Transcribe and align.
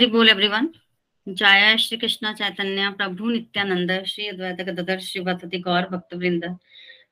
हरि 0.00 0.06
हरि 0.06 0.12
बोल 0.12 0.28
एवरीवन 0.28 0.68
जय 1.28 1.76
श्री 1.78 1.96
कृष्ण 1.98 2.32
चैतन्य, 2.32 2.90
प्रभु 2.90 3.30
नित्यानंद, 3.30 4.04
श्री 4.04 4.28
अद्वैत 4.28 4.60
गदधर 4.60 4.98
श्रीवती 4.98 5.58
गौर 5.58 5.82
भक्त 5.82 6.14
वृंद 6.14 6.44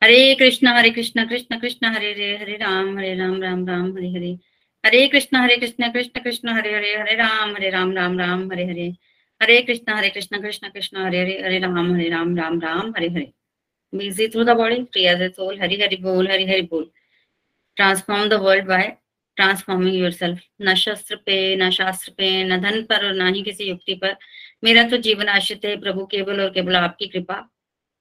Hare 0.03 0.35
Krishna 0.35 0.69
Hare 0.69 0.91
Krishna 0.91 1.29
Krishna 1.29 1.59
Krishna, 1.61 1.87
Hare 1.87 2.13
Hare 2.13 2.37
Hare 2.37 2.57
Ram 2.57 2.99
Hare 2.99 3.15
Ram 3.15 3.43
Ram 3.43 3.69
Ram, 3.69 3.93
Hare 3.97 4.09
Hare. 4.09 4.39
Hare 4.87 5.07
Krishna 5.09 5.37
Hare 5.37 5.57
Krishna 5.57 5.93
Krishna 5.93 6.21
Krishna, 6.21 6.49
Hare 6.49 6.75
Hare 6.75 6.97
Hare 6.97 7.15
Ram 7.15 7.55
Hare 7.57 7.71
Ram 7.71 7.97
Ram 7.97 8.19
Ram, 8.19 8.53
Hare 8.53 8.65
Hare. 8.65 8.87
Hare 9.43 9.61
Krishna 9.63 9.93
Hare 9.93 10.11
Krishna 10.11 10.41
Krishna 10.43 10.69
Krishna, 10.69 10.99
Hare 11.07 11.21
Hare 11.21 11.43
Hare 11.43 11.59
Ram 11.59 11.95
Hare 11.95 12.09
Ram 12.09 12.37
Ram 12.37 12.61
Ram, 12.61 12.91
Hare 12.97 13.09
Hare. 13.09 13.33
The 13.93 14.55
body 14.55 14.87
free 14.93 15.07
as 15.07 15.21
a 15.21 15.31
soul 15.35 15.57
hari 15.59 15.77
hari 15.81 15.97
bol 15.97 16.27
hari 16.27 16.47
hari 16.47 16.69
bol 16.71 16.85
transform 17.77 18.29
the 18.29 18.39
world 18.39 18.67
by 18.67 18.97
transforming 19.39 19.97
yourself 20.13 20.41
न 20.63 20.75
शस्त्र 20.77 21.17
पे 21.27 21.35
न 21.57 21.71
शास्त्र 21.71 22.13
पे 22.19 22.29
न 22.45 22.61
धन 22.61 22.83
पर 22.85 23.07
और 23.07 23.15
न 23.15 23.35
ही 23.35 23.43
किसी 23.43 23.65
युक्ति 23.65 23.95
पर 23.95 24.17
मेरा 24.65 24.83
तो 24.89 24.97
जीवन 25.03 25.29
आश्रित 25.31 25.65
है 25.65 25.77
प्रभु 25.81 26.07
केवल 26.07 26.41
और 26.41 26.51
केवल 26.51 26.77
आपकी 26.77 27.07
कृपा 27.09 27.49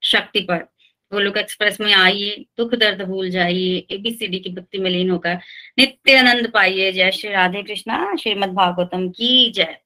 शक्ति 0.03 0.39
पर 0.41 0.67
गोलोक 1.11 1.37
एक्सप्रेस 1.37 1.79
में 1.81 1.93
आइए 1.93 2.45
दुख 2.57 2.73
दर्द 2.75 3.01
भूल 3.01 3.29
जाइए 3.29 3.77
एबीसीडी 3.91 4.39
की 4.39 4.49
भक्ति 4.53 4.79
में 4.79 4.89
लीन 4.89 5.09
होकर 5.09 5.37
नित्य 5.79 6.17
आनंद 6.17 6.49
पाइए 6.53 6.91
जय 6.91 7.11
श्री 7.11 7.29
राधे 7.29 7.63
कृष्णा 7.63 8.15
श्रीमद 8.15 8.53
भागवतम 8.53 9.07
की 9.09 9.51
जय 9.51 9.77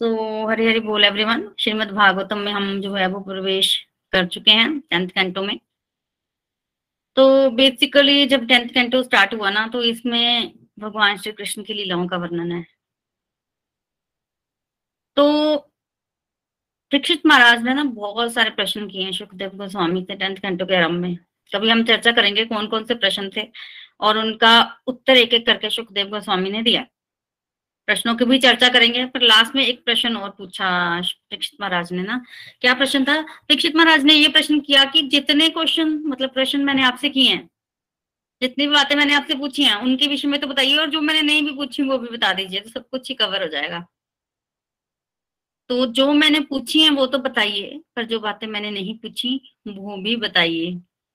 तो 0.00 0.46
हरि 0.48 0.66
हरि 0.66 0.80
बोल 0.82 1.04
एवरीवन 1.04 1.48
श्रीमद 1.60 1.90
भागवतम 1.92 2.38
में 2.38 2.52
हम 2.52 2.80
जो 2.80 2.94
है 2.94 3.06
वो 3.06 3.20
प्रवेश 3.22 3.76
कर 4.12 4.26
चुके 4.26 4.50
हैं 4.52 4.78
टेंथ 4.80 5.08
कैंटो 5.08 5.42
में 5.42 5.58
तो 7.16 7.50
बेसिकली 7.50 8.26
जब 8.26 8.46
टेंथ 8.48 8.68
कैंटो 8.74 9.02
स्टार्ट 9.02 9.34
हुआ 9.34 9.50
ना 9.50 9.66
तो 9.68 9.82
इसमें 9.84 10.52
भगवान 10.78 11.16
श्री 11.16 11.32
कृष्ण 11.32 11.62
की 11.62 11.74
लीलाओं 11.74 12.06
का 12.08 12.16
वर्णन 12.16 12.52
है। 12.52 12.64
तो 15.16 15.56
दीक्षित 16.92 17.26
महाराज 17.26 17.62
ने 17.62 17.74
ना 17.74 17.84
बहुत 17.84 18.32
सारे 18.32 18.50
प्रश्न 18.50 18.86
किए 18.88 19.02
हैं 19.04 19.12
सुखदेव 19.12 19.50
गोस्वामी 19.56 20.02
से 20.02 20.14
टेंथ 20.16 20.36
कैंटो 20.36 20.66
के 20.66 20.76
आरंभ 20.76 21.00
में। 21.02 21.16
कभी 21.52 21.70
हम 21.70 21.84
चर्चा 21.84 22.12
करेंगे 22.12 22.44
कौन 22.44 22.66
कौन 22.68 22.84
से 22.84 22.94
प्रश्न 22.94 23.30
थे 23.36 23.46
और 24.00 24.18
उनका 24.18 24.52
उत्तर 24.86 25.16
एक 25.16 25.34
एक 25.34 25.46
करके 25.46 25.70
सुखदेव 25.70 26.08
गोस्वामी 26.10 26.50
ने 26.50 26.62
दिया। 26.62 26.84
प्रश्नों 27.88 28.14
की 28.16 28.24
भी 28.24 28.38
चर्चा 28.38 28.68
करेंगे। 28.68 29.04
पर 29.06 29.22
लास्ट 29.22 29.54
में 29.56 29.64
एक 29.66 29.84
प्रश्न 29.84 30.16
और 30.16 30.30
पूछा 30.30 31.00
दीक्षित 31.00 31.60
महाराज 31.60 31.92
ने 31.92 32.02
ना। 32.02 32.20
क्या 32.60 32.74
प्रश्न 32.74 33.04
था? 33.04 33.20
दीक्षित 33.22 33.76
महाराज 33.76 34.04
ने 34.04 34.14
ये 34.14 34.28
प्रश्न 34.28 34.60
किया 34.60 34.84
कि 34.86 35.02
जितने 35.08 35.48
क्वेश्चन 35.50 35.92
मतलब 36.06 36.30
प्रश्न 36.30 36.64
मैंने 36.64 36.82
आपसे 36.84 37.08
किए 37.10 37.30
हैं, 37.30 37.48
जितनी 38.42 38.66
भी 38.66 38.72
बातें 38.74 38.94
मैंने 38.96 39.14
आपसे 39.14 39.34
पूछी 39.34 39.64
हैं, 39.64 39.74
उनके 39.76 40.06
विषय 40.06 40.28
में 40.28 40.40
तो 40.40 40.46
बताइए 40.46 40.76
और 40.76 40.90
जो 40.90 41.00
मैंने 41.00 41.22
नहीं 41.22 41.42
भी 41.42 41.52
पूछी 41.56 41.82
वो 41.82 41.98
भी 41.98 42.08
बता 42.08 42.32
दीजिए 42.32 42.60
तो 42.60 42.70
सब 42.70 42.88
कुछ 42.88 43.08
ही 43.08 43.14
कवर 43.14 43.42
हो 43.42 43.48
जाएगा। 43.48 43.84
तो 45.70 45.86
जो 45.88 46.12
मैंने 46.12 46.40
पूछी 46.40 46.82
है 46.82 46.90
वो 46.90 47.06
तो 47.06 47.18
बताइए, 47.18 47.80
पर 47.96 48.04
जो 48.04 48.18
बातें 48.20 48.46
मैंने 48.46 48.70
नहीं 48.70 48.96
पूछी, 48.98 49.40
वो 49.68 49.96
भी 49.96 50.16
बताइए। 50.16 50.72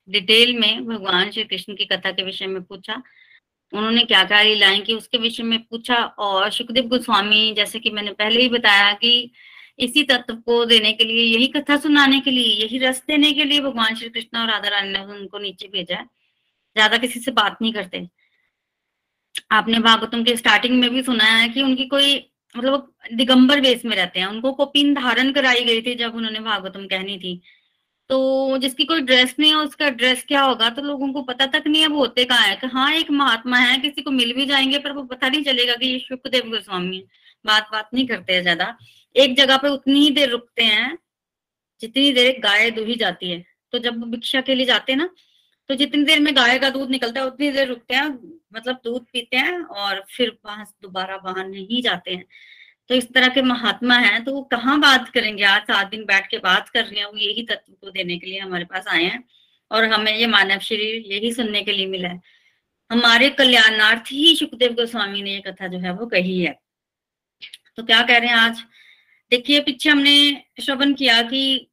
डिटेल 0.07 0.57
में 0.59 0.85
भगवान 0.85 1.31
श्री 1.31 1.43
कृष्ण 1.43 1.75
की 1.75 1.85
कथा 1.85 2.11
के 2.11 2.23
विषय 2.23 2.47
में 2.47 2.61
पूछा। 2.63 3.01
उन्होंने 3.73 4.03
क्या 4.03 4.23
क्या 4.23 4.41
लीलाएँ 4.41 4.81
की 4.81 4.93
उसके 4.93 5.17
विषय 5.17 5.43
में 5.43 5.59
पूछा 5.63 5.95
और 5.95 6.49
सुखदेव 6.51 6.87
गोस्वामी, 6.87 7.53
जैसे 7.53 7.79
कि 7.79 7.89
मैंने 7.89 8.11
पहले 8.11 8.41
ही 8.41 8.49
बताया 8.49 8.93
कि 8.93 9.31
इसी 9.79 10.03
तत्व 10.03 10.35
को 10.35 10.63
देने 10.65 10.91
के 10.93 11.03
लिए, 11.03 11.23
यही 11.23 11.47
कथा 11.47 11.77
सुनाने 11.77 12.19
के 12.19 12.31
लिए, 12.31 12.45
यही 12.63 12.77
रस 12.77 13.03
देने 13.07 13.31
के 13.33 13.43
लिए 13.43 13.59
भगवान 13.61 13.95
श्री 13.95 14.09
कृष्ण 14.09 14.37
और 14.37 14.47
राधा 14.47 14.69
रानी 14.69 14.89
ने 14.89 14.99
उनको 14.99 15.39
नीचे 15.39 15.67
भेजा 15.67 15.97
है। 15.97 16.05
ज़्यादा 16.75 16.97
किसी 16.97 17.19
से 17.19 17.31
बात 17.31 17.57
नहीं 17.61 17.73
करते। 17.73 18.07
आपने 19.51 19.79
भागवतम 19.79 20.23
के 20.23 20.35
स्टार्टिंग 20.37 20.79
में 20.79 20.89
भी 20.89 21.03
सुना 21.03 21.23
है 21.23 21.47
कि 21.49 21.61
उनकी 21.61 21.85
कोई 21.85 22.15
मतलब 22.55 22.91
दिगंबर 23.13 23.61
वेश 23.61 23.85
में 23.85 23.95
रहते 23.95 24.19
हैं। 24.19 24.27
उनको 24.27 24.51
कोपिन 24.53 24.93
धारण 24.93 25.31
कराई 25.31 25.63
गई 25.65 25.81
थी 25.81 25.95
जब 25.95 26.15
उन्होंने 26.15 26.39
भागवतम 26.39 26.85
कहनी 26.87 27.17
थी। 27.17 27.41
तो 28.09 28.57
जिसकी 28.57 28.85
कोई 28.85 29.01
ड्रेस 29.01 29.35
नहीं 29.39 29.49
है, 29.51 29.57
उसका 29.57 29.89
ड्रेस 29.91 30.23
क्या 30.27 30.41
होगा? 30.41 30.69
तो 30.69 30.81
लोगों 30.81 31.11
को 31.13 31.21
पता 31.23 31.45
तक 31.47 31.63
नहीं 31.67 31.81
है 31.81 31.87
वो 31.87 31.99
होते 31.99 32.23
कहाँ 32.25 32.47
है। 32.47 32.55
कि 32.55 32.67
हाँ 32.67 32.91
एक 32.93 33.11
महात्मा 33.13 33.57
है, 33.57 33.77
किसी 33.79 34.01
को 34.01 34.11
मिल 34.11 34.33
भी 34.33 34.45
जाएँगे, 34.45 34.77
पर 34.79 34.91
वो 34.91 35.03
पता 35.05 35.27
नहीं 35.29 35.43
चलेगा 35.43 35.75
कि 35.75 35.87
ये 35.87 35.99
सुखदेव 35.99 36.49
गोस्वामी 36.49 36.97
है। 36.97 37.03
बात 37.45 37.67
बात 37.71 37.89
नहीं 37.93 38.07
करते 38.07 38.33
हैं 38.33 38.41
ज़्यादा। 38.41 38.75
एक 39.15 39.35
जगह 39.37 39.57
पे 39.57 39.69
उतनी 39.69 39.99
ही 39.99 40.09
देर 40.11 40.29
रुकते 40.29 40.63
हैं, 40.63 40.97
जितनी 41.81 42.11
देर 42.13 42.39
गाय 42.41 42.69
दुही 42.71 42.95
जाती 42.97 43.31
है। 43.31 43.43
तो 43.73 43.79
जब 43.79 44.03
भिक्षा 44.11 44.41
के 44.41 44.55
लिए 44.55 44.65
जाते 44.65 44.91
हैं 44.91 44.99
ना 44.99 45.09
तो 45.69 45.75
जितनी 45.75 46.03
देर 46.03 46.19
में 46.19 46.35
गाय 46.35 46.57
का 46.59 46.69
दूध 46.69 46.89
निकलता 46.91 47.19
है, 47.21 47.25
उतनी 47.27 47.49
देर 47.51 47.67
रुकते 47.67 47.95
हैं 47.95 48.07
मतलब 48.55 48.79
दूध 48.83 49.03
पीते 49.13 49.37
हैं 49.37 49.59
और 49.63 50.03
फिर 50.09 50.37
वहाँ 50.45 50.65
दोबारा 50.83 51.15
वहाँ 51.25 51.43
नहीं 51.45 51.81
जाते 51.83 52.11
हैं। 52.13 52.25
तो 52.89 52.95
इस 52.95 53.07
तरह 53.13 53.27
के 53.27 53.41
महात्मा 53.41 53.95
हैं 53.95 54.23
तो 54.23 54.33
वो 54.33 54.41
कहाँ 54.43 54.79
बात 54.79 55.09
करेंगे? 55.09 55.43
आज 55.43 55.61
सात 55.61 55.89
दिन 55.89 56.05
बैठ 56.05 56.27
के 56.27 56.37
बात 56.37 56.69
कर 56.69 56.85
रहे 56.85 56.99
हैं, 56.99 57.05
वो 57.05 57.17
यही 57.17 57.43
तत्व 57.43 57.73
को 57.73 57.89
देने 57.89 58.17
के 58.17 58.27
लिए 58.27 58.39
हमारे 58.39 58.65
पास 58.65 58.87
आए 58.87 59.03
हैं 59.03 59.23
और 59.71 59.85
हमें 59.85 60.15
ये 60.17 60.27
मानव 60.27 60.59
शरीर 60.59 61.13
यही 61.13 61.33
सुनने 61.33 61.61
के 61.61 61.71
लिए 61.71 61.85
मिला 61.85 62.09
है। 62.09 62.21
हमारे 62.91 63.29
कल्याणार्थ 63.29 64.11
ही 64.11 64.35
सुखदेव 64.35 64.73
गोस्वामी 64.73 65.21
ने 65.21 65.33
ये 65.33 65.41
कथा 65.47 65.67
जो 65.67 65.79
है 65.79 65.93
वो 65.93 66.05
कही 66.05 66.39
है। 66.41 66.59
तो 67.75 67.83
क्या 67.83 68.01
कह 68.01 68.17
रहे 68.17 68.29
हैं 68.29 68.35
आज? 68.35 68.63
देखिए, 69.31 69.59
पीछे 69.59 69.89
हमने 69.89 70.45
श्रवण 70.61 70.93
किया 70.93 71.21
कि 71.21 71.69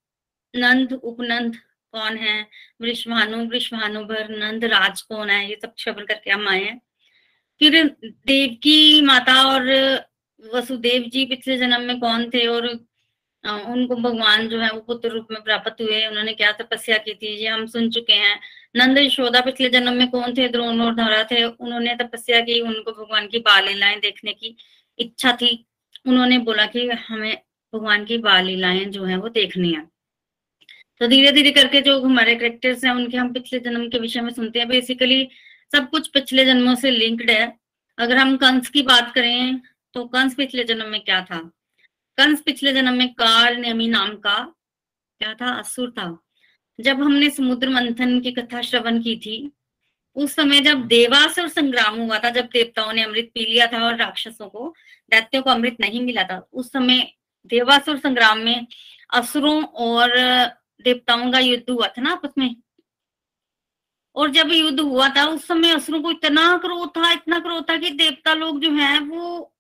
नंद, 0.57 0.93
उपनंद 0.93 1.57
कौन 1.93 2.17
है? 2.17 2.47
वृषभानु, 2.81 3.45
वृषभानुभर, 3.45 4.29
नंद 4.31 4.65
राज 4.65 5.03
कौन 5.03 5.31
है? 5.31 5.49
ये 5.51 5.59
सब 5.63 5.75
श्रवण 5.79 6.05
करके 6.05 6.31
हम 6.31 6.49
आए 6.49 6.65
हैं। 6.65 6.81
फिर 7.61 7.85
देव 8.05 8.55
की 8.63 9.01
माता 9.01 9.43
और 9.43 9.65
वसुदेव 10.55 11.03
जी 11.03 11.25
पिछले 11.25 11.57
जन्म 11.59 11.81
में 11.81 11.99
कौन 12.01 12.31
थे? 12.31 12.47
और 12.47 12.67
उनको 13.45 13.97
भगवान 13.97 14.49
जो 14.49 14.61
है 14.61 14.71
वो 14.71 14.81
पुत्र 14.81 15.09
रूप 15.09 15.27
में 15.31 15.43
प्राप्त 15.43 15.81
हुए। 15.81 16.07
उन्होंने 16.07 16.33
क्या 16.33 16.53
तपस्या 16.53 16.99
की 16.99 17.15
थी? 17.15 17.27
ये 17.27 17.49
हम 17.49 17.67
सुन 17.67 17.91
चुके 17.91 18.13
हैं। 18.13 18.41
नंद 18.77 18.99
यशोदा 18.99 19.41
पिछले 19.41 19.69
जन्म 19.69 19.93
में 19.93 20.11
कौन 20.11 20.35
थे? 20.35 20.49
द्रोण 20.49 20.81
और 20.81 20.95
धरा 20.95 21.23
थे। 21.25 21.45
उन्होंने 21.45 21.95
तपस्या 21.97 22.41
की, 22.41 22.61
उनको 22.61 22.93
भगवान 22.93 23.27
की 23.27 23.39
बाल 23.39 23.67
लीलाएँ 23.69 24.01
देखने 24.01 24.33
की 24.33 24.57
इच्छा 24.99 25.33
थी। 25.33 25.67
उन्होंने 26.07 26.39
बोला 26.39 26.67
कि 26.67 26.89
हमें 26.89 27.37
भगवान 27.75 28.05
की 28.05 28.19
बाल 28.19 28.45
लीलाएँ 28.47 28.85
जो 28.85 29.05
है 29.05 29.17
वो 29.17 29.29
देखनी 29.29 29.73
है। 29.73 29.87
तो 31.01 31.07
धीरे 31.07 31.33
धीरे 31.33 31.51
करके 31.51 31.81
जो 31.81 32.01
हमारे 32.01 32.35
करेक्टर्स 32.35 32.85
हैं, 32.85 32.93
उनके 32.93 33.17
हम 33.17 33.33
पिछले 33.33 33.59
जन्म 33.61 33.89
के 33.89 33.99
विषय 33.99 34.21
में 34.21 34.31
सुनते 34.31 34.59
हैं। 34.59 34.69
बेसिकली 34.69 35.29
सब 35.73 35.89
कुछ 35.91 36.09
पिछले 36.09 36.45
जन्मों 36.45 36.75
से 36.75 36.91
लिंक्ड 36.91 37.31
है। 37.31 37.59
अगर 37.99 38.17
हम 38.17 38.37
कंस 38.37 38.69
की 38.69 38.83
बात 38.83 39.13
करें 39.15 39.61
तो 39.97 40.05
कंस 40.05 40.35
पिछले 40.35 40.65
जन्म 40.65 40.87
में 40.87 41.01
क्या 41.01 41.23
था? 41.23 41.39
कंस 42.17 42.41
पिछले 42.41 42.73
जन्म 42.73 42.95
में 42.95 43.15
काल 43.15 43.57
नेमी 43.57 43.89
नाम 43.89 44.17
का 44.17 44.55
क्या 45.19 45.35
था? 45.35 45.59
असुर 45.59 45.91
था। 45.91 46.23
जब 46.81 47.03
हमने 47.03 47.31
समुद्र 47.31 47.69
मंथन 47.69 48.21
की 48.21 48.33
कथा 48.33 48.61
श्रवण 48.61 49.03
की 49.03 49.17
थी, 49.17 49.53
उस 50.17 50.35
समय 50.35 50.61
जब 50.61 50.87
देवासुर 50.87 51.49
संग्राम 51.49 51.95
हुआ 52.01 52.19
था, 52.19 52.31
जब 52.31 52.45
देवताओं 52.45 52.93
ने 52.93 53.03
अमृत 53.03 53.31
पी 53.35 53.41
लिया 53.41 53.67
था 53.67 53.85
और 53.85 53.97
राक्षसों 53.97 54.49
को, 54.49 54.75
दैत्यों 55.11 55.43
को 55.43 55.51
अमृत 55.51 55.77
नहीं 55.81 56.01
मिला 56.01 56.23
था, 56.23 56.49
उस 56.53 56.73
समय 56.73 57.13
देवासुर 57.47 57.99
संग्राम 57.99 58.39
में 58.39 58.67
असुरों 59.15 59.65
और 59.65 60.11
देवताओं 60.81 61.33
का 61.33 61.39
युद्ध 61.39 61.71
हुआ 61.71 61.89
था 61.89 62.03
ना 62.03 62.13
आपस 62.13 62.31
में? 62.39 62.57
और 64.15 64.31
जब 64.31 64.49
युद्ध 64.53 64.81
हुआ 64.81 65.09
था, 65.09 65.27
उस 65.27 65.47
समय 65.47 65.71
असुरों 65.71 66.03
को 66.03 66.11
इतना 66.11 66.59
क्रोध 66.59 66.89
था, 66.89 67.13
इतना 67.13 67.39
क्रोध 67.39 67.71
था 67.71 67.77
कि 67.77 67.91
देवता 67.91 68.35
लोग 68.35 68.61
जो 68.61 68.71
है, 68.71 69.01
वो 69.01 69.53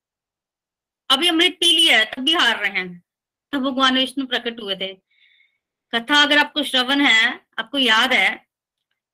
अभी 1.10 1.28
अमृत 1.28 1.56
पी 1.60 1.72
लिया 1.72 1.98
है, 1.98 2.04
तब 2.04 2.22
भी 2.22 2.32
हार 2.32 2.58
रहे 2.60 2.70
हैं। 2.70 3.02
तब 3.52 3.58
भगवान 3.60 3.98
विष्णु 3.98 4.26
प्रकट 4.26 4.60
हुए 4.62 4.76
थे। 4.76 4.94
कथा 5.92 6.22
अगर 6.22 6.38
आपको 6.38 6.62
श्रवण 6.62 7.00
है, 7.00 7.40
आपको 7.58 7.78
याद 7.78 8.12
है 8.12 8.46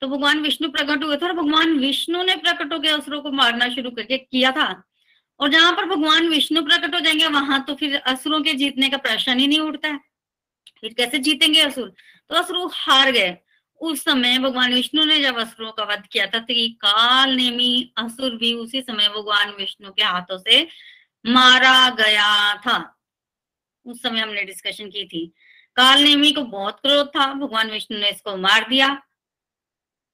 तो 0.01 0.07
भगवान 0.07 0.39
विष्णु 0.39 0.69
प्रकट 0.69 1.03
हुए 1.03 1.17
थे 1.17 1.25
और 1.25 1.33
भगवान 1.33 1.77
विष्णु 1.79 2.23
ने 2.23 2.35
प्रकट 2.35 2.73
होकर 2.73 2.99
असुरों 2.99 3.21
को 3.21 3.31
मारना 3.31 3.67
शुरू 3.69 3.91
करके 3.91 4.17
किया 4.17 4.51
था। 4.51 4.83
और 5.39 5.49
जहाँ 5.49 5.71
पर 5.73 5.85
भगवान 5.85 6.27
विष्णु 6.27 6.61
प्रकट 6.63 6.95
हो 6.95 6.99
जाएँगे, 6.99 7.27
वहाँ 7.27 7.63
तो 7.65 7.75
फिर 7.75 7.95
असुरों 7.95 8.41
के 8.41 8.53
जीतने 8.53 8.89
का 8.89 8.97
प्रश्न 8.97 9.39
ही 9.39 9.47
नहीं 9.47 9.59
उठता 9.59 9.87
है। 9.87 9.99
फिर 10.81 10.93
कैसे 10.93 11.17
जीतेंगे 11.17 11.61
असुर? 11.61 11.93
तो 12.29 12.35
असुर 12.35 12.69
हार 12.73 13.11
गए। 13.11 13.37
उस 13.81 14.03
समय 14.03 14.37
भगवान 14.39 14.73
विष्णु 14.73 15.05
ने 15.05 15.21
जब 15.21 15.37
असुरों 15.37 15.71
का 15.71 15.83
वध 15.83 16.03
किया 16.11 16.25
था 16.27 16.39
तो 16.39 16.47
काल 16.51 17.35
नेमी 17.35 17.93
असुर 17.97 18.35
भी 18.35 18.53
उसी 18.53 18.81
समय 18.81 19.07
भगवान 19.09 19.49
विष्णु 19.49 19.91
के 19.91 20.03
हाथों 20.03 20.37
से 20.37 20.67
मारा 21.25 21.89
गया 21.89 22.55
था। 22.55 22.99
उस 23.85 24.01
समय 24.01 24.19
हमने 24.19 24.43
डिस्कशन 24.43 24.89
की 24.89 25.05
थी। 25.05 25.33
काल 25.75 26.01
नेमी 26.01 26.31
को 26.31 26.41
बहुत 26.41 26.79
क्रोध 26.79 27.07
था। 27.07 27.33
भगवान 27.33 27.71
विष्णु 27.71 27.99
ने 27.99 28.09
इसको 28.09 28.37
मार 28.37 28.69
दिया। 28.69 29.03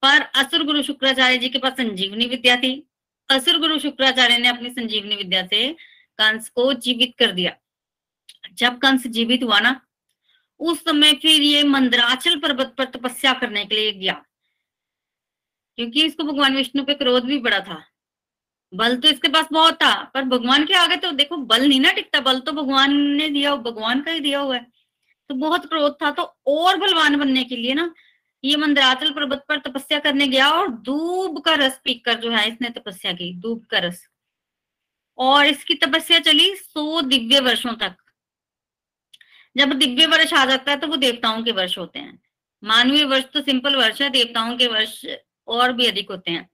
पर 0.01 0.21
असुर 0.21 0.63
गुरु 0.63 0.83
शुक्राचार्य 0.83 1.37
जी 1.37 1.49
के 1.49 1.59
पास 1.59 1.73
संजीवनी 1.73 2.25
विद्या 2.25 2.55
थी। 2.55 2.89
असुर 3.29 3.57
गुरु 3.57 3.79
शुक्राचार्य 3.79 4.37
ने 4.37 4.47
अपनी 4.47 4.69
संजीवनी 4.69 5.15
विद्या 5.15 5.45
से 5.45 5.73
कंस 6.17 6.49
को 6.49 6.73
जीवित 6.73 7.13
कर 7.19 7.31
दिया। 7.31 7.55
जब 8.53 8.77
कंस 8.77 9.07
जीवित 9.07 9.43
हुआ 9.43 9.59
ना, 9.59 9.87
उस 10.59 10.83
समय 10.83 11.13
फिर 11.13 11.41
ये 11.41 11.63
मंदराचल 11.63 12.39
पर्वत 12.39 12.75
पर 12.77 12.85
तपस्या 12.85 13.33
करने 13.33 13.65
के 13.65 13.75
लिए 13.75 13.91
गया। 13.91 14.25
क्योंकि 15.75 16.05
इसको 16.05 16.23
भगवान 16.23 16.55
विष्णु 16.55 16.85
पे 16.85 16.93
क्रोध 16.93 17.23
भी 17.23 17.37
बड़ा 17.37 17.59
था। 17.59 17.88
बल 18.73 18.95
तो 18.97 19.07
इसके 19.07 19.27
पास 19.27 19.47
बहुत 19.51 19.75
था, 19.75 19.93
पर 20.03 20.23
भगवान 20.25 20.65
के 20.65 20.73
आगे 20.73 20.95
तो 20.97 21.11
देखो 21.11 21.37
बल 21.37 21.67
नहीं 21.67 21.79
ना 21.79 21.91
टिकता, 21.91 22.19
बल 22.19 22.39
तो 22.39 22.51
भगवान 22.51 22.93
ने 22.93 23.29
दिया 23.29 23.55
भगवान 23.57 24.01
का 24.01 24.11
ही 24.11 24.19
दिया 24.19 24.39
हुआ 24.39 24.55
है। 24.55 24.65
तो 25.29 25.35
बहुत 25.35 25.65
क्रोध 25.65 25.97
था 26.01 26.11
तो 26.11 26.23
और 26.47 26.77
बलवान 26.77 27.15
बनने 27.17 27.43
के 27.43 27.55
लिए 27.55 27.73
ना, 27.73 27.93
ये 28.43 28.55
मंदराचल 28.57 29.11
पर्वत 29.11 29.43
पर 29.49 29.59
तपस्या 29.59 29.99
करने 29.99 30.27
गया 30.27 30.49
और 30.51 30.69
दूब 30.69 31.41
का 31.41 31.53
रस 31.55 31.79
पीकर 31.83 32.19
जो 32.19 32.31
है, 32.31 32.47
इसने 32.47 32.69
तपस्या 32.69 33.13
की, 33.13 33.33
दूब 33.35 33.65
का 33.71 33.79
रस। 33.79 34.07
और 35.17 35.45
इसकी 35.45 35.73
तपस्या 35.75 36.19
चली 36.19 36.53
सौ 36.55 37.01
दिव्य 37.01 37.39
वर्षों 37.39 37.73
तक। 37.75 37.95
जब 39.55 39.73
दिव्य 39.73 40.05
वर्ष 40.05 40.33
आ 40.33 40.45
जाता 40.45 40.71
है 40.71 40.77
तो 40.79 40.87
वो 40.87 40.95
देवताओं 40.97 41.43
के 41.43 41.51
वर्ष 41.51 41.77
होते 41.77 41.99
हैं। 41.99 42.19
मानवीय 42.63 43.03
वर्ष 43.05 43.25
तो 43.33 43.41
सिंपल 43.41 43.75
वर्ष 43.75 44.01
है, 44.01 44.09
देवताओं 44.09 44.55
के 44.57 44.67
वर्ष 44.67 45.05
और 45.47 45.73
भी 45.73 45.85
अधिक 45.87 46.11
होते 46.11 46.31
हैं। 46.31 46.49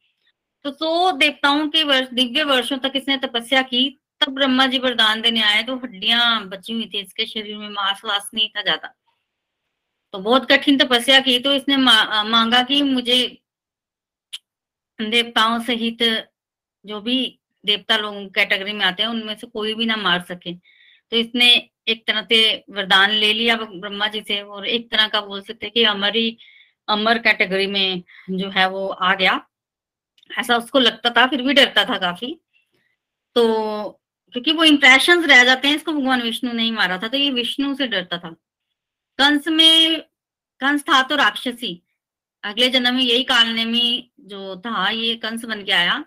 तो 0.66 0.72
सो 0.72 1.12
देवताओं 1.18 1.68
के 1.70 1.84
वर्ष 1.84 2.08
दिव्य 2.14 2.44
वर्षों 2.44 2.78
तक 2.84 2.92
इसने 2.96 3.18
तपस्या 3.20 3.62
की 3.64 3.82
तब 4.22 4.34
ब्रह्मा 4.36 4.66
जी 4.68 4.78
वरदान 4.80 5.22
देने 5.22 5.42
आए 5.44 5.62
तो 5.64 5.76
हड्डियाँ 5.78 6.48
बची 6.50 6.74
हुई 6.74 6.90
थी 6.94 7.00
इसके 7.02 7.26
शरीर 7.26 7.58
में 7.58 7.70
मांस 7.70 8.02
वास 8.06 8.30
नहीं 8.36 8.50
था 8.50 8.62
ज़्यादा। 8.62 8.94
तो 10.14 10.20
बहुत 10.20 10.52
कठिन 10.52 10.78
तपस्या 10.80 11.20
की 11.20 11.38
तो 11.40 11.54
इसने 11.54 11.78
मा, 11.78 12.24
मांगा 12.24 12.64
कि 12.64 12.82
मुझे 12.84 13.18
देवताओं 15.00 15.60
सहित 15.64 16.04
जो 16.86 17.02
भी 17.02 17.18
देवता 17.64 17.98
लोग 17.98 18.34
कैटेगरी 18.36 18.74
में 18.74 18.86
आते 18.86 19.04
हैं 19.04 19.10
उनमें 19.10 19.36
से 19.38 19.48
कोई 19.48 19.74
भी 19.74 19.86
ना 19.86 19.96
मार 19.98 20.22
सके। 20.30 20.54
तो 20.54 21.18
इसने 21.18 21.54
एक 21.90 22.06
तरह 22.08 22.22
से 22.30 22.44
वरदान 22.70 23.12
ले 23.14 23.34
लिया 23.34 23.56
ब्रह्मा 23.58 24.08
जी 24.08 24.22
से 24.28 24.42
और 24.42 24.68
एक 24.68 24.92
तरह 24.92 25.08
का 25.08 25.22
बोल 25.22 25.42
सकते 25.44 25.70
कि 25.70 25.84
अमर 25.86 26.16
ही 26.16 26.38
अमर 26.88 27.18
कैटेगरी 27.20 27.68
में 27.68 28.04
जो 28.32 28.50
है 28.52 28.70
वो 28.70 28.88
आ 28.88 29.14
गया। 29.16 29.46
ऐसा 30.32 30.58
उसको 30.58 30.80
लगता 30.80 31.10
था, 31.10 31.26
फिर 31.28 31.42
भी 31.42 31.54
डरता 31.54 31.86
था 31.86 31.98
काफ़ी। 31.98 32.34
तो 33.36 34.02
क्योंकि 34.34 34.52
वो 34.52 34.64
इंप्रेशन 34.64 35.24
रह 35.26 35.44
जाते 35.44 35.68
हैं, 35.68 35.76
इसको 35.76 35.94
भगवान 35.94 36.22
विष्णु 36.22 36.54
नहीं 36.54 36.72
मारा 36.72 36.98
था 36.98 37.08
तो 37.08 37.18
ये 37.18 37.30
विष्णु 37.32 37.76
से 37.76 37.88
डरता 37.88 38.18
था। 38.18 38.30
कंस 39.20 39.48
में, 39.48 40.02
कंस 40.62 40.84
था 40.84 41.02
तो 41.02 41.16
राक्षसी। 41.16 41.82
अगले 42.44 42.70
जन्म 42.70 42.96
में 42.96 43.04
यही 43.04 43.24
कालने 43.24 43.66
में 43.66 44.10
जो 44.20 44.56
था, 44.56 44.90
ये 44.90 45.16
कंस 45.16 45.46
बन 45.46 45.64
के 45.64 45.72
आया। 45.72 45.98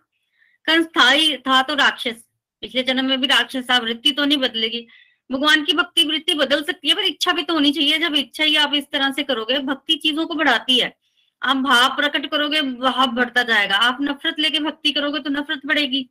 कंस 0.64 0.86
था 0.86 1.10
ही, 1.10 1.36
था 1.36 1.62
तो 1.62 1.74
राक्षस। 1.74 2.24
पिछले 2.60 2.82
जन्म 2.82 3.04
में 3.04 3.20
भी 3.20 3.26
राक्षस 3.26 3.64
था, 3.70 3.78
वृत्ति 3.78 4.12
तो 4.12 4.24
नहीं 4.24 4.38
बदलेगी। 4.38 4.86
भगवान 5.32 5.64
की 5.64 5.72
भक्ति, 5.72 6.04
वृत्ति 6.04 6.34
बदल 6.34 6.62
सकती 6.62 6.88
है, 6.88 6.94
पर 6.94 7.02
इच्छा 7.02 7.32
भी 7.32 7.42
तो 7.42 7.54
होनी 7.54 7.72
चाहिए। 7.72 7.98
जब 7.98 8.14
इच्छा 8.14 8.44
ही 8.44 8.56
आप 8.56 8.74
इस 8.74 8.84
तरह 8.92 9.12
से 9.12 9.22
करोगे, 9.22 9.58
भक्ति 9.58 9.94
चीज़ों 9.94 10.26
को 10.26 10.34
बढ़ाती 10.34 10.78
है। 10.78 10.96
आप 11.42 11.56
भाव 11.56 11.96
प्रकट 11.96 12.26
करोगे, 12.30 12.60
भाव 12.62 13.06
बढ़ता 13.06 13.42
जाएगा। 13.42 13.76
आप 13.76 13.98
नफरत 14.00 14.38
लेके 14.38 14.60
भक्ति 14.60 14.92
करोगे 14.92 15.20
तो 15.20 15.30
नफरत 15.30 15.60
बढ़ेगी। 15.66 16.08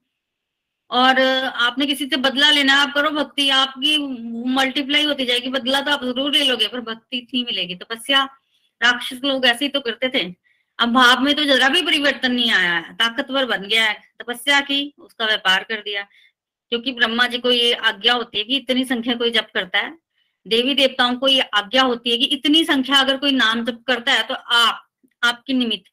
और 0.92 1.20
आपने 1.22 1.86
किसी 1.86 2.06
से 2.06 2.18
बदला 2.18 2.52
लेना, 2.52 2.74
आप 2.74 2.94
करो 2.94 3.10
भक्ति, 3.10 3.50
आपकी 3.50 3.98
मल्टीप्लाई 4.56 5.06
होती 5.06 5.26
जाएगी। 5.26 5.50
बदला 5.50 5.82
तो 5.82 5.92
आप 5.92 6.04
ज़रूर 6.04 6.32
ले 6.34 6.44
लोगे, 6.44 6.68
पर 6.68 6.82
भक्ति 6.82 7.28
नहीं 7.34 7.46
मिलेगी। 7.46 7.76
तपस्या 7.76 8.26
तो 8.26 8.88
राक्षस 8.88 9.22
लोग 9.24 9.46
ऐसे 9.46 9.66
ही 9.66 9.70
तो 9.70 9.80
करते 9.80 10.10
थे। 10.10 10.36
अब 10.80 10.94
भाव 10.94 11.22
में 11.22 11.36
तो 11.36 11.44
जरा 11.44 11.70
भी 11.70 11.82
परिवर्तन 11.82 12.32
नहीं 12.32 12.52
आया 12.52 12.74
है। 12.74 12.94
ताकतवर 12.94 13.46
बन 13.46 13.62
गया 13.68 13.86
है। 13.86 13.94
तपस्या 14.22 14.60
की, 14.62 14.94
उसका 15.00 15.26
व्यापार 15.26 15.64
कर 15.64 15.82
दिया। 15.82 16.08
क्योंकि 16.70 16.92
ब्रह्मा 16.92 17.28
जी 17.28 17.38
को 17.38 17.52
ये 17.52 17.74
आज्ञा 17.74 18.14
होती 18.14 18.40
है 18.40 18.44
कि 18.44 18.58
इतनी 18.58 18.86
संख्या 18.86 19.16
कोई 19.16 19.32
जप 19.32 19.48
करता 19.54 19.80
है। 19.80 19.98
देवी 20.48 20.74
देवताओं 20.74 21.16
को 21.16 21.28
ये 21.28 21.42
आज्ञा 21.42 21.84
होती 21.84 22.12
है 22.12 22.18
कि 22.18 22.26
इतनी 22.26 22.64
संख्या 22.66 23.00
अगर 23.00 23.18
कोई 23.18 23.32
नाम 23.32 23.66
जप 23.66 23.84
करता 23.88 24.12
है 24.12 24.24
तो 24.28 24.34
आप 24.34 24.87
आपकी 25.24 25.54
निमित्त। 25.54 25.92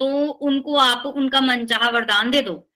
तो 0.00 0.26
उनको 0.26 0.76
आप 0.76 1.06
उनका 1.06 1.40
मनचाहा 1.40 1.90
वरदान 1.90 2.30
दे 2.30 2.42
दो। 2.42 2.70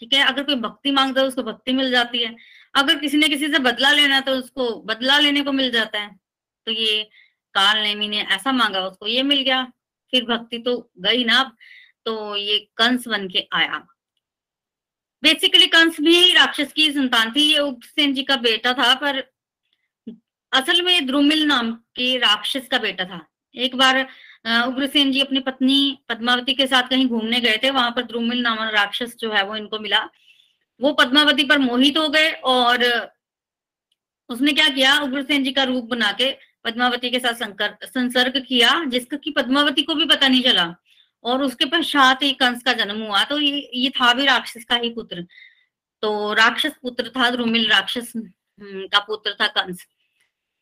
ठीक 0.00 0.12
है? 0.12 0.24
अगर 0.24 0.42
कोई 0.42 0.54
भक्ति 0.54 0.90
माँगता 0.90 1.20
है, 1.20 1.26
उसको 1.26 1.42
भक्ति 1.42 1.72
मिल 1.72 1.90
जाती 1.90 2.18
है। 2.18 2.36
अगर 2.74 2.98
किसी 2.98 3.16
ने 3.16 3.28
किसी 3.28 3.48
से 3.48 3.58
बदला 3.58 3.92
लेना 3.92 4.20
तो 4.20 4.32
उसको 4.32 4.82
बदला 4.82 5.18
लेने 5.18 5.42
को 5.42 5.52
मिल 5.52 5.70
जाता 5.70 6.00
है। 6.00 6.20
तो 6.66 6.72
ये 6.72 7.10
काल 7.54 7.78
नेमी 7.78 8.08
ने 8.08 8.22
ऐसा 8.22 8.52
मांगा, 8.52 8.86
उसको 8.86 9.06
ये 9.06 9.22
मिल 9.22 9.40
गया। 9.42 9.64
फिर 10.10 10.24
भक्ति 10.24 10.58
तो 10.58 10.90
गई 10.98 11.24
ना 11.24 11.40
अब। 11.40 11.56
तो 12.04 12.36
ये 12.36 12.58
कंस 12.76 13.08
बन 13.08 13.28
के 13.28 13.48
आया। 13.52 13.86
बेसिकली 15.22 15.66
कंस 15.66 16.00
भी 16.00 16.32
राक्षस 16.32 16.72
की 16.72 16.92
संतान 16.92 17.32
थी। 17.32 17.52
ये 17.52 17.58
उग्रसेन 17.58 18.14
जी 18.14 18.22
का 18.22 18.36
बेटा 18.36 18.72
था, 18.72 18.94
पर 18.94 19.32
असल 20.52 20.82
में 20.82 21.06
द्रुमिल 21.06 21.46
नाम 21.46 21.72
के 21.72 22.18
राक्षस 22.18 22.68
का 22.70 22.78
बेटा 22.78 23.04
था। 23.04 23.28
एक 23.54 23.76
बार 23.76 24.08
उग्रसेन 24.44 25.12
जी 25.12 25.20
अपनी 25.20 25.40
पत्नी 25.40 25.98
पद्मावती 26.08 26.54
के 26.54 26.66
साथ 26.66 26.88
कहीं 26.90 27.06
घूमने 27.06 27.40
गए 27.40 27.56
थे 27.62 27.70
वहाँ 27.70 27.90
पर 27.90 28.02
द्रुमिल 28.02 28.40
नाम 28.42 28.58
राक्षस 28.70 29.16
जो 29.18 29.32
है 29.32 29.42
वो 29.44 29.56
इनको 29.56 29.78
मिला। 29.78 30.08
वो 30.80 30.92
पद्मावती 30.92 31.44
पर 31.44 31.58
मोहित 31.58 31.98
हो 31.98 32.08
गए 32.08 32.30
और 32.44 32.84
उसने 34.30 34.52
क्या 34.52 34.68
किया 34.68 34.98
उग्रसेन 35.00 35.44
जी 35.44 35.52
का 35.52 35.62
रूप 35.64 35.84
बना 35.84 36.12
के 36.12 36.30
पद्मावती 36.64 37.10
के 37.10 37.18
साथ 37.20 37.34
संसर्ग 37.84 38.38
किया 38.48 38.84
जिसका 38.84 39.16
कि 39.16 39.30
पद्मावती 39.30 39.82
को 39.82 39.94
भी 39.94 40.04
पता 40.04 40.28
नहीं 40.28 40.42
चला 40.42 40.74
और 41.24 41.42
उसके 41.42 41.64
पश्चात 41.64 42.22
ही 42.22 42.32
कंस 42.32 42.62
का 42.62 42.72
जन्म 42.72 43.02
हुआ। 43.02 43.22
तो 43.24 43.38
ये 43.40 43.70
ये 43.74 43.90
था 43.90 44.12
भी 44.14 44.26
राक्षस 44.26 44.64
का 44.64 44.76
ही 44.76 44.90
पुत्र। 44.90 45.26
तो 46.02 46.32
राक्षस 46.34 46.72
पुत्र 46.82 47.08
था 47.16 47.30
द्रुमिल 47.30 47.68
राक्षस 47.70 48.12
हम्म, 48.16 48.86
का 48.86 48.98
पुत्र 48.98 49.34
था 49.40 49.46
कंस। 49.46 49.86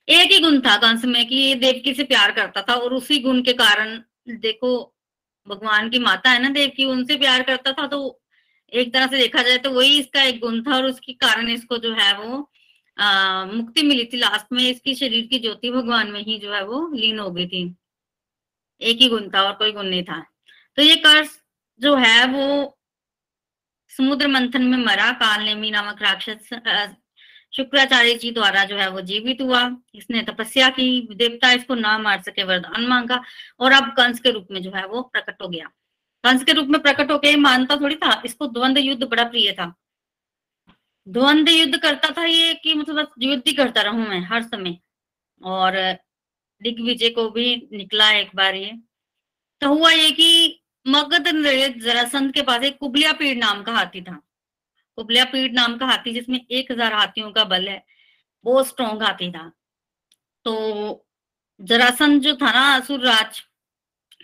एक 0.09 0.33
ही 0.33 0.39
गुण 0.39 0.61
था 0.61 0.77
कंस 0.77 1.05
में 1.05 1.27
कि 1.29 1.55
देवकी 1.55 1.95
से 1.95 2.05
प्यार 2.05 2.31
करता 2.33 2.63
था 2.63 2.75
और 2.75 2.95
उसी 2.95 3.19
गुण 3.19 3.43
के 3.43 3.53
कारण 3.53 3.99
देखो 4.29 4.95
भगवान 5.49 5.89
की 5.91 5.99
माता 5.99 6.31
है 6.31 6.43
ना 6.43 6.49
देवकी 6.49 6.85
उनसे 6.85 7.17
प्यार 7.17 7.43
करता 7.43 7.73
था 7.73 7.87
तो 7.87 8.21
एक 8.73 8.93
तरह 8.95 9.07
से 9.07 9.19
देखा 9.19 9.43
जाए 9.43 9.59
तो 9.59 9.71
वही 9.71 9.99
इसका 9.99 10.23
एक 10.23 10.41
गुण 10.41 10.63
था 10.63 10.75
और 10.75 10.85
उसके 10.85 11.13
कारण 11.13 11.49
इसको 11.49 11.79
जो 11.79 11.93
है 11.93 12.19
वो 12.19 12.51
आ, 12.99 13.45
मुक्ति 13.45 13.83
मिली 13.83 14.05
थी 14.05 14.17
लास्ट 14.17 14.47
में 14.53 14.71
इसकी 14.71 14.95
शरीर 14.95 15.27
की 15.27 15.39
ज्योति 15.39 15.71
भगवान 15.71 16.11
में 16.11 16.21
ही 16.23 16.39
जो 16.39 16.53
है 16.53 16.65
वो 16.65 16.93
लीन 16.95 17.19
हो 17.19 17.31
गई 17.31 17.47
थी। 17.47 17.77
एक 18.81 18.99
ही 18.99 19.09
गुण 19.09 19.29
था 19.31 19.43
और 19.43 19.53
कोई 19.53 19.73
गुण 19.73 19.87
नहीं 19.87 20.03
था। 20.03 20.21
तो 20.77 20.83
ये 20.83 20.97
कर्ज 20.97 21.29
जो 21.81 21.95
है 21.97 22.27
वो 22.27 22.79
समुद्र 23.89 24.29
मंथन 24.29 24.63
में 24.63 24.79
मरा 24.79 25.11
काल 25.13 25.43
नेमी 25.43 25.71
नामक 25.71 26.03
राक्षस 26.03 26.51
शुक्राचार्य 27.57 28.15
जी 28.15 28.31
द्वारा 28.31 28.65
जो 28.65 28.77
है 28.77 28.89
वो 28.91 29.01
जीवित 29.03 29.41
हुआ। 29.41 29.61
इसने 29.95 30.23
तपस्या 30.23 30.69
की, 30.71 31.09
देवता 31.13 31.53
इसको 31.53 31.75
ना 31.75 31.97
मार 31.99 32.21
सके, 32.23 32.43
वरदान 32.43 32.87
मांगा 32.87 33.23
और 33.61 33.73
अब 33.73 33.93
कंस 33.97 34.21
के 34.21 34.31
रूप 34.31 34.47
में 34.51 34.63
जो 34.63 34.71
है 34.71 34.87
वो 34.87 35.03
प्रकट 35.03 35.43
हो 35.43 35.49
गया। 35.49 35.67
कंस 36.25 36.45
के 36.45 36.53
रूप 36.53 36.69
में 36.69 36.81
प्रकट 36.83 37.11
होके 37.11 37.35
मानता 37.37 37.77
थोड़ी 37.77 37.97
था, 37.97 38.23
इसको 38.25 38.47
द्वंद्व 38.47 38.81
युद्ध 38.81 39.05
बड़ा 39.05 39.25
प्रिय 39.25 39.53
था। 39.53 39.75
द्वंद्व 41.07 41.53
युद्ध 41.53 41.79
करता 41.79 42.11
था 42.11 42.25
ये 42.25 42.55
कि 42.55 42.75
मतलब 42.75 43.13
युद्ध 43.19 43.43
ही 43.47 43.53
करता 43.53 43.83
रहूँ 43.83 44.09
मैं 44.09 44.21
हर 44.21 44.43
समय। 44.43 44.79
और 45.43 45.73
दिग्विजय 46.63 47.09
को 47.09 47.29
भी 47.31 47.55
निकला 47.73 48.11
एक 48.13 48.31
बार 48.35 48.55
ये। 48.55 48.73
तो 49.63 49.69
हुआ 49.69 49.91
ये 49.91 50.11
कि 50.11 50.61
मगध 50.87 51.29
जरासंध 51.81 52.33
के 52.33 52.43
पास 52.43 52.63
एक 52.63 52.79
कुबलिया 52.79 53.13
पीड़ 53.13 53.37
नाम 53.39 53.63
का 53.63 53.73
हाथी 53.73 54.01
था। 54.03 54.21
कुबलिया 54.99 55.25
पीड़ 55.25 55.50
नाम 55.53 55.76
का 55.79 55.87
हाथी 55.87 56.12
जिसमें 56.12 56.38
एक 56.41 56.73
हज़ार 56.73 56.93
हाथियों 56.95 57.31
का 57.33 57.45
बल 57.47 57.69
है, 57.69 57.83
वो 58.45 58.62
स्ट्रॉन्ग 58.65 59.03
हाथी 59.03 59.31
था। 59.31 59.50
तो 60.45 61.07
जरासंध 61.61 62.23
जो 62.23 62.35
था 62.37 62.53
ना 62.53 62.65
असुर 62.76 63.00
राज 63.00 63.43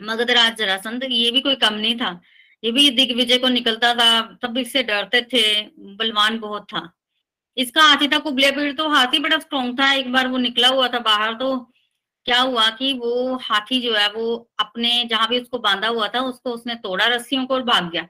मगध 0.03 0.31
राज 0.31 0.57
जरासंध, 0.57 1.05
ये 1.05 1.31
भी 1.31 1.41
कोई 1.41 1.55
कम 1.57 1.75
नहीं 1.75 1.97
था। 1.97 2.21
ये 2.63 2.71
भी 2.73 2.91
दिग्विजय 2.93 3.39
को 3.39 3.49
निकलता 3.49 3.93
था, 3.95 4.21
तब 4.43 4.59
इससे 4.59 4.83
डरते 4.83 5.21
थे, 5.23 5.63
बलवान 5.97 6.39
बहुत 6.39 6.65
था। 6.65 6.91
इसका 7.57 7.83
हाथी 7.83 8.09
था 8.09 8.19
कुबलिया 8.19 8.51
पीड़ 8.51 8.73
तो 8.73 8.89
हाथी 8.89 9.19
बड़ा 9.19 9.39
स्ट्रॉन्ग 9.39 9.79
था। 9.81 9.93
एक 9.93 10.13
बार 10.13 10.29
वो 10.29 10.39
निकला 10.39 10.69
हुआ 10.69 10.89
था 10.89 10.99
बाहर 11.01 11.35
तो 11.35 11.57
क्या 12.27 12.41
हुआ 12.41 12.69
कि 12.71 12.93
वो 12.95 13.37
हाथी 13.43 13.81
जो 13.81 13.95
है, 13.95 14.09
वो 14.11 14.51
अपने 14.59 15.05
जहाँ 15.05 15.29
भी 15.29 15.41
उसको 15.41 15.59
बांधा 15.59 15.89
हुआ 15.89 16.09
था, 16.09 16.21
उसको 16.23 16.51
उसने 16.51 16.75
तोड़ा 16.77 17.07
रस्सियों 17.07 17.47
को 17.47 17.55
और 17.55 17.63
भाग 17.65 17.91
गया। 17.91 18.07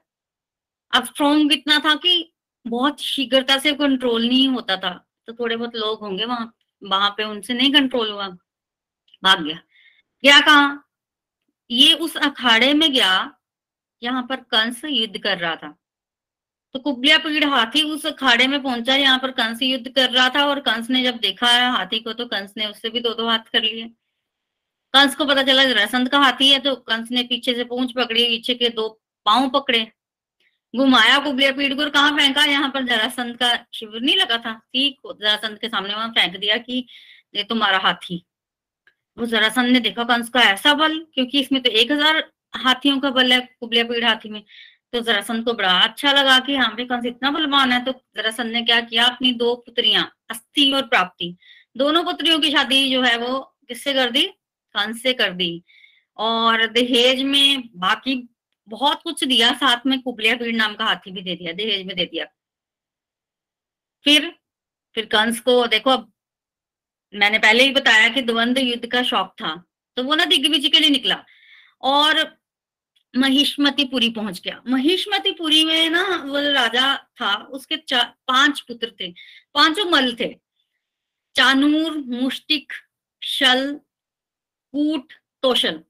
अब 0.93 1.05
स्ट्रॉन्ग 1.05 1.53
इतना 1.53 1.79
था 1.79 1.95
कि 1.95 2.32
बहुत 2.65 3.01
शीघ्रता 3.01 3.57
से 3.57 3.73
कंट्रोल 3.73 4.27
नहीं 4.27 4.47
होता 4.47 4.77
था। 4.77 4.93
तो 5.27 5.33
थोड़े 5.33 5.55
बहुत 5.55 5.75
लोग 5.75 5.99
होंगे 5.99 6.25
वहाँ 6.25 6.53
वहाँ 6.81 7.09
पे 7.17 7.23
उनसे 7.23 7.53
नहीं 7.53 7.73
कंट्रोल 7.73 8.11
हुआ। 8.11 8.27
भाग 9.23 9.43
गया। 9.43 9.59
गया 10.23 10.39
कहा? 10.39 10.83
ये 11.69 11.93
उस 11.93 12.17
अखाड़े 12.17 12.73
में 12.73 12.91
गया, 12.93 13.37
यहाँ 14.01 14.23
पर 14.23 14.35
कंस 14.43 14.81
युद्ध 14.85 15.17
कर 15.17 15.37
रहा 15.37 15.55
था। 15.55 15.75
तो 16.75 16.79
कुबलिया 16.79 17.17
पीड़ 17.17 17.45
हाथी 17.45 17.81
उस 17.83 18.05
अखाड़े 18.05 18.47
में 18.47 18.61
पहुँचा, 18.63 18.95
यहाँ 18.95 19.19
पर 19.19 19.31
कंस 19.31 19.61
युद्ध 19.61 19.89
कर 19.89 20.09
रहा 20.09 20.29
था 20.29 20.45
और 20.45 20.59
कंस 20.59 20.89
ने 20.89 21.03
जब 21.03 21.17
देखा 21.17 21.47
हाथी 21.71 21.99
को 21.99 22.13
तो 22.13 22.25
कंस 22.25 22.53
ने 22.57 22.65
उससे 22.67 22.89
भी 22.89 22.99
दो 22.99 23.13
दो 23.13 23.27
हाथ 23.27 23.49
कर 23.53 23.61
लिए। 23.63 23.87
कंस 24.93 25.15
को 25.15 25.25
पता 25.25 25.43
चला, 25.43 25.63
रसंत 25.83 26.09
का 26.11 26.19
हाथी 26.19 26.49
है। 26.51 26.59
तो 26.59 26.75
कंस 26.75 27.11
ने 27.11 27.23
पीछे 27.23 27.53
से 27.55 27.63
पूंछ 27.63 27.91
पकड़ी, 27.91 28.23
पीछे 28.25 28.55
के 28.55 28.69
दो 28.69 28.89
पाँव 29.25 29.49
पकड़े। 29.49 29.91
घुमाया 30.73 31.17
कुबलिया 31.19 31.51
पीड़ 31.51 31.73
को 31.73 31.89
कहाँ 31.89 32.11
फेंका? 32.17 32.43
यहाँ 32.45 32.69
पर 32.69 32.85
जरासंत 32.85 33.37
का 33.39 33.53
शिविर 33.73 34.01
नहीं 34.01 34.15
लगा 34.17 34.37
था? 34.37 34.53
ठीक 34.53 34.99
जरासंत 35.13 35.59
के 35.61 35.67
सामने 35.69 35.93
वहाँ 35.93 36.09
फेंक 36.09 36.37
दिया 36.37 36.57
कि 36.57 36.85
ये 37.35 37.43
तुम्हारा 37.43 37.77
हाथी। 37.79 38.23
वो 39.17 39.25
जरासंत 39.25 39.71
ने 39.73 39.79
देखा 39.79 40.03
कंस 40.03 40.29
का 40.29 40.41
ऐसा 40.43 40.73
बल, 40.73 40.99
क्योंकि 41.13 41.39
इसमें 41.39 41.61
तो 41.63 41.69
एक 41.71 41.91
हज़ार 41.91 42.23
हाथियों 42.55 42.99
का 42.99 43.09
बल 43.11 43.31
है 43.33 43.39
कुबलिया 43.59 43.83
पीड़ 43.83 44.03
हाथी 44.05 44.29
में। 44.29 44.43
तो 44.93 44.99
जरासंत 45.01 45.45
को 45.45 45.53
बड़ा 45.53 45.71
अच्छा 45.79 46.11
लगा 46.13 46.37
कि 46.39 46.55
हाँ 46.55 46.69
भाई, 46.69 46.85
कंस 46.85 47.05
इतना 47.05 47.31
बलवान 47.31 47.71
है। 47.71 47.83
तो 47.85 47.91
जरासंध 48.17 48.51
ने 48.53 48.61
क्या 48.63 48.79
किया? 48.81 49.05
अपनी 49.05 49.31
दो 49.33 49.55
पुत्रियाँ, 49.57 50.03
अस्थि 50.31 50.71
और 50.73 50.87
प्राप्ति। 50.87 51.35
दोनों 51.77 52.03
पुत्रियों 52.03 52.39
की 52.39 52.51
शादी 52.51 52.89
जो 52.91 53.01
है 53.01 53.17
वो 53.17 53.39
किससे 53.67 53.93
कर 53.93 54.09
दी? 54.11 54.23
कंस 54.75 55.01
से 55.03 55.13
कर 55.13 55.31
दी। 55.33 55.63
और 56.17 56.65
दहेज 56.67 57.21
में 57.23 57.63
बाकी 57.77 58.15
बहुत 58.67 59.01
कुछ 59.03 59.23
दिया, 59.23 59.51
साथ 59.53 59.85
में 59.85 59.99
कुबलिया 60.01 60.35
पीड़ 60.35 60.55
नाम 60.55 60.75
का 60.75 60.85
हाथी 60.85 61.11
भी 61.11 61.21
दे 61.21 61.35
दिया, 61.35 61.53
दहेज 61.53 61.85
में 61.87 61.95
दे 61.95 62.05
दिया। 62.05 62.25
फिर 64.05 64.31
फिर 64.95 65.05
कंस 65.05 65.39
को, 65.39 65.65
देखो 65.67 65.89
अब, 65.89 66.11
मैंने 67.13 67.39
पहले 67.39 67.63
ही 67.63 67.71
बताया 67.73 68.09
कि 68.09 68.21
द्वंद्व 68.21 68.61
युद्ध 68.61 68.85
का 68.87 69.01
शौक 69.03 69.33
था 69.41 69.55
तो 69.97 70.03
वो 70.03 70.15
ना 70.15 70.25
दिग्विजय 70.25 70.69
के 70.69 70.79
लिए 70.79 70.89
निकला, 70.89 71.23
और 71.83 72.37
महिष्मतिपुरी 73.13 74.09
पहुँच 74.09 74.39
गया। 74.41 74.61
महिष्मतिपुरी 74.67 75.63
में 75.65 75.89
ना, 75.89 76.03
वो 76.17 76.39
राजा 76.51 76.95
था, 77.21 77.35
उसके 77.35 77.75
पाँच 77.95 78.59
पुत्र 78.61 78.91
थे, 78.99 79.11
पाँचों 79.55 79.85
मल 79.91 80.15
थे। 80.19 80.33
चानूर, 81.35 81.97
मुष्टिक, 81.97 82.73
शल, 83.21 83.73
कूट 84.73 85.13
तोशन 85.43 85.83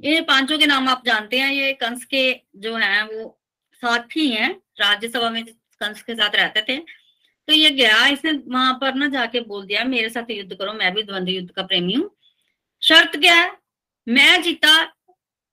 ये 0.00 0.20
पाँचों 0.20 0.58
के 0.58 0.66
नाम 0.66 0.88
आप 0.88 1.02
जानते 1.06 1.38
हैं, 1.38 1.50
ये 1.52 1.72
कंस 1.74 2.04
के 2.04 2.32
जो 2.56 2.74
है, 2.76 3.04
वो 3.04 3.38
साथी 3.82 4.28
हैं 4.28 4.50
राज्यसभा 4.80 5.30
में 5.30 5.44
कंस 5.44 6.02
के 6.02 6.14
साथ 6.14 6.34
रहते 6.36 6.62
थे। 6.62 6.78
तो 7.48 7.52
ये 7.52 7.70
गया 7.70 8.06
इसने 8.06 8.32
वहाँ 8.48 8.74
पर 8.80 8.94
ना 8.94 9.08
जाके 9.08 9.40
बोल 9.40 9.64
दिया, 9.66 9.84
मेरे 9.84 10.08
साथ 10.08 10.30
युद्ध 10.30 10.54
करो, 10.54 10.72
मैं 10.72 10.92
भी 10.94 11.02
द्वंद्व 11.02 11.32
युद्ध 11.32 11.50
का 11.50 11.62
प्रेमी 11.62 11.94
हूँ। 11.94 12.10
शर्त 12.82 13.16
क्या 13.16 13.34
है? 13.34 13.50
मैं 14.06 14.42
जीता 14.42 14.84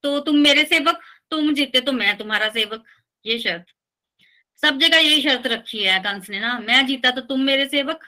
तो 0.04 0.18
तुम 0.20 0.36
मेरे 0.38 0.64
सेवक, 0.64 1.00
तुम 1.30 1.52
जीते 1.54 1.80
तो 1.80 1.92
मैं 1.92 2.16
तुम्हारा 2.18 2.48
सेवक, 2.50 2.84
ये 3.24 3.38
शर्त। 3.38 3.66
सब 4.62 4.78
जगह 4.78 4.98
यही 4.98 5.20
शर्त 5.22 5.46
रखी 5.46 5.78
है 5.78 5.98
कंस 6.00 6.30
ने 6.30 6.40
ना, 6.40 6.58
मैं 6.58 6.86
जीता 6.86 7.10
तो 7.10 7.20
तुम 7.20 7.40
मेरे 7.40 7.66
सेवक, 7.68 8.04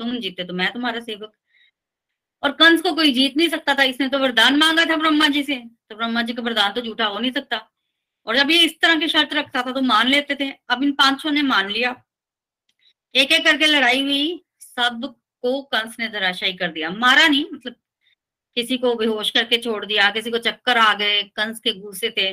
तुम 0.00 0.16
जीते 0.18 0.44
तो 0.44 0.54
मैं 0.54 0.72
तुम्हारा 0.72 1.00
सेवक। 1.00 1.32
और 2.44 2.52
कंस 2.52 2.82
को 2.82 2.92
कोई 2.94 3.12
जीत 3.12 3.36
नहीं 3.36 3.48
सकता 3.48 3.74
था, 3.74 3.82
इसने 3.84 4.08
तो 4.08 4.18
वरदान 4.18 4.56
मांगा 4.58 4.84
था 4.84 4.96
ब्रह्मा 4.96 5.28
जी 5.28 5.42
से। 5.42 5.56
तो 5.56 5.96
ब्रह्मा 5.96 6.22
जी 6.22 6.32
का 6.32 6.42
वरदान 6.42 6.72
तो 6.72 6.80
झूठा 6.80 7.06
हो 7.06 7.18
नहीं 7.18 7.32
सकता। 7.32 7.56
और 8.26 8.36
जब 8.36 8.50
ये 8.50 8.58
इस 8.60 8.80
तरह 8.80 8.98
की 9.00 9.08
शर्त 9.08 9.34
रखता 9.34 9.62
था 9.62 9.72
तो 9.72 9.80
मान 9.82 10.08
लेते 10.08 10.34
थे। 10.34 10.50
अब 10.70 10.82
इन 10.82 10.92
पाँचों 10.94 11.30
ने 11.30 11.42
मान 11.44 11.70
लिया। 11.70 11.94
एक 13.14 13.32
एक 13.32 13.44
करके 13.44 13.66
लड़ाई 13.66 14.02
हुई। 14.02 14.44
सबको 14.60 15.60
कंस 15.64 15.96
ने 16.00 16.08
धराशाई 16.08 16.52
कर 16.54 16.72
दिया। 16.72 16.90
मारा 16.90 17.26
नहीं 17.28 17.44
मतलब 17.52 17.74
किसी 18.56 18.76
को 18.78 18.94
बेहोश 18.94 19.30
करके 19.30 19.58
छोड़ 19.58 19.84
दिया, 19.86 20.10
किसी 20.10 20.30
को 20.30 20.38
चक्कर 20.40 20.78
आ 20.78 20.92
गए, 20.94 21.22
कंस 21.36 21.60
के 21.60 21.72
गुस्से 21.72 22.10
थे। 22.10 22.28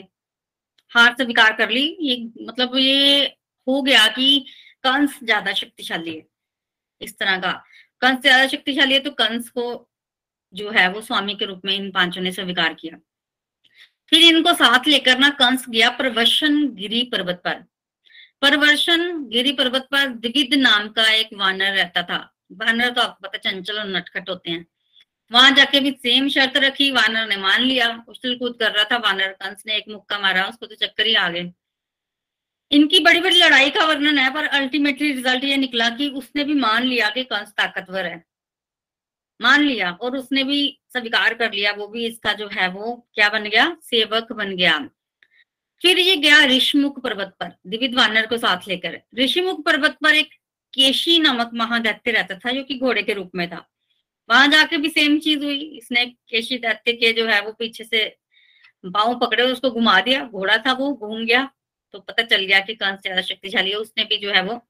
हार 0.91 1.13
स्वीकार 1.15 1.55
कर 1.57 1.69
ली। 1.69 1.85
ये 2.01 2.15
मतलब 2.41 2.75
ये 2.77 3.25
हो 3.67 3.81
गया 3.81 4.07
कि 4.09 4.45
कंस 4.83 5.19
ज़्यादा 5.23 5.53
शक्तिशाली 5.53 6.15
है। 6.15 6.25
इस 7.01 7.17
तरह 7.19 7.37
का। 7.39 7.51
कंस 8.01 8.21
ज़्यादा 8.21 8.47
शक्तिशाली 8.47 8.93
है 8.93 8.99
तो 8.99 9.11
कंस 9.13 9.49
को 9.49 9.73
जो 10.53 10.71
है 10.71 10.87
वो 10.89 11.01
स्वामी 11.01 11.35
के 11.35 11.45
रूप 11.45 11.61
में 11.65 11.75
इन 11.75 11.91
पाँचों 11.91 12.21
ने 12.21 12.31
स्वीकार 12.31 12.73
किया। 12.73 12.97
फिर 14.09 14.21
इनको 14.21 14.53
साथ 14.53 14.87
लेकर 14.87 15.19
ना 15.19 15.29
कंस 15.29 15.65
गया 15.69 15.89
प्रवशन 15.89 16.67
गिरी 16.67 17.03
पर्वत 17.03 17.41
पर। 17.45 17.63
परवर्षण 18.41 19.29
गिरी 19.29 19.51
पर्वत 19.51 19.87
पर 19.91 20.07
दिगिद 20.07 20.53
नाम 20.53 20.87
का 20.89 21.11
एक 21.13 21.29
वानर 21.33 21.71
रहता 21.71 22.03
था। 22.03 22.33
वानर 22.51 22.89
तो 22.89 23.01
आपको 23.01 23.27
पता 23.27 23.37
चंचल 23.37 23.79
और 23.79 23.87
नटखट 23.87 24.29
होते 24.29 24.51
हैं। 24.51 24.65
वहाँ 25.31 25.51
जाके 25.51 25.79
भी 25.79 25.91
सेम 25.91 26.29
शर्त 26.29 26.57
रखी, 26.57 26.91
वानर 26.91 27.27
ने 27.27 27.37
मान 27.37 27.61
लिया, 27.61 28.05
उछल 28.07 28.35
कूद 28.35 28.57
कर 28.59 28.71
रहा 28.71 28.83
था, 28.83 28.97
वानर 28.97 29.27
कंस 29.27 29.63
ने 29.67 29.77
एक 29.77 29.85
मुक्का 29.89 30.19
मारा, 30.19 30.45
उसको 30.45 30.65
तो 30.65 30.75
चक्कर 30.75 31.05
ही 31.05 31.15
आ 31.15 31.29
गए। 31.29 31.51
इनकी 32.71 32.99
बड़ी 32.99 33.19
बड़ी 33.19 33.37
लड़ाई 33.37 33.69
का 33.69 33.85
वर्णन 33.85 34.17
है, 34.17 34.33
पर 34.33 34.45
अल्टीमेटली 34.45 35.11
रिज़ल्ट 35.11 35.43
ये 35.43 35.57
निकला 35.57 35.89
कि 35.89 36.09
उसने 36.09 36.43
भी 36.43 36.53
मान 36.53 36.83
लिया 36.83 37.09
कि 37.09 37.23
कंस 37.23 37.49
ताकतवर 37.49 38.05
है। 38.05 38.30
मान 39.41 39.61
लिया 39.61 39.91
और 39.91 40.15
उसने 40.17 40.43
भी 40.43 40.79
स्वीकार 40.89 41.33
कर 41.33 41.51
लिया, 41.53 41.71
वो 41.71 41.87
भी 41.87 42.05
इसका 42.07 42.33
जो 42.33 42.47
है 42.47 42.67
वो 42.69 42.95
क्या 43.15 43.29
बन 43.29 43.43
गया? 43.45 43.75
सेवक 43.81 44.31
बन 44.33 44.55
गया। 44.55 44.77
फिर 45.81 45.99
ये 45.99 46.15
गया 46.17 46.43
ऋषमुख 46.45 46.99
पर्वत 47.03 47.35
पर 47.39 47.51
दिविद 47.67 47.95
वानर 47.95 48.25
को 48.27 48.37
साथ 48.37 48.67
लेकर। 48.67 48.99
ऋषिमुख 49.19 49.63
पर्वत 49.65 49.97
पर 50.03 50.15
एक 50.15 50.33
केशी 50.73 51.17
नामक 51.19 51.51
महादैत्य 51.53 52.11
रहता 52.11 52.35
था, 52.35 52.51
जो 52.51 52.63
कि 52.63 52.77
घोड़े 52.79 53.03
के 53.03 53.13
रूप 53.13 53.31
में 53.35 53.47
था। 53.49 53.65
वहाँ 54.29 54.47
जाके 54.47 54.77
भी 54.77 54.89
सेम 54.89 55.17
चीज़ 55.19 55.43
हुई। 55.43 55.57
इसने 55.77 56.05
केशी 56.05 56.57
दैत्य 56.57 56.93
के 56.93 57.11
जो 57.13 57.25
है 57.27 57.41
वो 57.41 57.51
पीछे 57.51 57.83
से 57.83 58.05
बाहू 58.83 59.15
पकड़े 59.15 59.43
उसको 59.43 59.71
घुमा 59.71 59.99
दिया। 60.01 60.23
घोड़ा 60.25 60.57
था 60.57 60.73
वो, 60.73 60.93
घूम 60.93 61.25
गया। 61.25 61.49
तो 61.93 61.99
पता 61.99 62.23
चल 62.23 62.45
गया 62.45 62.59
कि 62.59 62.73
कंस 62.75 62.99
ज़्यादा 63.01 63.21
शक्तिशाली 63.21 63.69
है। 63.69 63.75
उसने 63.77 64.03
भी 64.05 64.17
जो 64.17 64.31
है 64.31 64.43
वो 64.43 64.61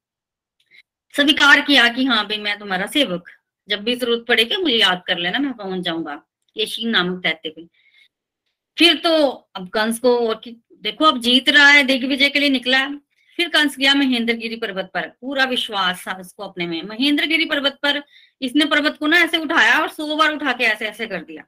स्वीकार 1.14 1.62
किया 1.62 1.88
कि 1.90 2.06
हाँ 2.06 2.26
भाई, 2.28 2.38
मैं 2.38 2.58
तुम्हारा 2.60 2.86
सेवक। 2.88 3.30
जब 3.72 3.84
भी 3.84 3.96
ज़रूरत 3.96 4.26
पड़ेगी 4.28 4.58
मुझे 4.58 4.76
याद 4.76 5.04
कर 5.08 5.18
लेना, 5.18 5.40
मैं 5.40 5.54
पहुँच 5.54 5.82
जाऊँगा। 5.82 6.16
केशी 6.56 6.86
नामक 6.86 7.22
दैत्य 7.22 7.50
पे। 7.50 7.68
फिर 8.78 8.96
तो 8.96 9.28
अब 9.56 9.70
कंस 9.70 10.00
को 10.00 10.28
और 10.30 10.42
देखो 10.74 11.06
अब 11.06 11.20
जीत 11.20 11.50
रहा 11.50 11.68
है 11.68 11.84
दिग्विजय 11.84 12.30
के 12.30 12.40
लिए 12.40 12.50
निकला 12.50 12.78
है। 12.78 12.98
फिर 13.38 13.50
कंस 13.50 13.78
गया 13.78 13.94
महेंद्रगिरी 13.94 14.56
पर्वत 14.56 14.92
पर। 14.94 15.08
पूरा 15.22 15.44
विश्वास 15.44 16.08
था 16.08 16.14
उसको 16.20 16.44
अपने 16.44 16.66
में। 16.68 16.82
महेंद्रगिरी 16.84 17.46
पर्वत 17.46 17.80
पर 17.84 18.04
इसने 18.42 18.66
पर्वत 18.66 18.98
को 18.98 19.08
ना 19.08 19.18
ऐसे 19.18 19.38
उठाया 19.38 19.80
और 19.80 19.90
सौ 19.90 20.16
बार 20.16 20.34
उठा 20.34 20.54
के 20.54 20.64
ऐसे 20.64 20.88
ऐसे 20.88 21.08
कर 21.08 21.24
दिया। 21.24 21.44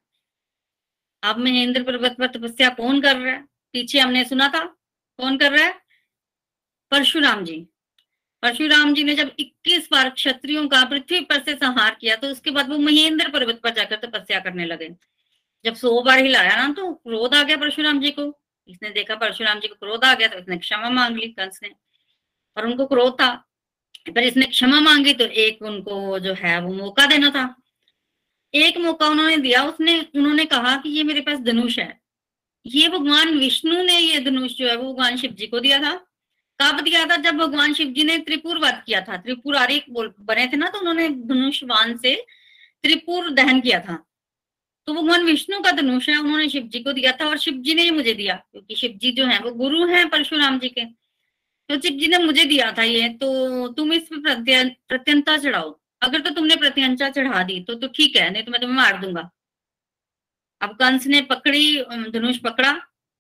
अब 1.23 1.37
महेंद्र 1.37 1.83
पर्वत 1.83 2.15
पर 2.19 2.27
तपस्या 2.27 2.69
कौन 2.69 3.01
कर 3.01 3.17
रहा 3.17 3.33
है? 3.33 3.43
पीछे 3.73 3.99
हमने 3.99 4.23
सुना 4.25 4.47
था। 4.47 4.65
कौन 5.17 5.37
कर 5.37 5.51
रहा 5.51 5.65
है? 5.65 5.73
परशुराम 6.91 7.45
जी। 7.45 7.67
परशुराम 8.43 8.93
जी 8.93 9.03
ने 9.03 9.15
जब 9.15 9.31
21 9.39 9.88
बार 9.91 10.09
क्षत्रियों 10.09 10.67
का 10.67 10.85
पृथ्वी 10.85 11.19
पर 11.19 11.43
से 11.43 11.53
संहार 11.53 11.97
किया 12.01 12.15
तो 12.15 12.27
उसके 12.27 12.51
बाद 12.51 12.69
वो 12.69 12.77
महेंद्र 12.77 13.29
पर्वत 13.29 13.59
पर 13.63 13.69
जाकर 13.69 13.95
तपस्या 13.95 14.39
करने 14.39 14.65
लगे। 14.65 14.89
जब 15.65 15.75
सौ 15.75 16.01
बार 16.01 16.19
हिलाया 16.19 16.55
ना 16.55 16.73
तो 16.73 16.93
क्रोध 16.93 17.35
आ 17.35 17.43
गया 17.43 17.57
परशुराम 17.57 18.01
जी 18.01 18.12
को। 18.12 18.39
इसने 18.67 18.89
देखा 18.89 19.15
परशुराम 19.15 19.59
जी 19.59 19.67
को 19.67 19.75
क्रोध 19.75 20.05
आ 20.05 20.13
गया 20.13 20.27
तो 20.27 20.38
इसने 20.38 20.57
क्षमा 20.57 20.89
मांग 20.89 21.17
ली 21.17 21.27
कंस 21.27 21.59
ने। 21.63 21.69
और 22.57 22.65
उनको 22.65 22.85
क्रोध 22.85 23.13
था। 23.13 23.45
पर 24.09 24.23
इसने 24.23 24.45
क्षमा 24.45 24.79
मांगी 24.79 25.13
तो 25.13 25.25
एक 25.25 25.62
उनको 25.62 26.19
जो 26.19 26.33
है, 26.33 26.62
वो 26.62 26.73
मौका 26.73 27.05
देना 27.05 27.29
था। 27.29 27.55
एक 28.53 28.77
मौका 28.77 29.07
उन्होंने 29.07 29.38
दिया। 29.38 29.63
उसने, 29.63 30.05
उन्होंने 30.15 30.45
कहा 30.45 30.77
कि 30.77 30.89
ये 30.89 31.03
मेरे 31.03 31.21
पास 31.21 31.39
धनुष 31.39 31.79
है। 31.79 32.01
ये 32.65 32.89
भगवान 32.89 33.39
विष्णु 33.39 33.83
ने 33.83 34.00
ये 34.00 34.19
धनुष 34.19 34.51
जो 34.51 34.67
है, 34.67 34.75
वो 34.75 34.93
भगवान 34.93 35.17
शिव 35.17 35.31
जी 35.31 35.47
को 35.47 35.59
दिया 35.59 35.79
था। 35.79 36.05
कब 36.63 36.79
दिया 36.82 37.05
था 37.05 37.15
जब 37.17 37.38
भगवान 37.38 37.74
शिव 37.74 37.88
जी 37.93 38.03
ने 38.03 38.17
त्रिपुर 38.20 38.58
वध 38.60 38.82
किया 38.86 39.01
था। 39.01 39.17
त्रिपुरारी 39.20 39.84
बने 39.89 40.48
थे 40.48 40.58
ना 40.58 40.67
तो 40.67 40.79
उन्होंने 40.79 41.08
धनुष 41.10 41.63
वान 41.65 41.98
से 41.98 42.15
त्रिपुर 42.84 43.29
दहन 43.32 43.62
किया 43.62 43.79
था। 43.79 44.03
तो 44.88 44.93
भगवान 44.93 45.24
विष्णु 45.25 45.60
का 45.62 45.72
धनुष 45.72 46.08
है, 46.10 46.17
उन्होंने 46.17 46.48
शिव 46.50 46.63
जी 46.63 46.79
को 46.79 46.93
दिया 46.93 47.12
था 47.12 47.25
और 47.25 47.38
शिव 47.38 47.53
जी 47.58 47.74
ने 47.74 47.82
ही 47.82 47.91
मुझे 47.91 48.13
दिया, 48.13 48.36
क्योंकि 48.36 48.75
शिव 48.75 48.98
जी 49.01 49.12
जो 49.12 49.25
है 49.25 49.39
वो 49.39 49.51
गुरु 49.53 49.86
हैं 49.88 50.08
परशुराम 50.10 50.60
जी 50.60 50.70
के। 50.70 50.86
तो 50.86 51.79
शिव 51.79 52.00
जी 52.00 52.08
ने 52.08 52.17
मुझे 52.20 52.43
दिया 52.46 52.72
था 52.77 52.84
ये 52.84 53.08
तो 53.15 53.67
तुम 53.74 53.93
इस 53.93 54.08
पर 54.13 54.41
प्रत्यंता 54.88 55.38
चढ़ाओ। 55.38 55.79
अगर 56.01 56.22
तो 56.22 56.29
तुमने 56.32 56.55
प्रत्यंचा 56.55 57.10
चढ़ा 57.10 57.43
दी 57.43 57.60
तो 57.62 57.75
तो 57.75 57.88
ठीक 57.89 58.15
है, 58.15 58.29
नहीं 58.29 58.43
तो 58.43 58.51
मैं 58.51 58.62
तुम्हें 58.62 58.77
मार 58.77 59.00
दूँगा। 59.01 59.29
अब 60.62 60.75
कंस 60.77 61.08
ने 61.08 61.22
पकड़ी 61.24 61.82
धनुष 62.12 62.38
पकड़ा 62.39 62.72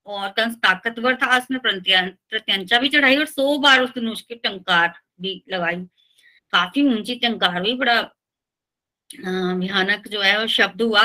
और 0.05 0.29
कंस 0.29 0.55
ताकतवर 0.57 1.15
था 1.15 1.37
उसने 1.37 1.59
प्रत्यंचा 1.59 2.79
भी 2.79 2.89
चढ़ाई 2.89 3.17
और 3.17 3.25
सौ 3.27 3.57
बार 3.59 3.81
उस 3.81 3.89
धनुष 3.95 4.21
की 4.21 4.35
टंकार 4.37 4.93
भी 5.21 5.43
लगाई। 5.49 5.75
काफ़ी 6.53 6.81
ऊँची 6.87 7.15
टंकार 7.17 7.61
भी 7.61 7.73
बड़ा 7.75 8.01
भयानक 9.09 10.07
जो 10.07 10.21
है 10.21 10.37
वो 10.39 10.47
शब्द 10.49 10.81
हुआ। 10.81 11.01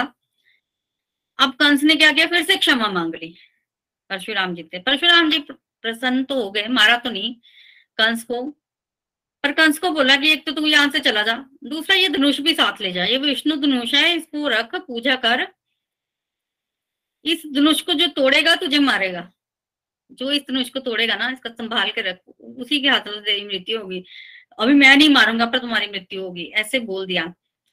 अब 1.39 1.53
कंस 1.55 1.83
ने 1.83 1.95
क्या 1.97 2.11
किया? 2.13 2.27
फिर 2.27 2.43
से 2.43 2.57
क्षमा 2.57 2.89
मांग 2.89 3.15
ली। 3.15 3.35
परशुराम 4.11 4.55
जी 4.55 4.63
से। 4.63 4.79
परशुराम 4.81 5.31
जी 5.31 5.39
प्रसन्न 5.49 6.23
तो 6.25 6.35
हो 6.35 6.51
गए, 6.51 6.67
मारा 6.69 6.97
तो 6.97 7.11
नहीं 7.11 7.35
कंस 7.99 8.25
को। 8.25 8.43
पर 9.45 9.53
कंस 9.53 9.79
को 9.79 9.91
बोला 9.91 10.17
कि 10.17 10.31
एक 10.33 10.45
तो 10.47 10.53
तू 10.53 10.67
यहाँ 10.67 10.89
से 10.91 11.01
चला 11.01 11.23
जा, 11.23 11.35
दूसरा 11.65 11.97
ये 11.97 12.09
धनुष 12.09 12.41
भी 12.41 12.55
साथ 12.55 12.81
ले 12.81 12.91
जा, 12.93 13.05
ये 13.05 13.19
विष्णु 13.19 13.57
धनुष 13.57 13.95
है, 13.95 14.15
इसको 14.17 14.49
रख, 14.49 14.75
पूजा 14.77 15.15
कर। 15.17 15.47
इस 17.25 17.43
धनुष 17.55 17.81
को 17.81 17.93
जो 17.93 18.07
तोड़ेगा, 18.07 18.55
तुझे 18.55 18.79
मारेगा। 18.79 19.33
जो 20.11 20.31
इस 20.33 20.43
धनुष 20.43 20.71
को 20.71 20.81
तोड़ेगा 20.81 21.15
ना, 21.15 21.31
इसका 21.31 21.51
संभाल 21.51 21.91
के 21.91 22.01
रख, 22.01 22.19
उसी 22.41 22.81
के 22.81 22.89
हाथों 22.89 23.13
से 23.13 23.21
तेरी 23.21 23.45
मृत्यु 23.45 23.81
होगी। 23.81 24.05
अभी 24.59 24.75
मैं 24.75 24.97
नहीं 24.97 25.09
मारूँगा, 25.09 25.47
पर 25.47 25.59
तुम्हारी 25.59 25.87
मृत्यु 25.87 26.23
होगी, 26.23 26.45
ऐसे 26.45 26.79
बोल 26.79 27.07
दिया। 27.07 27.27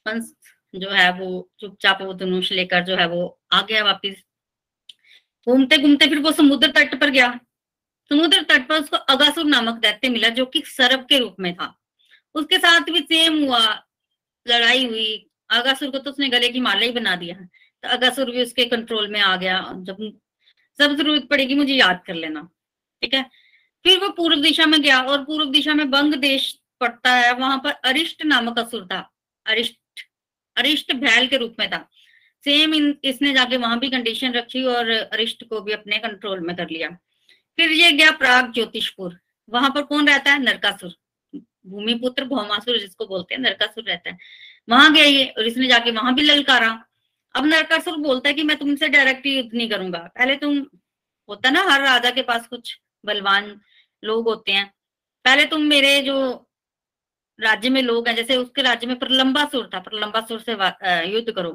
कंस 0.06 0.34
जो 0.74 0.90
है 0.90 1.12
वो 1.12 1.50
चुपचाप 1.60 2.02
वो 2.02 2.14
धनुष 2.14 2.52
लेकर 2.52 2.84
जो 2.84 2.96
है 2.96 3.08
वो 3.08 3.40
आ 3.52 3.62
गया 3.62 3.84
वापिस 3.84 4.14
घूमते 5.48 5.78
घूमते 5.78 6.06
फिर 6.06 6.18
वो 6.18 6.32
समुद्र 6.32 6.70
तट 6.70 7.00
पर 7.00 7.10
गया। 7.10 7.40
समुद्र 8.10 8.42
तट 8.42 8.68
पर 8.68 8.80
उसको 8.82 8.96
अगासुर 8.96 9.44
नामक 9.44 9.80
दैत्य 9.80 10.08
मिला, 10.08 10.28
जो 10.28 10.46
कि 10.46 10.62
सर्प 10.66 11.06
के 11.08 11.18
रूप 11.18 11.36
में 11.40 11.54
था। 11.54 11.78
उसके 12.34 12.58
साथ 12.58 12.80
भी 12.80 13.00
सेम 13.00 13.44
हुआ, 13.44 13.82
लड़ाई 14.48 14.86
हुई। 14.86 15.30
अगासुर 15.50 15.90
को 15.90 15.98
तो 15.98 16.10
उसने 16.10 16.28
गले 16.28 16.48
की 16.48 16.60
माला 16.60 16.80
ही 16.80 16.92
बना 16.92 17.16
दिया। 17.16 17.36
अगासुर 17.86 18.30
भी 18.30 18.42
उसके 18.42 18.64
कंट्रोल 18.66 19.08
में 19.08 19.20
आ 19.20 19.36
गया, 19.36 19.60
जब 19.78 19.96
जब 20.78 20.96
ज़रूरत 20.96 21.26
पड़ेगी 21.30 21.54
मुझे 21.54 21.74
याद 21.74 22.02
कर 22.06 22.14
लेना, 22.14 22.48
ठीक 23.02 23.14
है? 23.14 23.22
फिर 23.84 23.98
वो 24.00 24.08
पूर्व 24.10 24.40
दिशा 24.42 24.66
में 24.66 24.80
गया 24.82 25.00
और 25.02 25.24
पूर्व 25.24 25.50
दिशा 25.50 25.74
में 25.74 25.90
बंग 25.90 26.14
देश 26.16 26.52
पड़ता 26.80 27.10
है, 27.12 27.32
वहाँ 27.34 27.58
पर 27.58 27.70
अरिष्ट 27.84 28.24
नामक 28.24 28.58
असुर 28.58 28.86
था, 28.86 28.98
अरिष्ट 29.46 29.78
अरिष्ट 30.56 30.92
भैल 30.94 31.26
के 31.28 31.36
रूप 31.36 31.56
में 31.58 31.68
था। 31.70 31.78
सेम 32.44 32.74
इन, 32.74 32.98
इसने 33.04 33.32
जाके 33.34 33.56
वहाँ 33.56 33.78
भी 33.78 33.88
कंडीशन 33.90 34.32
रखी 34.32 34.62
और 34.64 34.90
अरिष्ट 34.90 35.44
को 35.48 35.60
भी 35.60 35.72
अपने 35.72 35.98
कंट्रोल 35.98 36.40
में 36.40 36.54
कर 36.56 36.70
लिया। 36.70 36.88
फिर 37.58 37.70
ये 37.72 37.90
गया 37.92 38.10
प्राग 38.12 38.52
ज्योतिषपुर, 38.52 39.18
वहाँ 39.48 39.70
पर 39.70 39.82
कौन 39.82 40.08
रहता 40.08 40.32
है? 40.32 40.42
नरकासुर, 40.42 40.94
भूमिपुत्र 41.66 42.24
भौमासुर 42.24 42.78
जिसको 42.78 43.06
बोलते 43.06 43.34
हैं, 43.34 43.40
नरकासुर 43.42 43.84
रहता 43.84 44.10
है। 44.10 44.18
वहाँ 44.68 44.92
गया 44.94 45.04
ये 45.04 45.24
और 45.28 45.46
इसने 45.46 45.66
जाके 45.66 45.90
वहाँ 45.90 46.14
भी 46.14 46.22
ललकारा। 46.22 46.70
अब 47.36 47.46
नरकासुर 47.46 47.96
बोलता 47.98 48.28
है 48.28 48.34
कि 48.34 48.42
मैं 48.42 48.56
तुमसे 48.56 48.88
डायरेक्ट 48.88 49.26
युद्ध 49.26 49.54
नहीं 49.54 49.68
करूँगा। 49.70 49.98
पहले 50.16 50.36
तुम, 50.36 50.58
होता 51.28 51.50
ना, 51.50 51.62
हर 51.62 51.82
राजा 51.82 52.10
के 52.10 52.22
पास 52.22 52.46
कुछ 52.46 52.78
बलवान 53.04 53.60
लोग 54.02 54.28
होते 54.28 54.52
हैं। 54.52 54.66
पहले 55.24 55.44
तुम 55.44 55.62
मेरे 55.64 56.00
जो 56.02 56.16
राज्य 57.38 57.68
में 57.70 57.80
लोग 57.82 58.08
हैं, 58.08 58.14
जैसे 58.16 58.36
उसके 58.36 58.62
राज्य 58.62 58.86
में 58.86 58.98
प्रलंबासुर 58.98 59.68
था 59.74 59.80
प्रलंबासुर 59.80 60.40
से 60.40 60.52
युद्ध 61.08 61.32
करो। 61.32 61.52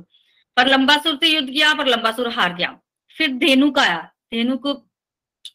प्रलंबासुर 0.57 1.15
से 1.15 1.27
युद्ध 1.27 1.49
किया 1.49 1.73
प्रलंबासुर 1.73 2.27
हार 2.29 2.53
गया। 2.55 2.77
फिर 3.17 3.31
धेनुक 3.37 3.79
आया। 3.79 4.01
धेनुक 4.31 4.67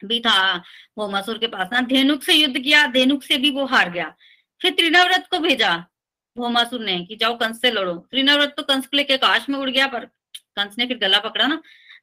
भी 0.05 0.19
था 0.21 0.63
वो 0.99 1.09
मसूर 1.09 1.39
के 1.39 1.47
पास 1.47 1.69
ना 1.73 1.81
धेनुक 1.83 2.23
से 2.23 2.35
युद्ध 2.35 2.59
किया, 2.59 2.87
धेनुक 2.87 3.23
से 3.23 3.37
भी 3.39 3.51
वो 3.51 3.65
हार 3.67 3.91
गया। 3.91 4.15
फिर 4.61 4.73
त्रिनाव्रत 4.73 5.27
को 5.31 5.39
भेजा 5.39 5.77
भोमासुर 6.37 6.81
ने 6.81 6.99
कि 7.05 7.17
जाओ 7.17 7.37
कंस 7.39 7.61
से 7.61 7.71
लड़ो। 7.71 7.95
त्रिनवरत 8.11 8.55
तो 8.57 8.63
कंस 8.63 8.87
को 8.87 8.97
लेके 8.97 9.15
आकाश 9.15 9.49
में 9.49 9.59
उड़ 9.59 9.71
गया, 9.71 9.87
पर 9.87 10.09
कंस 10.57 10.79
ने 10.79 10.87
फिर 10.87 10.99
गला 10.99 11.19
पकड़ा 11.21 11.47
ना 11.47 11.61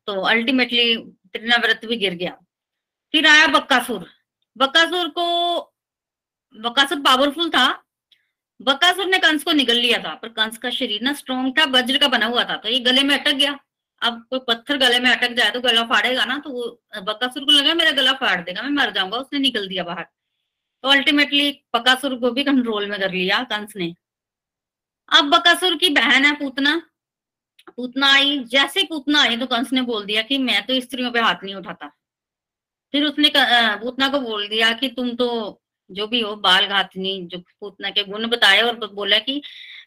तो 0.07 0.21
अल्टीमेटली 0.23 0.95
त्रिनवरत 1.29 1.85
भी 1.85 1.97
गिर 1.97 2.13
गया। 2.15 2.37
फिर 3.13 3.27
आया 3.27 3.47
बक्कासुर। 3.49 4.05
बक्कासुर 4.55 5.07
को, 5.09 5.25
बक्कासुर 6.55 6.99
पावरफुल 7.01 7.49
था। 7.49 7.67
बक्कासुर 8.59 9.05
ने 9.07 9.17
कंस 9.19 9.43
को 9.43 9.51
निगल 9.53 9.75
लिया 9.77 9.97
था, 9.99 10.13
पर 10.15 10.29
कंस 10.29 10.57
का 10.57 10.69
शरीर 10.71 11.01
ना 11.01 11.13
स्ट्रॉन्ग 11.13 11.57
था, 11.59 11.63
वज्र 11.71 11.97
का 11.97 12.07
बना 12.09 12.25
हुआ 12.27 12.43
था 12.43 12.55
तो 12.57 12.69
ये 12.69 12.79
गले 12.81 13.03
में 13.03 13.17
अटक 13.17 13.33
गया। 13.33 13.57
अब 14.01 14.23
कोई 14.29 14.39
पत्थर 14.47 14.77
गले 14.77 14.99
में 14.99 15.09
अटक 15.11 15.33
जाए 15.33 15.51
तो 15.51 15.59
गला 15.61 15.83
फाड़ेगा 15.85 16.25
ना 16.25 16.37
तो 16.39 16.49
वो 16.51 16.63
बकासुर 17.03 17.43
को 17.45 17.51
लगा 17.51 17.73
मेरा 17.73 17.91
गला 17.93 18.13
फाड़ 18.13 18.39
देगा, 18.41 18.61
मैं 18.61 18.69
मर 18.73 18.91
जाऊँगा, 18.91 19.17
उसने 19.17 19.39
निकल 19.39 19.67
दिया 19.67 19.83
बाहर। 19.83 20.03
तो 20.83 20.89
अल्टीमेटली 20.89 21.51
बकासुर 21.75 22.15
को 22.19 22.31
भी 22.31 22.43
कंट्रोल 22.43 22.89
में 22.89 22.99
कर 22.99 23.11
लिया 23.11 23.43
कंस 23.51 23.75
ने। 23.75 23.93
अब 25.09 25.29
बकासुर 25.29 25.77
की 25.77 25.89
बहन 25.91 26.25
है 26.25 26.33
पूतना। 26.35 26.81
पूतना 27.67 28.11
आई 28.13 28.37
जैसे 28.47 28.83
पूतना 28.83 29.21
आई 29.21 29.37
तो 29.37 29.45
कंस 29.47 29.71
ने 29.73 29.81
बोल 29.83 30.05
दिया 30.05 30.21
कि 30.21 30.37
मैं 30.39 30.61
तो 30.65 30.79
स्त्रियों 30.81 31.11
पे 31.11 31.19
हाथ 31.19 31.43
नहीं 31.43 31.55
उठाता। 31.55 31.87
फिर 32.93 33.05
उसने 33.05 33.31
पूतना 33.35 34.07
को 34.09 34.19
बोल 34.19 34.47
दिया 34.47 34.71
कि 34.73 34.87
तुम 34.89 35.09
तो 35.15 35.27
जो 35.89 36.07
भी 36.07 36.19
हो, 36.21 36.35
बाल 36.35 36.65
घातनी, 36.67 37.21
जो 37.23 37.37
पूतना 37.59 37.89
के 37.89 38.03
गुण 38.03 38.27
बताए 38.29 38.61
और 38.61 38.87
बोला 38.87 39.17
कि 39.19 39.41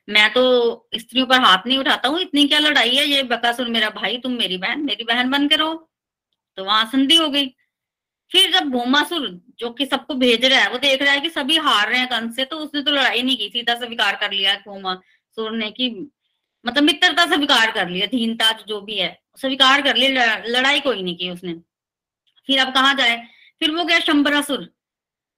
मैं 0.08 0.28
तो 0.32 0.88
स्त्रियों 0.94 1.26
पर 1.26 1.40
हाथ 1.40 1.66
नहीं 1.66 1.78
उठाता 1.78 2.08
हूँ, 2.08 2.20
इतनी 2.20 2.46
क्या 2.48 2.58
लड़ाई 2.58 2.94
है, 2.96 3.06
ये 3.06 3.22
बकासुर 3.24 3.68
मेरा 3.68 3.90
भाई, 3.92 4.18
तुम 4.18 4.32
मेरी 4.34 4.58
बहन 4.58 4.84
मेरी 4.84 5.04
बहन 5.04 5.30
बन 5.30 5.48
के 5.48 5.56
रहो। 5.56 5.74
तो 6.58 6.64
वहाँ 6.64 6.84
संधि 6.86 7.16
हो 7.16 7.28
गई। 7.28 7.46
फिर 8.30 8.50
जब 8.52 8.68
भोमासुर, 8.70 9.28
जो 9.58 9.70
कि 9.70 9.86
सबको 9.86 10.14
भेज 10.16 10.44
रहा 10.44 10.60
है, 10.60 10.70
वो 10.70 10.78
देख 10.78 11.02
रहा 11.02 11.12
है 11.12 11.20
कि 11.20 11.30
सभी 11.30 11.56
हार 11.58 11.88
रहे 11.88 11.98
हैं 11.98 12.08
कंस 12.08 12.36
से 12.36 12.44
तो 12.44 12.56
उसने 12.58 12.82
तो 12.82 12.90
लड़ाई 12.90 13.22
नहीं 13.22 13.36
की, 13.36 13.48
सीधा 13.48 13.74
स्वीकार 13.76 14.16
कर 14.16 14.32
लिया 14.32 14.54
भोमासुर 14.66 15.50
ने 15.52 15.70
कि 15.70 15.88
मतलब 16.66 16.82
मित्रता 16.82 17.26
स्वीकार 17.26 17.70
कर 17.70 17.88
लिया 17.88 18.06
धीनता 18.06 18.50
जो 18.68 18.80
भी 18.80 18.98
है, 18.98 19.22
स्वीकार 19.36 19.82
कर 19.82 19.96
लिया 19.96 20.36
लड़ाई 20.46 20.80
कोई 20.80 21.02
नहीं 21.02 21.16
की 21.16 21.30
उसने। 21.30 21.54
फिर 22.46 22.60
अब 22.60 22.74
कहा 22.74 22.92
जाए? 22.92 23.16
फिर 23.60 23.70
वो 23.70 23.84
गया 23.84 23.98
शंबरासुर 23.98 24.64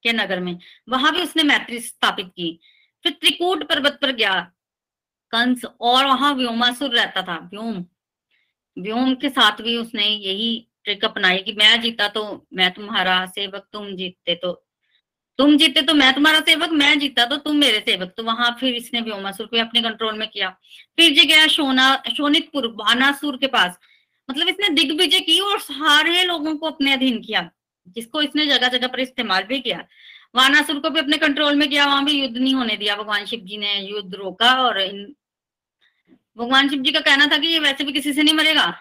के 0.02 0.12
नगर 0.12 0.40
में। 0.40 0.58
वहाँ 0.88 1.12
भी 1.12 1.22
उसने 1.22 1.42
मैत्री 1.42 1.78
स्थापित 1.80 2.26
की। 2.26 2.60
फिर 3.02 3.12
त्रिकूट 3.12 3.68
पर्वत 3.68 3.98
पर 4.02 4.12
गया। 4.12 4.40
कंस 5.30 5.64
और 5.80 6.06
वहाँ 6.06 6.34
व्योमासुर 6.34 6.90
रहता 6.90 7.22
था, 7.22 7.38
व्योम। 7.38 7.84
व्योम 8.78 9.14
के 9.14 9.28
साथ 9.28 9.60
भी 9.62 9.76
उसने 9.76 10.06
यही 10.06 10.68
ट्रिक 10.84 11.04
अपनाई 11.04 11.38
कि 11.38 11.52
मैं 11.52 11.80
जीता 11.80 12.08
तो 12.08 12.46
मैं 12.52 12.70
तुम्हारा 12.70 13.26
सेवक, 13.26 13.68
तुम 13.72 13.96
जीतते 13.96 14.34
तो 14.34 14.67
तुम 15.38 15.56
जीते 15.56 15.82
तो 15.82 15.94
मैं 15.94 16.12
तुम्हारा 16.14 16.40
सेवक, 16.40 16.70
मैं 16.70 16.98
जीता 16.98 17.24
तो 17.26 17.36
तुम 17.36 17.56
मेरे 17.56 17.78
सेवक। 17.80 18.12
तो 18.16 18.22
वहाँ 18.24 18.56
फिर 18.60 18.74
इसने 18.74 19.00
व्योमासुर 19.00 19.46
को 19.46 19.60
अपने 19.60 19.82
कंट्रोल 19.82 20.18
में 20.18 20.28
किया। 20.28 20.48
फिर 20.96 21.12
जो 21.14 21.24
गया 21.28 21.46
शोना, 21.46 21.94
शोनितपुर 22.16 22.66
बानासुर 22.74 23.36
के 23.36 23.46
पास। 23.46 23.78
मतलब 24.28 24.48
इसने 24.48 24.68
दिग्विजय 24.68 25.20
की 25.20 25.38
और 25.40 25.60
सारे 25.60 26.24
लोगों 26.24 26.54
को 26.56 26.66
अपने 26.66 26.92
अधीन 26.92 27.20
किया, 27.22 27.48
जिसको 27.86 28.22
इसने 28.22 28.46
जगह 28.46 28.68
जगह 28.68 28.86
पर 28.86 29.00
इस्तेमाल 29.00 29.44
भी 29.44 29.60
किया। 29.60 29.84
वानासुर 30.34 30.78
को 30.78 30.90
भी 30.90 31.00
अपने 31.00 31.16
कंट्रोल 31.16 31.54
में 31.56 31.68
किया, 31.68 31.86
वहाँ 31.86 32.04
भी 32.04 32.12
युद्ध 32.12 32.36
नहीं 32.36 32.54
होने 32.54 32.76
दिया। 32.76 32.96
भगवान 32.96 33.24
शिव 33.26 33.40
जी 33.40 33.58
ने 33.58 33.78
युद्ध 33.80 34.14
रोका 34.14 34.52
और 34.62 34.80
इन 34.80 35.06
भगवान 36.38 36.68
शिव 36.68 36.82
जी 36.82 36.92
का 36.92 37.00
कहना 37.00 37.26
था 37.26 37.38
कि 37.38 37.46
ये 37.46 37.58
वैसे 37.58 37.84
भी 37.84 37.92
किसी 37.92 38.12
से 38.12 38.22
नहीं 38.22 38.34
मरेगा। 38.34 38.72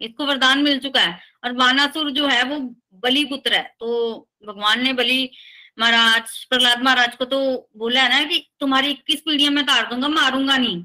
इसको 0.00 0.26
वरदान 0.26 0.62
मिल 0.62 0.78
चुका 0.78 1.00
है। 1.00 1.31
और 1.42 1.52
वानासुर 1.54 2.10
जो 2.10 2.26
है 2.26 2.42
वो 2.44 2.58
बलि 3.02 3.24
पुत्र 3.24 3.54
है। 3.54 3.74
तो 3.80 4.28
भगवान 4.46 4.82
ने 4.82 4.92
बलि 4.92 5.30
महाराज, 5.78 6.44
प्रहलाद 6.44 6.82
महाराज 6.82 7.14
को 7.16 7.24
तो 7.24 7.68
बोला 7.76 8.02
है 8.02 8.08
ना 8.10 8.24
कि 8.28 8.46
तुम्हारी 8.60 8.90
इक्कीस 8.90 9.20
पीढ़ियाँ 9.20 9.52
मैं 9.52 9.64
तार 9.66 9.88
दूँगा, 9.90 10.08
मारूँगा 10.08 10.56
नहीं। 10.56 10.82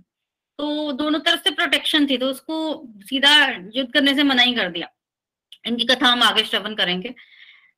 तो 0.59 0.91
दोनों 0.93 1.19
तरफ़ 1.19 1.41
से 1.43 1.51
प्रोटेक्शन 1.51 2.07
थी 2.07 2.17
तो 2.17 2.29
उसको 2.29 2.57
सीधा 3.05 3.35
युद्ध 3.75 3.91
करने 3.93 4.13
से 4.15 4.23
मना 4.23 4.41
ही 4.41 4.53
कर 4.55 4.69
दिया। 4.71 4.87
इनकी 5.65 5.85
कथा 5.85 6.07
हम 6.07 6.23
आगे 6.23 6.43
श्रवण 6.43 6.75
करेंगे। 6.75 7.09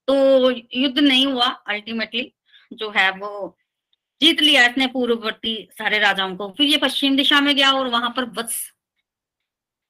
तो 0.08 0.50
युद्ध 0.52 1.00
नहीं 1.00 1.26
हुआ 1.26 1.46
अल्टीमेटली 1.46 2.32
जो 2.74 2.90
है 2.92 3.10
वो 3.12 3.58
जीत 4.22 4.42
लिया 4.42 4.66
इसने 4.68 4.88
पूर्ववर्ती 4.88 5.56
सारे 5.74 6.00
राजाओं 6.00 6.36
को। 6.36 6.50
फिर 6.58 6.68
ये 6.68 6.78
पश्चिम 6.78 7.16
दिशा 7.18 7.40
में 7.42 7.56
गया 7.56 7.72
और 7.72 7.88
वहाँ 7.88 8.10
पर 8.18 8.26
वत्स 8.38 8.62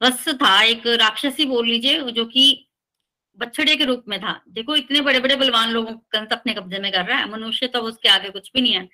वत्स 0.02 0.28
था 0.36 0.62
एक 0.64 0.88
राक्षसी 0.88 1.46
बोल 1.46 1.68
लीजिए, 1.68 2.02
जो 2.02 2.26
कि 2.26 2.69
बछड़े 3.40 3.76
के 3.76 3.86
रूप 3.86 4.04
में 4.08 4.20
था। 4.20 4.40
देखो, 4.50 4.76
इतने 4.76 5.02
बड़े 5.02 5.20
बड़े 5.20 5.36
बलवान 5.36 5.70
लोगों 5.70 5.94
को 5.94 6.36
अपने 6.36 6.54
कब्जे 6.54 6.80
में 6.80 6.92
कर 6.92 7.06
रहा 7.06 7.18
है। 7.20 7.30
मनुष्य 7.32 7.68
तो 7.68 7.80
उसके 7.82 8.10
आगे 8.10 8.30
कुछ 8.30 8.52
भी 8.56 8.62
नहीं 8.62 8.74
है। 8.74 8.88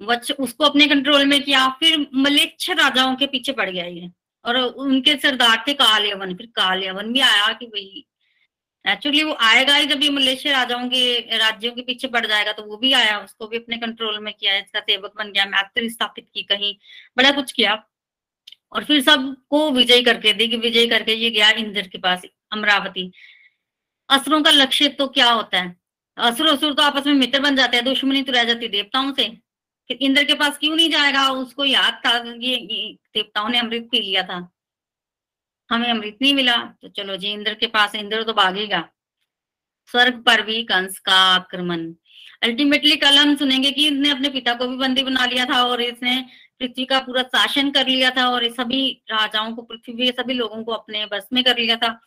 वत्स 0.00 0.30
उसको 0.30 0.64
अपने 0.64 0.86
कंट्रोल 0.86 1.24
में 1.26 1.42
किया, 1.42 1.68
फिर 1.80 2.06
मलेच्छ 2.14 2.70
राजाओं 2.70 3.16
के 3.16 3.26
पीछे 3.26 3.52
पड़ 3.52 3.68
गया 3.70 3.84
ये। 3.84 4.10
और 4.44 4.56
उनके 4.56 5.16
सरदार 5.16 5.64
थे 5.68 5.72
काल 5.74 6.10
फिर 6.34 6.46
काल 6.56 6.80
भी 7.04 7.20
आया 7.20 7.52
कि 7.52 7.66
भाई 7.66 8.04
एक्चुअली 8.84 9.22
वो 9.24 9.32
आएगा 9.40 9.74
ही 9.74 9.86
जब 9.86 10.02
ये 10.02 10.08
मलेशिया 10.10 10.52
राजाओं 10.52 10.88
के, 10.88 11.18
राज्यों 11.38 11.72
के 11.72 11.82
पीछे 11.82 12.08
पड़ 12.08 12.24
जाएगा 12.26 12.52
तो 12.52 12.62
वो 12.62 12.76
भी 12.76 12.92
आया। 12.92 13.18
उसको 13.18 13.46
भी 13.46 13.56
अपने 13.56 13.76
कंट्रोल 13.76 14.18
में 14.18 14.32
किया, 14.34 14.56
इसका 14.58 14.80
सेवक 14.80 15.12
बन 15.18 15.32
गया, 15.32 15.44
मैत्री 15.46 15.90
स्थापित 15.90 16.26
की 16.34 16.42
कहीं, 16.42 16.74
बड़ा 17.16 17.30
कुछ 17.30 17.52
किया। 17.52 17.74
और 18.72 18.84
फिर 18.84 19.00
सबको 19.00 19.70
विजय 19.70 20.02
करके 20.02 20.32
दी 20.32 20.48
कि 20.48 20.56
विजय 20.56 20.86
करके 20.86 21.14
ये 21.14 21.30
गया 21.30 21.50
इंद्र 21.50 21.82
के 21.82 21.98
पास, 21.98 22.22
अमरावती। 22.52 23.10
असुरों 24.10 24.42
का 24.42 24.50
लक्ष्य 24.50 24.88
तो 24.90 25.06
क्या 25.08 25.30
होता 25.30 25.58
है? 25.58 25.74
असुर 26.16 26.46
असुर 26.48 26.72
तो 26.74 26.82
आपस 26.82 27.06
में 27.06 27.14
मित्र 27.14 27.40
बन 27.40 27.56
जाते 27.56 27.76
हैं, 27.76 27.84
दुश्मनी 27.84 28.22
तो 28.22 28.32
रह 28.32 28.44
जाती 28.44 28.68
देवताओं 28.68 29.12
से। 29.12 29.28
फिर 29.90 29.98
इंद्र 30.02 30.24
के 30.24 30.34
पास 30.34 30.58
क्यों 30.58 30.76
नहीं 30.76 30.90
जाएगा? 30.90 31.28
उसको 31.32 31.64
याद 31.64 32.00
था 32.06 32.16
ये 32.38 32.56
देवताओं 33.14 33.48
ने 33.48 33.58
अमृत 33.58 33.88
पी 33.92 34.00
लिया 34.00 34.22
था। 34.22 34.48
हमें 35.70 35.88
अमृत 35.90 36.18
नहीं 36.22 36.34
मिला 36.34 36.56
तो 36.82 36.88
चलो 36.88 37.16
जी, 37.16 37.28
इंद्र 37.28 37.54
के 37.54 37.66
पास, 37.68 37.94
इंद्र 37.94 38.22
तो 38.22 38.32
भागेगा। 38.34 38.88
स्वर्ग 39.88 40.22
पर 40.24 40.42
भी 40.42 40.62
कंस 40.64 40.98
का 40.98 41.14
आक्रमण। 41.26 41.86
अल्टीमेटली 42.42 42.96
कल 42.96 43.18
हम 43.18 43.34
सुनेंगे 43.36 43.70
कि 43.70 43.86
इसने 43.86 44.10
अपने 44.10 44.28
पिता 44.28 44.54
को 44.54 44.66
भी 44.66 44.76
बंदी 44.76 45.02
बना 45.02 45.24
लिया 45.26 45.44
था 45.46 45.62
और 45.64 45.82
इसने 45.82 46.20
पृथ्वी 46.60 46.84
का 46.84 46.98
पूरा 47.00 47.22
शासन 47.24 47.70
कर 47.70 47.86
लिया 47.86 48.10
था 48.10 48.28
और 48.28 48.48
सभी 48.50 48.90
राजाओं 49.10 49.54
को, 49.54 49.62
पृथ्वी 49.62 49.94
के 49.96 50.12
सभी 50.12 50.34
लोगों 50.34 50.62
को 50.64 50.72
अपने 50.72 51.04
बस 51.06 51.28
में 51.32 51.42
कर 51.44 51.58
लिया 51.58 51.76
था। 51.76 52.00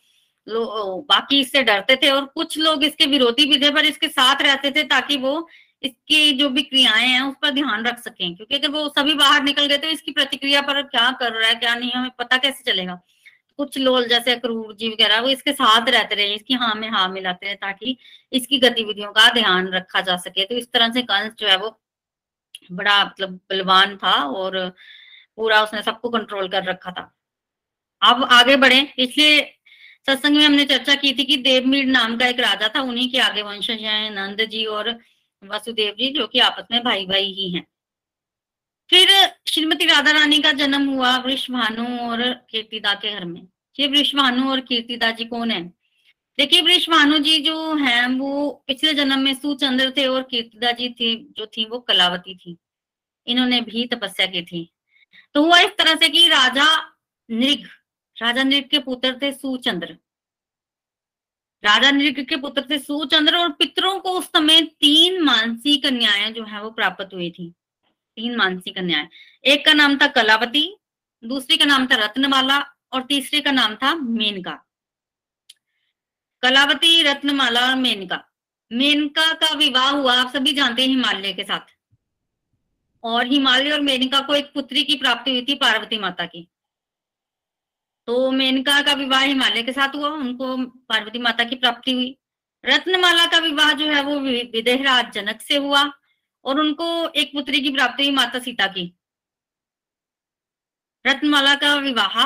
बाकी 0.46 1.40
इससे 1.40 1.62
डरते 1.64 1.96
थे 1.96 2.10
और 2.10 2.24
कुछ 2.26 2.58
लोग 2.58 2.84
इसके 2.84 3.06
विरोधी 3.06 3.44
भी 3.46 3.58
थे, 3.58 3.70
पर 3.70 3.84
इसके 3.86 4.08
साथ 4.08 4.42
रहते 4.42 4.70
थे 4.70 4.82
ताकि 4.86 5.16
वो 5.18 5.46
इसकी 5.82 6.32
जो 6.32 6.48
भी 6.50 6.62
क्रियाएँ 6.62 7.06
हैं 7.08 7.20
उस 7.22 7.34
पर 7.42 7.50
ध्यान 7.52 7.84
रख 7.86 7.98
सकें। 8.00 8.34
क्योंकि 8.36 8.56
अगर 8.56 8.68
वो 8.70 8.88
सभी 8.90 9.14
बाहर 9.14 9.42
निकल 9.42 9.66
गए 9.66 9.78
तो 9.78 9.88
इसकी 9.88 10.12
प्रतिक्रिया 10.12 10.60
पर 10.62 10.82
क्या 10.84 11.10
कर 11.20 11.32
रहा 11.32 11.48
है, 11.48 11.54
क्या 11.54 11.74
नहीं, 11.74 11.90
हमें 11.92 12.10
पता 12.18 12.36
कैसे 12.38 12.64
चलेगा? 12.64 13.00
कुछ 13.58 13.76
लोग 13.78 14.06
जैसे 14.08 14.32
अक्रूर 14.34 14.74
जी 14.76 14.88
वगैरह, 14.90 15.20
वो 15.20 15.28
इसके 15.28 15.52
साथ 15.52 15.88
रहते 15.88 16.14
रहे, 16.14 16.34
इसकी 16.34 16.54
हाँ 16.54 16.74
में 16.74 16.88
हाँ 16.90 17.08
मिलाते 17.08 17.46
रहे 17.46 17.54
ताकि 17.56 17.96
इसकी 18.32 18.58
गतिविधियों 18.60 19.12
का 19.12 19.28
ध्यान 19.34 19.68
रखा 19.74 20.00
जा 20.00 20.16
सके। 20.18 20.44
तो 20.44 20.54
इस 20.54 20.70
तरह 20.72 20.92
से 20.92 21.02
कंस 21.04 21.32
जो 21.40 21.48
है 21.48 21.56
वो 21.58 21.78
बड़ा 22.72 23.04
मतलब 23.04 23.38
बलवान 23.50 23.96
था 23.96 24.12
और 24.24 24.58
पूरा 25.38 25.62
उसने 25.62 25.82
सबको 25.82 26.08
कंट्रोल 26.10 26.48
कर 26.48 26.64
रखा 26.64 26.90
था। 26.92 27.10
अब 28.02 28.24
आगे 28.32 28.56
बढ़े, 28.56 28.80
इसलिए 28.98 29.40
सत्संग 30.06 30.36
में 30.36 30.44
हमने 30.44 30.64
चर्चा 30.64 30.94
की 30.94 31.12
थी 31.12 31.24
कि 31.24 31.36
देवमीर 31.36 31.84
नाम 31.84 32.16
का 32.16 32.26
एक 32.26 32.40
राजा 32.40 32.72
था, 32.76 32.80
उन्हीं 32.80 33.12
के 33.12 33.18
आगे 33.18 33.42
वंशज 33.42 33.80
हैं 33.80 34.10
नंद 34.10 34.44
जी 34.44 34.64
और 34.64 35.00
वसुदेव 35.44 35.92
जी, 35.92 36.10
जो 36.10 36.26
कि 36.26 36.38
आपस 36.38 36.64
में 36.70 36.84
भाई 36.84 37.06
भाई 37.06 37.24
ही 37.24 37.50
हैं। 37.50 37.66
फिर 38.90 39.08
श्रीमती 39.46 39.84
राधा 39.84 40.10
रानी 40.10 40.38
का 40.38 40.52
जन्म 40.52 40.88
हुआ 40.88 41.16
वृषभानु 41.16 41.98
और 41.98 42.32
कीर्तिदा 42.50 42.94
के 42.94 43.12
घर 43.12 43.24
में। 43.24 43.48
ये 43.80 43.86
वृषभानु 43.86 44.50
और 44.50 44.60
कीर्तिदा 44.60 45.10
जी 45.10 45.24
कौन 45.24 45.50
है? 45.50 45.64
देखिए, 46.38 46.60
वृषभानु 46.60 47.18
जी 47.18 47.38
जो 47.38 47.74
हैं, 47.74 48.06
वो 48.06 48.64
पिछले 48.66 48.94
जन्म 48.94 49.18
में 49.18 49.34
सुचंद्र 49.34 49.90
थे 49.96 50.06
और 50.06 50.22
कीर्तिदा 50.22 50.72
जी 50.72 50.88
थी, 50.88 51.28
जो 51.36 51.46
थी, 51.46 51.64
वो 51.64 51.78
कलावती 51.78 52.34
थी। 52.34 52.56
इन्होंने 53.26 53.60
भी 53.60 53.86
तपस्या 53.86 54.26
की 54.26 54.42
थी। 54.42 54.72
तो 55.34 55.42
हुआ 55.42 55.60
इस 55.60 55.70
तरह 55.78 55.94
से 55.94 56.08
कि 56.08 56.28
राजा 56.28 56.96
नृग 57.30 57.66
राजा 58.22 58.42
नृग 58.42 58.68
के 58.68 58.78
पुत्र 58.78 59.18
थे 59.22 59.32
सुचंद्र। 59.32 59.98
राजा 61.64 61.90
नृग 61.90 62.26
के 62.28 62.36
पुत्र 62.36 62.66
थे 62.70 62.78
सुचंद्र 62.78 63.36
और 63.36 63.52
पितरों 63.52 64.00
को 64.00 64.18
उस 64.18 64.26
समय 64.26 64.62
तीन 64.62 65.22
मानसी 65.22 65.76
कन्याएँ 65.76 66.30
जो 66.30 66.44
है 66.44 66.62
वो 66.62 66.70
प्राप्त 66.70 67.14
हुई 67.14 67.30
थी। 67.30 67.54
तीन 68.16 68.36
मानसी 68.36 68.70
कन्याएँ। 68.70 69.08
एक 69.44 69.64
का 69.66 69.72
नाम 69.72 69.96
था 69.96 70.06
कलावती, 70.06 70.76
दूसरी 71.24 71.56
का 71.56 71.64
नाम 71.64 71.86
था 71.86 71.96
रत्नमाला 71.96 72.58
और 72.92 73.02
तीसरे 73.02 73.40
का 73.40 73.50
नाम 73.50 73.74
था 73.74 73.94
मेनका। 73.94 74.64
कलावती, 76.42 77.02
रत्नमाला 77.02 77.68
और 77.68 77.74
मेनका। 77.74 78.24
मेनका 78.72 79.32
का 79.32 79.54
विवाह 79.54 79.90
हुआ, 79.90 80.14
आप 80.14 80.32
सभी 80.32 80.52
जानते 80.52 80.82
हैं 80.82 80.88
हिमालय 80.88 81.32
के 81.32 81.44
साथ। 81.44 81.74
और 83.02 83.26
हिमालय 83.26 83.70
और 83.70 83.80
मेनका 83.80 84.20
को 84.20 84.34
एक 84.34 84.52
पुत्री 84.52 84.84
की 84.84 84.94
प्राप्ति 84.94 85.30
हुई 85.30 85.46
थी 85.48 85.54
पार्वती 85.54 85.98
माता 85.98 86.26
की। 86.26 86.48
तो 88.06 88.30
मेनका 88.30 88.80
का 88.82 88.92
विवाह 88.92 89.22
हिमालय 89.22 89.62
के 89.62 89.72
साथ 89.72 89.94
हुआ, 89.94 90.08
उनको 90.08 90.56
पार्वती 90.66 91.18
माता 91.18 91.44
की 91.44 91.56
प्राप्ति 91.56 91.92
हुई। 91.92 92.16
रत्नमाला 92.64 93.26
का 93.26 93.38
विवाह 93.38 93.72
जो 93.72 93.86
है 93.86 94.02
वो 94.02 94.18
विदेहराज 94.20 95.12
जनक 95.12 95.40
से 95.40 95.56
हुआ 95.56 95.82
और 96.44 96.60
उनको 96.60 97.08
एक 97.08 97.32
पुत्री 97.32 97.60
की 97.60 97.70
प्राप्ति 97.70 98.02
हुई, 98.02 98.14
माता 98.14 98.38
सीता 98.38 98.66
की। 98.66 98.94
रत्नमाला 101.06 101.54
का 101.54 101.74
विवाह 101.76 102.24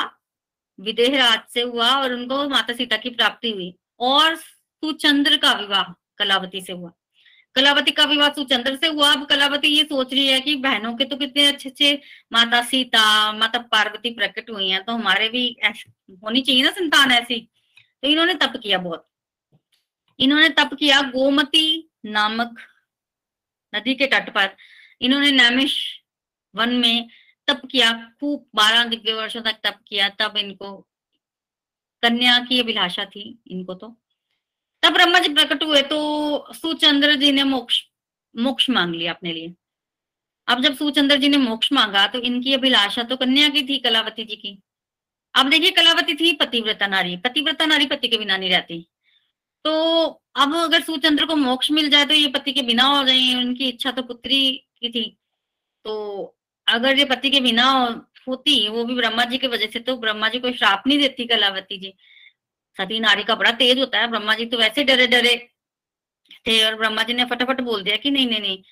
विदेहराज 0.79 1.41
से 1.49 1.61
हुआ 1.61 1.89
और 1.95 2.13
उनको 2.13 2.47
माता 2.49 2.73
सीता 2.73 2.97
की 2.97 3.09
प्राप्ति 3.09 3.51
हुई 3.51 3.73
और 3.99 4.35
सुचंद्र 4.35 5.37
का 5.37 5.53
विवाह 5.53 5.91
कलावती 6.17 6.61
से 6.61 6.73
हुआ। 6.73 6.91
कलावती 7.55 7.91
का 7.91 8.03
विवाह 8.05 8.29
सुचंद्र 8.29 8.75
से 8.75 8.87
हुआ। 8.87 9.11
अब 9.13 9.25
कलावती 9.27 9.67
ये 9.67 9.83
सोच 9.83 10.13
रही 10.13 10.27
है 10.27 10.39
कि 10.41 10.55
बहनों 10.57 10.95
के 10.97 11.05
तो 11.05 11.17
कितने 11.17 11.47
अच्छे 11.47 11.69
अच्छे 11.69 11.93
माता 12.33 12.61
सीता, 12.63 13.31
माता 13.33 13.59
पार्वती 13.71 14.09
प्रकट 14.09 14.49
हुई 14.49 14.69
हैं 14.69 14.83
तो 14.85 14.91
हमारे 14.91 15.29
भी 15.29 15.45
होनी 16.23 16.41
चाहिए 16.41 16.63
ना 16.63 16.71
संतान 16.71 17.11
ऐसी। 17.11 17.39
तो 18.03 18.07
इन्होंने 18.07 18.33
तप 18.35 18.53
किया 18.63 18.77
बहुत। 18.77 19.07
इन्होंने 20.19 20.49
तप 20.49 20.73
किया 20.79 21.01
गोमती 21.11 21.89
नामक 22.05 22.59
नदी 23.73 23.95
के 23.95 24.05
तट 24.07 24.29
पर। 24.29 24.55
इन्होंने 25.01 25.31
नैमिश 25.31 25.79
वन 26.55 26.73
में 26.75 27.07
तप 27.47 27.61
किया, 27.71 27.91
खूब 28.19 28.45
बारह 28.55 28.83
दिव्य 28.83 29.13
वर्षों 29.13 29.41
तक 29.41 29.59
तप 29.63 29.79
किया, 29.87 30.09
तब 30.09 30.37
इनको 30.37 30.75
कन्या 32.03 32.37
की 32.39 32.59
अभिलाषा 32.59 33.05
थी 33.05 33.23
इनको 33.47 33.73
तो। 33.73 33.87
तब 34.83 34.93
ब्रह्मा 34.93 35.19
जी 35.19 35.33
प्रकट 35.33 35.63
हुए 35.63 35.81
तो 35.83 36.53
सुचंद्र 36.53 37.15
जी 37.15 37.31
ने 37.31 37.43
मोक्ष 37.45 37.81
मोक्ष 38.35 38.69
मांग 38.69 38.93
लिया 38.95 39.13
अपने 39.13 39.33
लिए। 39.33 39.53
अब 40.47 40.61
जब 40.63 40.75
सुचंद्र 40.75 41.15
जी 41.17 41.29
ने 41.29 41.37
मोक्ष 41.37 41.71
मांगा 41.73 42.05
तो 42.07 42.19
इनकी 42.21 42.53
अभिलाषा 42.53 43.03
तो 43.03 43.15
कन्या 43.17 43.49
की 43.49 43.61
थी, 43.63 43.77
कलावती 43.79 44.23
जी 44.25 44.35
की। 44.35 44.57
अब 45.35 45.49
देखिए, 45.49 45.71
कलावती 45.71 46.13
थी 46.15 46.31
पतिव्रता 46.35 46.87
नारी 46.87 47.17
पतिव्रता 47.17 47.65
नारी 47.65 47.85
पति 47.85 48.07
के 48.07 48.17
बिना 48.17 48.37
नहीं 48.37 48.49
रहती। 48.49 48.87
तो 49.65 49.71
अब 50.35 50.55
अगर 50.55 50.81
सुचंद्र 50.81 51.25
को 51.25 51.35
मोक्ष 51.35 51.71
मिल 51.71 51.89
जाए 51.89 52.05
तो 52.05 52.13
ये 52.13 52.27
पति 52.29 52.51
के 52.51 52.61
बिना 52.61 52.83
हो 52.85 53.03
जाए 53.03 53.33
उनकी 53.35 53.67
इच्छा 53.69 53.91
तो 53.91 54.03
पुत्री 54.03 54.39
की 54.79 54.89
थी। 54.89 55.05
तो 55.85 56.35
अगर 56.67 56.97
ये 56.97 57.05
पति 57.05 57.29
के 57.29 57.39
बिना 57.39 57.65
होती, 58.27 58.67
वो 58.69 58.83
भी 58.85 58.95
ब्रह्मा 58.95 59.23
जी 59.25 59.37
की 59.37 59.47
वजह 59.47 59.67
से 59.67 59.79
तो 59.79 59.95
ब्रह्मा 59.97 60.29
जी 60.29 60.39
को 60.39 60.51
श्राप 60.53 60.83
नहीं 60.87 60.99
देती 60.99 61.25
कलावती 61.27 61.77
जी। 61.77 61.93
सती 62.77 62.99
नारी 62.99 63.23
का 63.23 63.35
बड़ा 63.35 63.51
तेज 63.51 63.79
होता 63.79 63.99
है, 63.99 64.07
ब्रह्मा 64.07 64.33
जी 64.33 64.45
तो 64.45 64.57
वैसे 64.57 64.83
डरे 64.83 65.07
डरे 65.07 65.49
थे 66.47 66.63
और 66.65 66.75
ब्रह्मा 66.75 67.03
जी 67.03 67.13
ने 67.13 67.25
फटाफट 67.25 67.61
बोल 67.61 67.83
दिया 67.83 67.95
कि 67.95 68.11
नहीं 68.11 68.27
नहीं 68.27 68.41
नहीं। 68.41 68.63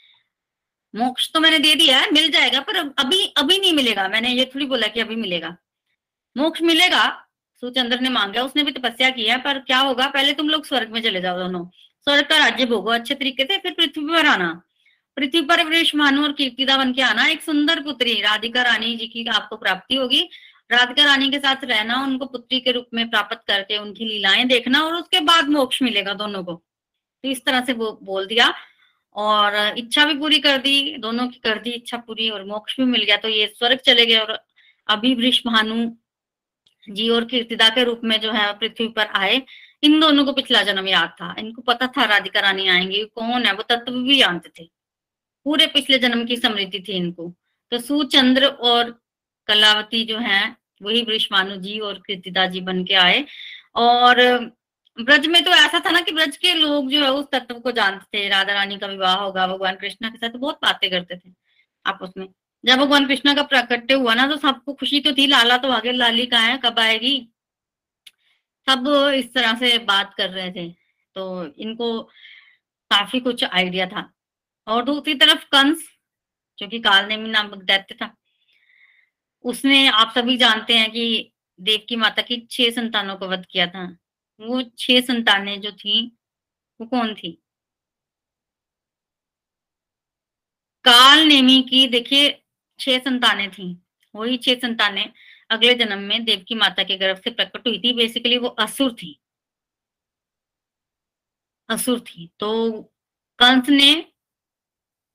मोक्ष 0.96 1.32
तो 1.34 1.40
मैंने 1.40 1.60
दे 1.60 1.76
दिया 1.76 1.98
है, 1.98 2.12
मिल 2.12 2.32
जाएगा, 2.32 2.60
पर 2.60 2.76
अभी 2.76 3.34
अभी 3.38 3.60
नहीं 3.60 3.74
मिलेगा। 3.74 4.08
मैंने 4.08 4.30
ये 4.30 4.52
थोड़ी 4.56 4.66
बोला 4.66 4.88
कि 4.88 5.00
अभी 5.00 5.16
मिलेगा। 5.16 5.58
मोक्ष 6.38 6.62
मिलेगा, 6.62 7.28
सुचंद्र 7.62 8.00
ने 8.00 8.10
मांगा, 8.10 8.44
उसने 8.44 8.64
भी 8.64 8.72
तपस्या 8.72 9.10
की 9.10 9.26
है, 9.26 9.38
पर 9.38 9.60
क्या 9.60 9.78
होगा, 9.78 10.08
पहले 10.08 10.34
तुम 10.34 10.50
लोग 10.50 10.66
स्वर्ग 10.66 10.90
में 10.90 11.02
चले 11.02 11.22
जाओ 11.22 11.38
दोनों। 11.38 11.66
स्वर्ग 12.08 12.26
का 12.26 12.38
राज्य 12.38 12.66
भोगो, 12.66 12.92
अच्छे 12.92 13.16
तरीके 13.16 13.44
से, 13.44 13.58
फिर 13.58 13.72
पृथ्वी 13.72 14.06
पर 14.06 14.26
आना। 14.26 14.62
पृथ्वी 15.18 15.42
पर 15.42 15.64
वृक्ष 15.64 15.96
मानु 15.96 16.24
और 16.24 16.32
कीर्तिदा 16.32 16.78
बन 16.78 16.94
के 16.94 17.02
आना, 17.02 17.28
एक 17.28 17.42
सुंदर 17.42 17.80
पुत्री, 17.80 18.22
राधिका 18.22 18.62
रानी 18.62 18.96
जी 18.96 19.08
की 19.08 19.26
आपको 19.26 19.56
प्राप्ति 19.56 19.96
होगी। 19.96 20.30
राधिका 20.72 21.06
रानी 21.06 21.30
के 21.30 21.40
साथ 21.40 21.56
रहना, 21.64 22.04
उनको 22.04 22.26
पुत्री 22.26 22.60
के 22.60 22.72
रूप 22.72 22.88
में 22.94 23.10
प्राप्त 23.10 23.42
करके 23.48 23.78
उनकी 23.78 24.06
लीलाएँ 24.06 24.46
देखना 24.46 24.82
और 24.82 24.96
उसके 24.96 25.20
बाद 25.20 25.50
मोक्ष 25.50 25.82
मिलेगा 25.82 26.14
दोनों 26.14 26.44
को। 26.44 26.54
तो 27.24 27.30
इस 27.30 27.46
तरह 27.46 27.66
से 27.66 27.74
वो 27.74 28.00
बोल 28.04 28.26
दिया 28.26 28.54
और 29.16 29.78
इच्छा 29.78 30.06
भी 30.06 30.14
पूरी 30.18 30.40
कर 30.40 30.58
दी, 30.58 30.98
दोनों 30.98 31.28
की 31.28 31.40
कर 31.40 31.58
दी 31.58 31.70
इच्छा 31.70 31.98
पूरी 31.98 32.30
और 32.30 32.46
मोक्ष 32.46 32.78
भी 32.80 32.86
मिल 32.86 33.04
गया। 33.04 33.18
तो 33.18 33.30
ये 33.30 33.48
स्वर्ग 33.48 33.78
चले 33.78 34.06
गए 34.06 34.18
और 34.18 34.40
अभी 34.88 35.16
भानु 35.48 35.92
जी 36.90 37.10
और 37.10 37.26
कीर्तिदा 37.26 37.70
के 37.70 37.84
रूप 37.84 38.02
में 38.04 38.22
जो 38.22 38.32
है 38.32 38.54
पृथ्वी 38.54 38.88
पर 38.88 39.06
आए। 39.06 39.42
इन 39.84 40.00
दोनों 40.00 40.26
को 40.26 40.34
पिछला 40.34 40.62
जन्म 40.64 40.88
याद 40.88 41.10
था। 41.10 41.36
इनको 41.40 41.62
पता 41.62 41.88
था 41.88 42.06
राधिका 42.06 42.40
रानी 42.40 42.68
आएँगी, 42.68 43.04
कौन 43.04 43.46
है? 43.46 43.54
वो 43.54 43.64
तत्व 43.64 43.92
भी 43.92 44.20
जानते 44.20 44.50
थे। 44.60 44.70
पूरे 45.44 45.68
पिछले 45.68 46.00
जन्म 46.00 46.26
की 46.26 46.38
समृद्धि 46.38 46.80
थी 46.80 46.94
इनको। 46.94 47.34
तो 47.72 47.80
सुचंद्र 47.80 48.46
और 48.46 49.07
कलावती 49.48 50.04
जो 50.06 50.18
है, 50.18 50.56
वही 50.82 51.02
वृषमानु 51.02 51.56
जी 51.56 51.80
और 51.80 52.02
कृतिदा 52.08 52.46
जी 52.46 52.62
बन 52.62 52.84
के 52.86 52.94
आए। 52.94 53.26
और 53.76 54.40
ब्रज 54.98 55.28
में 55.28 55.44
तो 55.44 55.52
ऐसा 55.52 55.80
था 55.80 55.90
ना 55.90 56.02
कि 56.02 56.12
ब्रज 56.12 56.38
के 56.38 56.54
लोग 56.54 56.90
जो 56.92 57.04
है, 57.04 57.12
उस 57.12 57.26
तत्व 57.32 57.60
को 57.60 57.72
जानते 57.72 58.18
थे। 58.18 58.30
राधा 58.30 58.54
रानी 58.54 58.78
का 58.78 58.88
विवाह 58.88 59.16
होगा, 59.16 59.48
भगवान 59.48 59.76
कृष्णा 59.76 60.10
के 60.10 60.18
साथ 60.18 60.30
तो 60.30 60.40
बहुत 60.40 60.60
बातें 60.64 60.90
करते 60.92 61.18
थे 61.18 61.34
आपस 61.86 62.14
में। 62.18 62.28
जब 62.66 62.78
भगवान 62.78 63.08
कृष्णा 63.08 63.34
का 63.34 63.44
प्राकट्य 63.44 63.94
हुआ 63.94 64.14
ना 64.14 64.28
तो 64.28 64.38
सबको 64.38 64.74
खुशी 64.74 65.00
तो 65.00 65.14
थी, 65.14 65.28
लाला 65.28 65.58
तो 65.58 65.72
आगे, 65.72 65.92
लाली 65.92 66.26
का 66.26 66.40
है, 66.40 66.58
कब 66.58 66.80
आएगी? 66.80 67.30
सब 68.70 69.12
इस 69.16 69.34
तरह 69.34 69.54
से 69.54 69.78
बात 69.78 70.14
कर 70.14 70.30
रहे 70.30 70.52
थे। 70.52 70.70
तो 71.16 71.54
इनको 71.58 72.02
काफ़ी 72.92 73.20
कुछ 73.20 73.44
आइडिया 73.44 73.88
था। 73.88 74.14
और 74.68 74.84
दूसरी 74.84 75.14
तरफ़ 75.14 75.46
कंस, 75.46 75.88
जो 76.60 76.68
कि 76.68 76.80
कालनेमी 76.80 77.30
नामक 77.30 77.64
दैत्य 77.64 77.96
था 77.96 78.18
उसने, 79.48 79.88
आप 79.88 80.14
सभी 80.16 80.38
जानते 80.38 80.78
हैं 80.78 80.92
कि 80.92 81.34
देव 81.60 81.86
की 81.90 81.96
माता 81.96 82.22
की 82.22 82.48
छह 82.52 82.72
संतानों 82.72 83.16
को 83.16 83.28
वध 83.28 83.46
किया 83.52 83.68
था। 83.68 83.98
वो 84.42 84.62
छह 84.78 85.02
संतानें 85.02 85.62
जो 85.62 85.72
थी, 85.72 86.18
वो 86.82 86.88
कौन 86.88 87.16
थी? 87.16 87.42
काल 90.86 91.20
नेमी 91.28 91.62
की, 91.62 91.88
देखिए, 91.88 92.44
छह 92.80 93.00
संतानें 93.00 93.52
थी। 93.52 93.82
वही 94.16 94.38
छह 94.38 94.56
संतानें 94.56 95.14
अगले 95.50 95.74
जन्म 95.74 96.00
में 96.00 96.26
देव 96.26 96.46
की 96.48 96.56
माता 96.56 96.84
के 96.84 96.98
गर्भ 96.98 97.18
से 97.18 97.30
प्रकट 97.30 97.68
हुई 97.68 97.80
थी। 97.80 97.94
बेसिकली 97.94 98.38
वो 98.38 98.48
असुर 98.48 98.94
थी। 98.94 99.20
असुर 101.70 102.00
थी। 102.00 102.32
तो 102.40 102.82
कंस 103.40 103.70
ने 103.70 103.94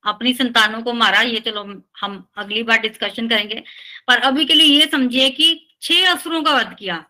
अपनी 0.05 0.35
संतानों 0.35 0.83
को 0.83 0.93
मारा, 0.93 1.21
ये 1.21 1.41
चलो 1.41 1.83
हम 2.01 2.27
अगली 2.37 2.62
बार 2.62 2.79
डिस्कशन 2.79 3.29
करेंगे। 3.29 3.62
पर 4.09 4.19
अभी 4.19 4.45
के 4.45 4.55
लिए 4.55 4.81
ये 4.81 4.87
समझिए 4.87 5.31
कि 5.31 5.69
छह 5.83 6.12
असुरों 6.12 6.43
का 6.43 6.53
वध 6.53 6.77
किया। 6.79 7.05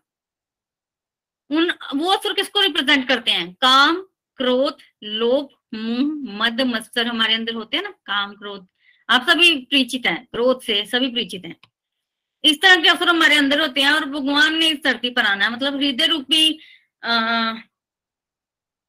उन, 1.49 1.73
वो 1.95 2.11
असुर 2.11 2.33
किसको 2.33 2.61
रिप्रेजेंट 2.61 3.07
करते 3.07 3.31
हैं? 3.31 3.53
काम, 3.53 3.95
क्रोध, 4.37 4.77
लोभ, 5.03 5.49
मुँह, 5.73 6.37
मद, 6.37 6.61
मत्सर 6.61 7.07
हमारे 7.07 7.33
अंदर 7.33 7.53
होते 7.53 7.77
हैं 7.77 7.83
ना? 7.83 7.89
काम, 7.89 8.33
क्रोध। 8.33 8.67
आप 9.09 9.29
सभी 9.29 9.55
परिचित 9.55 10.05
हैं, 10.05 10.25
क्रोध 10.25 10.61
से 10.61 10.85
सभी 10.85 11.07
परिचित 11.07 11.45
हैं। 11.45 11.55
इस 12.43 12.61
तरह 12.61 12.75
के 12.75 12.89
अवसर 12.89 13.09
हमारे 13.09 13.35
अंदर 13.35 13.61
होते 13.61 13.81
हैं 13.81 13.91
और 13.91 14.05
भगवान 14.05 14.55
ने 14.55 14.67
इस 14.67 14.83
धरती 14.83 15.09
पर 15.09 15.21
आना 15.21 15.45
है। 15.45 15.51
मतलब 15.51 15.75
हृदय 15.75 16.07
रूपी 16.07 16.59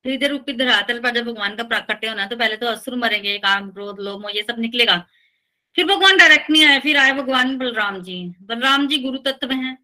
हृदय 0.05 0.29
रूपी 0.29 0.53
धरातल 0.53 0.99
पर 1.01 1.11
जब 1.11 1.27
भगवान 1.27 1.55
का 1.57 1.63
प्राकट्य 1.65 2.09
होना 2.09 2.27
तो 2.27 2.37
पहले 2.37 2.57
तो 2.57 2.67
असुर 2.67 2.95
मरेंगे 2.97 3.37
काम 3.41 3.71
क्रोध 3.71 4.01
लोमो 4.01 4.29
ये 4.31 4.43
सब 4.43 4.59
निकलेगा। 4.59 4.97
फिर 5.77 5.85
भगवान 5.87 6.17
डायरेक्ट 6.17 6.51
नहीं 6.51 6.65
आए, 6.65 6.79
फिर 6.81 6.97
आए 6.97 7.13
भगवान 7.13 7.57
बलराम 7.59 8.03
जी। 8.03 8.19
बलराम 8.43 8.87
जी 8.89 8.99
गुरु 8.99 9.19
तत्व 9.21 9.53
हैं। 9.53 9.79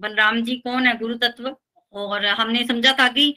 बलराम 0.00 0.40
जी 0.42 0.56
कौन 0.58 0.86
है? 0.86 0.96
गुरु 0.98 1.14
तत्व 1.16 1.54
और 1.92 2.26
हमने 2.26 2.64
समझा 2.66 2.92
था 2.92 3.08
कि 3.08 3.34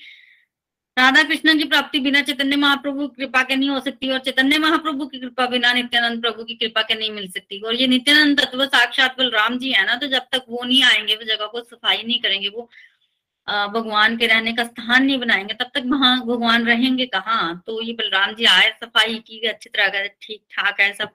राधा 0.97 1.23
कृष्ण 1.23 1.57
की 1.57 1.63
प्राप्ति 1.65 1.99
बिना 1.99 2.21
चैतन्य 2.21 2.55
महाप्रभु 2.55 3.07
की 3.07 3.15
कृपा 3.15 3.41
के 3.43 3.55
नहीं 3.55 3.69
हो 3.69 3.79
सकती, 3.79 4.09
और 4.09 4.19
चैतन्य 4.19 4.57
महाप्रभु 4.59 5.05
की 5.07 5.19
कृपा 5.19 5.45
बिना 5.47 5.73
नित्यानंद 5.73 6.21
प्रभु 6.21 6.43
की 6.43 6.53
कृपा 6.55 6.81
के 6.81 6.95
नहीं 6.95 7.11
मिल 7.11 7.27
सकती। 7.31 7.59
और 7.61 7.75
ये 7.75 7.87
नित्यानंद 7.87 8.39
तत्व 8.39 8.65
साक्षात 8.67 9.17
बलराम 9.17 9.57
जी 9.59 9.71
है 9.71 9.85
ना 9.85 9.95
तो 9.95 10.07
जब 10.07 10.25
तक 10.31 10.45
वो 10.49 10.63
नहीं 10.63 10.81
आएँगे, 10.83 11.15
वो 11.15 11.23
जगह 11.25 11.45
को 11.45 11.61
सफ़ाई 11.61 12.03
नहीं 12.03 12.19
करेंगे, 12.19 12.49
वो 12.49 12.69
भगवान 13.47 14.17
के 14.17 14.27
रहने 14.27 14.53
का 14.53 14.63
स्थान 14.63 15.03
नहीं 15.05 15.17
बनाएँगे 15.19 15.53
तब 15.53 15.69
तक 15.75 15.83
वहाँ 15.85 16.19
भगवान 16.21 16.65
रहेंगे 16.67 17.05
कहाँ? 17.05 17.63
तो 17.67 17.81
ये 17.81 17.93
बलराम 17.93 18.33
जी 18.35 18.45
आए 18.45 18.69
सफ़ाई 18.83 19.19
की 19.19 19.39
अच्छी 19.47 19.69
तरह 19.69 20.07
ठीक 20.21 20.41
ठाक 20.51 20.79
है 20.81 20.93
सब 20.93 21.09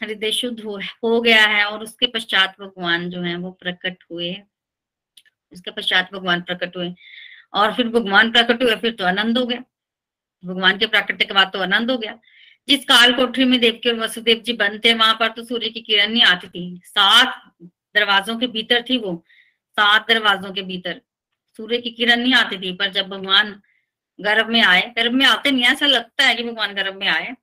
हृदय 0.00 0.32
शुद्ध 0.32 0.60
हो, 0.60 0.78
हो 1.04 1.20
गया 1.20 1.44
है 1.46 1.64
और 1.64 1.82
उसके 1.82 2.06
पश्चात 2.06 2.56
भगवान 2.60 3.08
जो 3.10 3.20
है 3.22 3.36
वो 3.36 3.50
प्रकट 3.60 4.04
हुए। 4.10 4.34
उसके 5.52 5.70
पश्चात 5.70 6.12
भगवान 6.12 6.40
प्रकट 6.42 6.76
हुए 6.76 6.92
और 7.54 7.74
फिर 7.74 7.88
भगवान 7.88 8.30
प्रकट 8.32 8.62
हुए 8.62 8.74
फिर 8.76 8.92
तो 8.92 9.04
आनंद 9.04 9.38
हो 9.38 9.46
गया। 9.46 9.62
भगवान 10.42 10.78
के 10.78 10.86
प्राकृतिक 10.86 11.28
के 11.28 11.34
बाद 11.34 11.50
तो 11.52 11.60
आनंद 11.62 11.90
हो 11.90 11.98
गया। 11.98 12.18
जिस 12.68 12.84
काल 12.84 13.12
कोठरी 13.14 13.44
में 13.44 13.58
देव 13.60 13.80
के 13.82 13.92
वसुदेव 13.92 14.42
जी 14.46 14.52
बनते 14.54 14.92
वहाँ 14.94 15.14
पर 15.20 15.28
तो 15.28 15.44
सूर्य 15.44 15.68
की 15.70 15.80
किरण 15.80 16.12
नहीं 16.12 16.22
आती 16.24 16.48
थी। 16.48 16.80
सात 16.84 17.42
दरवाजों 17.60 18.38
के 18.38 18.46
भीतर 18.48 18.84
थी 18.90 18.98
वो 18.98 19.16
सात 19.78 20.08
दरवाजों 20.08 20.52
के 20.52 20.62
भीतर। 20.62 21.00
सूर्य 21.56 21.78
की 21.78 21.90
किरण 21.90 22.20
नहीं 22.20 22.34
आती 22.34 22.58
थी 22.58 22.72
पर 22.72 22.90
जब 22.90 23.08
भगवान 23.08 23.60
गर्भ 24.18 24.48
में 24.48 24.60
आए 24.62 24.92
गर्भ 24.96 25.12
में 25.12 25.26
आते 25.26 25.50
नहीं 25.50 25.64
ऐसा 25.64 25.86
लगता 25.86 26.24
है 26.24 26.34
कि 26.34 26.42
भगवान 26.42 26.74
गर्भ 26.74 26.94
में 26.94 27.08
आए। 27.08 27.34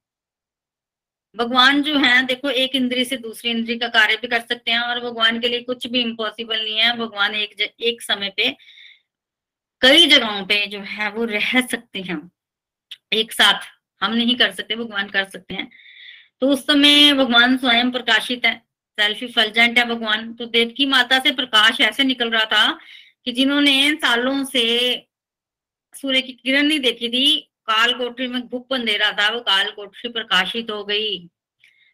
भगवान 1.36 1.82
जो 1.84 1.97
है 2.00 2.26
देखो 2.26 2.50
एक 2.50 2.76
इंद्री 2.76 3.06
से 3.06 3.17
दूसरी 3.17 3.52
इंद्री 3.52 3.78
का 3.80 3.88
कार्य 3.88 4.15
भी 4.15 4.28
कर 4.28 4.41
सकते 4.41 4.71
हैं 4.71 4.80
और 4.80 5.00
भगवान 5.00 5.39
के 5.39 5.47
लिए 5.47 5.62
कुछ 5.62 5.88
भी 5.88 6.02
इम्पॉसिबल 6.02 6.63
नहीं 6.63 6.78
है। 6.78 6.97
भगवान 6.97 7.36
एक 7.36 7.56
ज, 7.60 7.62
एक 7.62 8.02
समय 8.02 8.34
पे 8.38 8.50
कई 9.82 10.08
जगहों 10.08 10.45
पे 10.45 10.65
जो 10.67 10.80
है 10.80 11.12
वो 11.12 11.26
रह 11.26 11.62
सकते 11.62 12.02
हैं। 12.02 12.32
एक 13.13 13.32
साथ 13.32 13.62
हम 14.02 14.13
नहीं 14.13 14.36
कर 14.36 14.52
सकते 14.52 14.76
भगवान 14.76 15.10
कर 15.10 15.26
सकते 15.26 15.54
हैं। 15.54 15.69
तो 16.41 16.50
उस 16.50 16.65
समय 16.67 17.13
भगवान 17.13 17.58
स्वयं 17.58 17.91
प्रकाशित 17.91 18.45
है 18.45 18.56
सेल्फी 18.97 19.28
फलजेंट 19.28 19.78
है 19.80 19.86
भगवान। 19.86 20.34
तो 20.34 20.45
देव 20.45 20.74
की 20.78 20.86
माता 20.86 21.19
से 21.19 21.32
प्रकाश 21.32 21.82
ऐसे 21.82 22.04
निकल 22.04 22.30
रहा 22.30 22.45
था 22.45 22.80
कि 23.25 23.31
जिन्होंने 23.31 23.93
सालों 23.95 24.43
से 24.45 24.65
सूर्य 25.93 26.21
की 26.21 26.34
किरण 26.34 26.67
नहीं 26.67 26.79
देखी 26.79 27.10
थी 27.10 27.38
काल 27.67 27.93
कोठरी 27.93 28.27
में 28.27 28.41
भूप 28.41 28.73
अंधेरा 28.73 29.12
था, 29.12 29.29
वो 29.29 29.39
काल 29.39 29.71
कोठरी 29.71 30.10
प्रकाशित 30.10 30.71
हो 30.71 30.84
गई। 30.84 31.29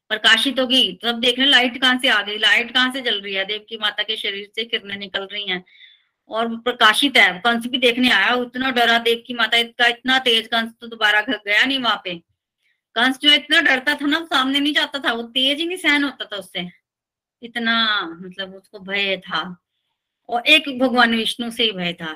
प्रकाशित 0.09 0.59
होगी 0.59 0.91
तो 0.93 1.07
अब 1.09 1.19
देख 1.19 1.39
रहे 1.39 1.47
लाइट 1.47 1.81
कहाँ 1.81 1.97
से 1.99 2.07
आ 2.07 2.21
गई? 2.21 2.37
लाइट 2.37 2.71
कहाँ 2.73 2.91
से 2.93 3.01
जल 3.01 3.21
रही 3.21 3.33
है? 3.33 3.45
देव 3.45 3.65
की 3.69 3.77
माता 3.77 4.03
के 4.03 4.17
शरीर 4.17 4.49
से 4.55 4.63
किरणें 4.63 4.97
निकल 4.97 5.27
रही 5.31 5.45
हैं। 5.49 5.63
और 6.29 6.47
प्रकाशित 6.57 7.17
है 7.17 7.39
कंस 7.39 7.67
भी 7.67 7.77
देखने 7.77 8.09
आया 8.09 8.33
उतना 8.35 8.71
डरा, 8.71 8.97
देव 8.97 9.23
की 9.27 9.33
माता 9.33 9.57
इसका 9.57 9.87
इतना 9.87 10.19
तेज, 10.19 10.47
कंस 10.47 10.71
तो 10.81 10.87
दोबारा 10.87 11.21
घर 11.21 11.37
गया 11.47 11.65
नहीं 11.65 11.79
वहाँ 11.79 12.01
पे। 12.03 12.15
कंस 12.95 13.17
जो 13.19 13.33
इतना 13.33 13.61
डरता 13.61 13.95
था 13.95 14.05
ना 14.05 14.23
सामने 14.25 14.59
नहीं 14.59 14.73
जाता 14.73 14.99
था, 14.99 15.13
वो 15.13 15.23
तेज 15.23 15.59
ही 15.59 15.65
नहीं 15.67 15.77
सहन 15.77 16.03
होता 16.03 16.25
था 16.25 16.37
उससे। 16.37 16.67
इतना 17.43 17.75
मतलब 18.21 18.55
उसको 18.55 18.79
भय 18.79 19.17
था। 19.17 19.63
और 20.29 20.47
एक 20.47 20.69
भगवान 20.79 21.15
विष्णु 21.15 21.49
से 21.51 21.63
ही 21.63 21.71
भय 21.71 21.93
था, 21.93 22.13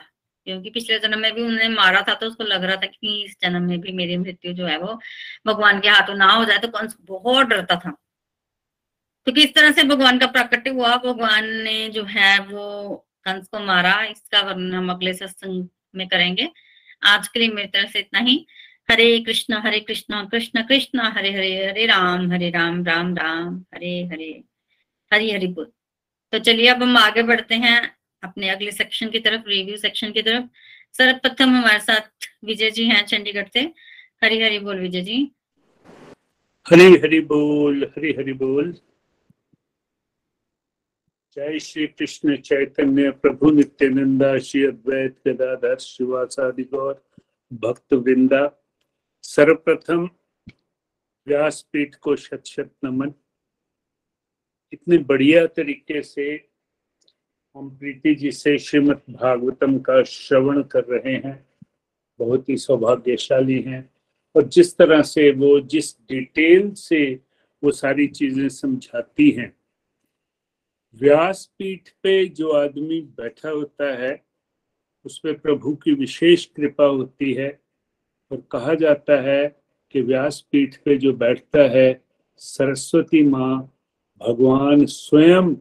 क्योंकि 0.47 0.69
पिछले 0.69 0.99
जन्म 0.99 1.19
में 1.19 1.33
भी 1.33 1.41
उन्होंने 1.41 1.67
मारा 1.69 2.01
था 2.01 2.13
तो 2.13 2.27
उसको 2.27 2.43
लग 2.43 2.63
रहा 2.63 2.75
था 2.75 2.85
कि 2.85 3.23
इस 3.23 3.35
जन्म 3.41 3.63
में 3.63 3.79
भी 3.81 3.91
मेरी 3.93 4.17
मृत्यु 4.17 4.53
जो 4.53 4.65
है 4.67 4.77
वो 4.79 4.99
भगवान 5.47 5.79
के 5.79 5.89
हाथों 5.89 6.15
ना 6.15 6.31
हो 6.31 6.45
जाए 6.45 6.57
तो 6.57 6.67
कंस 6.69 6.95
बहुत 7.01 7.47
डरता 7.47 7.75
था। 7.75 7.95
तो 9.27 9.31
किस 9.31 9.53
तरह 9.55 9.71
से 9.71 9.83
भगवान 9.83 10.19
का 10.19 10.27
प्राकट्य 10.27 10.69
हुआ, 10.69 10.95
भगवान 10.97 11.49
ने 11.63 11.87
जो 11.89 12.03
है 12.05 12.39
वो 12.41 12.95
कंस 13.25 13.47
को 13.47 13.59
मारा, 13.59 13.93
इसका 14.03 14.41
वर्णन 14.41 14.73
हम 14.73 14.89
अगले 14.91 15.13
सत्संग 15.13 15.67
में 15.95 16.07
करेंगे। 16.07 16.49
आज 17.03 17.27
के 17.27 17.39
लिए 17.39 17.49
मेरी 17.49 17.67
तरफ़ 17.69 17.91
से 17.91 17.99
इतना 17.99 18.19
ही। 18.19 18.45
हरे 18.89 19.19
कृष्ण 19.19 19.57
हरे 19.63 19.79
कृष्ण 19.79 20.23
कृष्ण 20.29 20.61
कृष्ण, 20.63 20.99
हरे 21.07 21.31
हरे 21.33 21.65
हरे 21.67 21.85
राम 21.85 22.31
हरे 22.31 22.49
राम 22.49 22.83
राम 22.85 23.15
राम, 23.17 23.57
हरे 23.75 23.93
हरे, 24.05 24.31
हरि 25.11 25.31
हरि 25.31 25.47
बोल। 25.47 25.71
तो 26.33 26.39
चलिए 26.39 26.67
अब 26.67 26.83
हम 26.83 26.97
आगे 26.97 27.23
बढ़ते 27.23 27.55
हैं। 27.57 27.79
अपने 28.23 28.49
अगले 28.49 28.71
सेक्शन 28.71 29.09
की 29.09 29.19
तरफ़ 29.19 29.47
रिव्यू 29.47 29.77
सेक्शन 29.77 30.11
की 30.11 30.21
तरफ़। 30.21 30.43
सर्वप्रथम 30.93 31.49
हमारे 31.49 31.79
साथ 31.79 32.01
विजय 32.43 32.71
जी 32.71 32.85
हैं 32.85 33.05
चंडीगढ़ 33.05 33.47
से। 33.53 33.59
हरी 34.23 34.41
हरी 34.41 34.59
बोल 34.59 34.79
विजय 34.79 35.01
जी। 35.01 35.31
हरी 36.69 36.97
हरी 36.97 37.19
बोल, 37.19 37.83
हरी 37.83 38.13
हरी 38.13 38.33
बोल। 38.33 38.73
जय 41.35 41.59
श्री 41.59 41.87
कृष्ण 41.87 42.37
चैतन्य 42.37 43.11
प्रभु 43.11 43.51
नित्यानंदा, 43.51 44.37
श्री 44.37 44.63
अद्वैत 44.65 45.19
गदाधर 45.27 45.77
शिवासादि 45.77 46.63
गौर, 46.63 47.09
भक्त 47.53 47.93
वृंदा। 47.93 48.67
सर्वप्रथम 49.23 50.09
व्यासपीठ 51.27 51.95
को 51.95 52.15
शत 52.15 52.43
शत 52.45 52.75
नमन। 52.83 53.13
इतने 54.73 54.97
बढ़िया 54.97 55.45
तरीके 55.47 56.01
से 56.01 56.50
हम 57.55 57.69
प्रीति 57.69 58.15
जी 58.15 58.31
से 58.31 58.57
श्रीमद 58.57 59.01
भागवतम 59.09 59.79
का 59.79 60.03
श्रवण 60.03 60.63
कर 60.63 60.83
रहे 60.83 61.13
हैं। 61.13 61.45
बहुत 62.19 62.49
ही 62.49 62.57
सौभाग्यशाली 62.57 63.61
हैं। 63.61 63.89
और 64.35 64.47
जिस 64.47 64.77
तरह 64.77 65.01
से 65.01 65.31
वो, 65.31 65.59
जिस 65.59 65.99
डिटेल 66.01 66.71
से 66.73 67.19
वो 67.63 67.71
सारी 67.71 68.07
चीज़ें 68.07 68.49
समझाती 68.49 69.31
हैं, 69.31 69.57
व्यासपीठ 70.95 71.89
पे 72.03 72.25
जो 72.25 72.51
आदमी 72.51 73.01
बैठा 73.01 73.49
होता 73.49 73.93
है, 73.93 74.25
उस 75.05 75.19
पर 75.19 75.33
प्रभु 75.33 75.75
की 75.75 75.93
विशेष 75.93 76.45
कृपा 76.45 76.85
होती 76.85 77.33
है। 77.33 77.61
और 78.31 78.43
कहा 78.51 78.73
जाता 78.73 79.21
है 79.21 79.61
कि 79.91 80.01
व्यासपीठ 80.01 80.75
पे 80.75 80.97
जो 80.97 81.13
बैठता 81.13 81.59
है, 81.59 82.03
सरस्वती 82.37 83.23
माँ 83.23 83.77
भगवान 84.27 84.85
स्वयं 84.85 85.55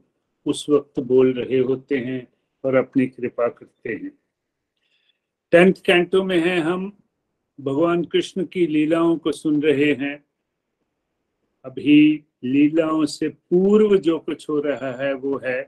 उस 0.46 0.66
वक्त 0.70 1.00
बोल 1.00 1.33
रहे 1.33 1.59
होते 1.59 1.98
हैं 1.98 2.29
और 2.64 2.74
अपनी 2.74 3.07
कृपा 3.07 3.48
करते 3.48 3.92
हैं। 3.92 4.18
टेंथ 5.50 5.74
कैंटो 5.85 6.24
में 6.24 6.40
है 6.40 6.61
हम। 6.61 6.96
भगवान 7.61 8.05
कृष्ण 8.05 8.44
की 8.44 8.66
लीलाओं 8.66 9.18
को 9.18 9.33
सुन 9.33 9.62
रहे 9.62 9.92
हैं। 9.92 10.24
अभी 11.64 12.24
लीलाओं 12.44 13.07
से 13.07 13.29
पूर्व 13.29 13.96
जो 13.96 14.18
कुछ 14.18 14.48
हो 14.48 14.61
रहा 14.61 15.05
है 15.05 15.14
वो 15.14 15.40
है। 15.44 15.62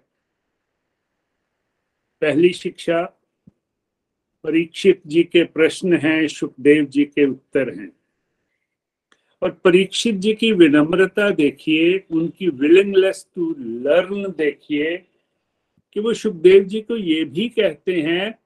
पहली 2.20 2.52
शिक्षा, 2.52 3.02
परीक्षित 4.42 5.02
जी 5.06 5.24
के 5.24 5.44
प्रश्न 5.44 5.96
हैं, 5.96 6.28
सुखदेव 6.28 6.84
जी 6.84 7.04
के 7.04 7.26
उत्तर 7.26 7.80
हैं। 7.80 8.01
और 9.42 9.50
परीक्षित 9.50 10.14
जी 10.14 10.34
की 10.34 10.52
विनम्रता 10.52 11.30
देखिए, 11.30 12.04
उनकी 12.10 12.48
विलिंगलेस 12.48 13.28
टू 13.34 13.54
लर्न 13.58 14.34
देखिए, 14.38 14.96
कि 15.92 16.00
वो 16.00 16.14
सुखदेव 16.14 16.64
जी 16.64 16.80
को 16.80 16.96
ये 16.96 17.24
भी 17.24 17.48
कहते 17.48 18.02
हैं 18.02 18.38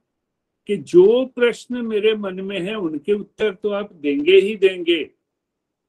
कि 0.67 0.77
जो 0.77 1.25
प्रश्न 1.25 1.87
मेरे 1.87 2.15
मन 2.15 2.41
में 2.41 2.61
है, 2.61 2.75
उनके 2.75 3.13
उत्तर 3.13 3.55
तो 3.55 3.71
आप 3.71 3.93
देंगे 3.93 4.37
ही 4.37 4.57
देंगे। 4.57 5.11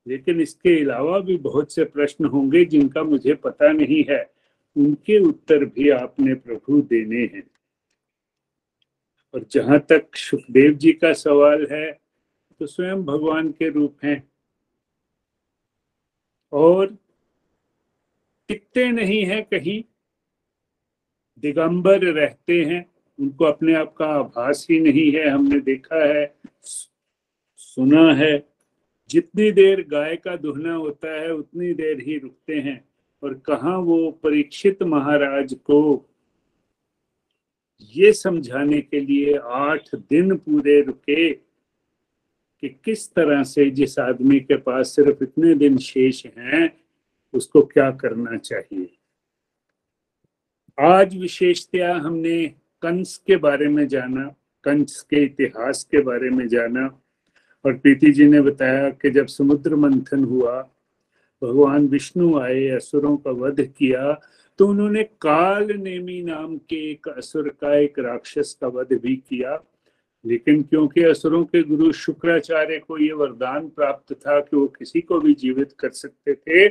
लेकिन 0.08 0.42
इसके 0.42 0.82
अलावा 0.82 1.20
भी 1.20 1.38
बहुत 1.38 1.72
से 1.72 1.86
प्रश्न 1.86 2.26
होंगे 2.26 2.66
जिनका 2.66 3.04
मुझे 3.04 3.34
पता 3.34 3.72
नहीं 3.72 4.04
है। 4.10 4.32
उनके 4.78 5.20
उत्तर 5.20 5.66
भी 5.66 5.90
आपने 5.90 6.34
प्रभु 6.34 6.82
देने 6.82 7.22
हैं। 7.22 7.44
और 9.34 9.46
जहाँ 9.52 9.80
तक 9.80 10.16
सुखदेव 10.16 10.74
जी 10.74 10.92
का 10.92 11.14
सवाल 11.14 11.68
है 11.72 11.92
तो 12.60 12.66
स्वयं 12.66 13.06
भगवान 13.06 13.52
के 13.52 13.70
रूप 13.70 13.98
हैं। 14.04 14.32
और 16.52 16.98
टिकते 18.48 18.92
नहीं 18.92 19.26
है 19.26 19.42
कहीं, 19.42 19.84
दिगंबर 21.38 22.00
रहते 22.00 22.64
हैं, 22.64 22.92
उनको 23.20 23.46
अपने 23.46 23.74
आप 23.74 23.94
का 23.94 24.06
आभास 24.06 24.68
ही 24.70 24.80
नहीं 24.80 25.12
है, 25.12 25.30
हमने 25.30 25.60
देखा 25.60 26.06
है, 26.06 26.36
सुना 27.56 28.14
है, 28.14 28.50
जितनी 29.10 29.52
देर 29.52 29.88
गाय 29.88 30.16
का 30.16 30.36
दुहना 30.36 30.74
होता 30.74 31.22
है, 31.22 31.34
उतनी 31.34 31.74
देर 31.74 32.02
ही 32.02 32.18
रुकते 32.18 32.56
हैं, 32.56 32.90
और 33.24 33.34
कहा 33.34 33.78
वो 33.78 34.12
परीक्षित 34.12 34.84
महाराज 34.84 35.54
को? 35.54 36.10
ये 37.96 38.14
समझाने 38.14 38.82
के 38.82 39.00
लिए 39.00 39.38
आठ 39.44 39.96
दिन 39.96 40.38
पूरे 40.38 40.82
रुके 40.82 41.47
कि 42.64 42.70
किस 42.86 43.10
तरह 43.14 43.44
से 43.44 43.70
जिस 43.72 43.98
आदमी 44.00 44.40
के 44.40 44.56
पास 44.58 44.96
सिर्फ़ 44.96 45.24
इतने 45.24 45.54
दिन 45.56 45.78
शेष 45.78 46.26
हैं, 46.38 46.70
उसको 47.34 47.62
क्या 47.62 47.90
करना 47.92 48.38
चाहिए? 48.38 48.90
आज 50.78 51.18
विशेषतया 51.18 51.96
हमने 51.96 52.46
कंस 52.84 53.16
के 53.28 53.36
बारे 53.36 53.68
में 53.68 53.88
जाना, 53.88 54.26
कंस 54.64 55.02
के 55.02 55.24
इतिहास 55.24 55.84
के 55.84 56.02
बारे 56.02 56.30
में 56.30 56.48
जाना, 56.48 56.88
और 57.66 57.74
प्रीति 57.74 58.12
जी 58.12 58.28
ने 58.28 58.42
बताया 58.42 58.90
कि 58.92 59.10
जब 59.10 59.28
समुद्र 59.28 59.76
मंथन 59.76 60.24
हुआ, 60.24 60.62
भगवान 61.42 61.88
विष्णु 61.88 62.40
आए, 62.40 62.68
असुरों 62.68 63.16
का 63.18 63.32
वध 63.32 63.62
किया 63.78 64.20
तो 64.60 64.68
उन्होंने 64.68 65.04
काल 65.22 65.72
नेमी 65.72 66.22
नाम 66.22 66.58
के 66.60 66.76
एक 66.92 67.08
असुर 67.08 67.50
का 67.62 67.76
एक 67.76 68.00
राक्षस 68.00 68.58
का 68.62 68.68
वध 68.68 68.94
भी 68.94 69.16
किया। 69.30 69.56
लेकिन 70.28 70.64
क्योंकि 70.64 71.04
असुरों 71.04 71.44
के 71.46 71.64
गुरु 71.64 71.92
शुक्राचार्य 71.92 72.80
को 72.80 72.98
ये 72.98 73.14
वरदान 73.14 73.70
प्राप्त 73.70 74.14
था 74.14 74.40
कि 74.40 74.58
वो 74.58 74.68
किसी 74.68 75.02
को 75.02 75.20
भी 75.20 75.34
जीवित 75.34 75.72
कर 75.80 75.90
सकते 75.90 76.34
थे, 76.34 76.68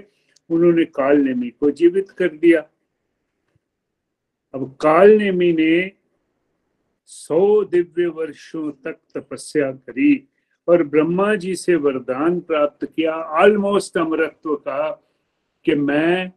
उन्होंने 0.51 0.85
काल 0.85 1.19
नेमी 1.19 1.51
को 1.51 1.71
जीवित 1.71 2.11
कर 2.11 2.29
दिया। 2.29 2.61
अब 4.55 4.77
काल 4.81 5.11
नेमी 5.11 5.53
ने 5.53 5.93
सौ 7.07 7.65
दिव्य 7.65 8.07
वर्षों 8.07 8.71
तक 8.71 8.97
तपस्या 9.15 9.73
करी 9.73 10.29
और 10.69 10.83
ब्रह्मा 10.83 11.35
जी 11.35 11.57
से 11.57 11.75
वरदान 11.75 12.41
प्राप्त 12.41 12.85
किया। 12.85 13.15
ऑलमोस्ट 13.15 13.99
अमरत्व 13.99 14.55
का 14.55 14.91
कि 15.65 15.75
मैं 15.75 16.33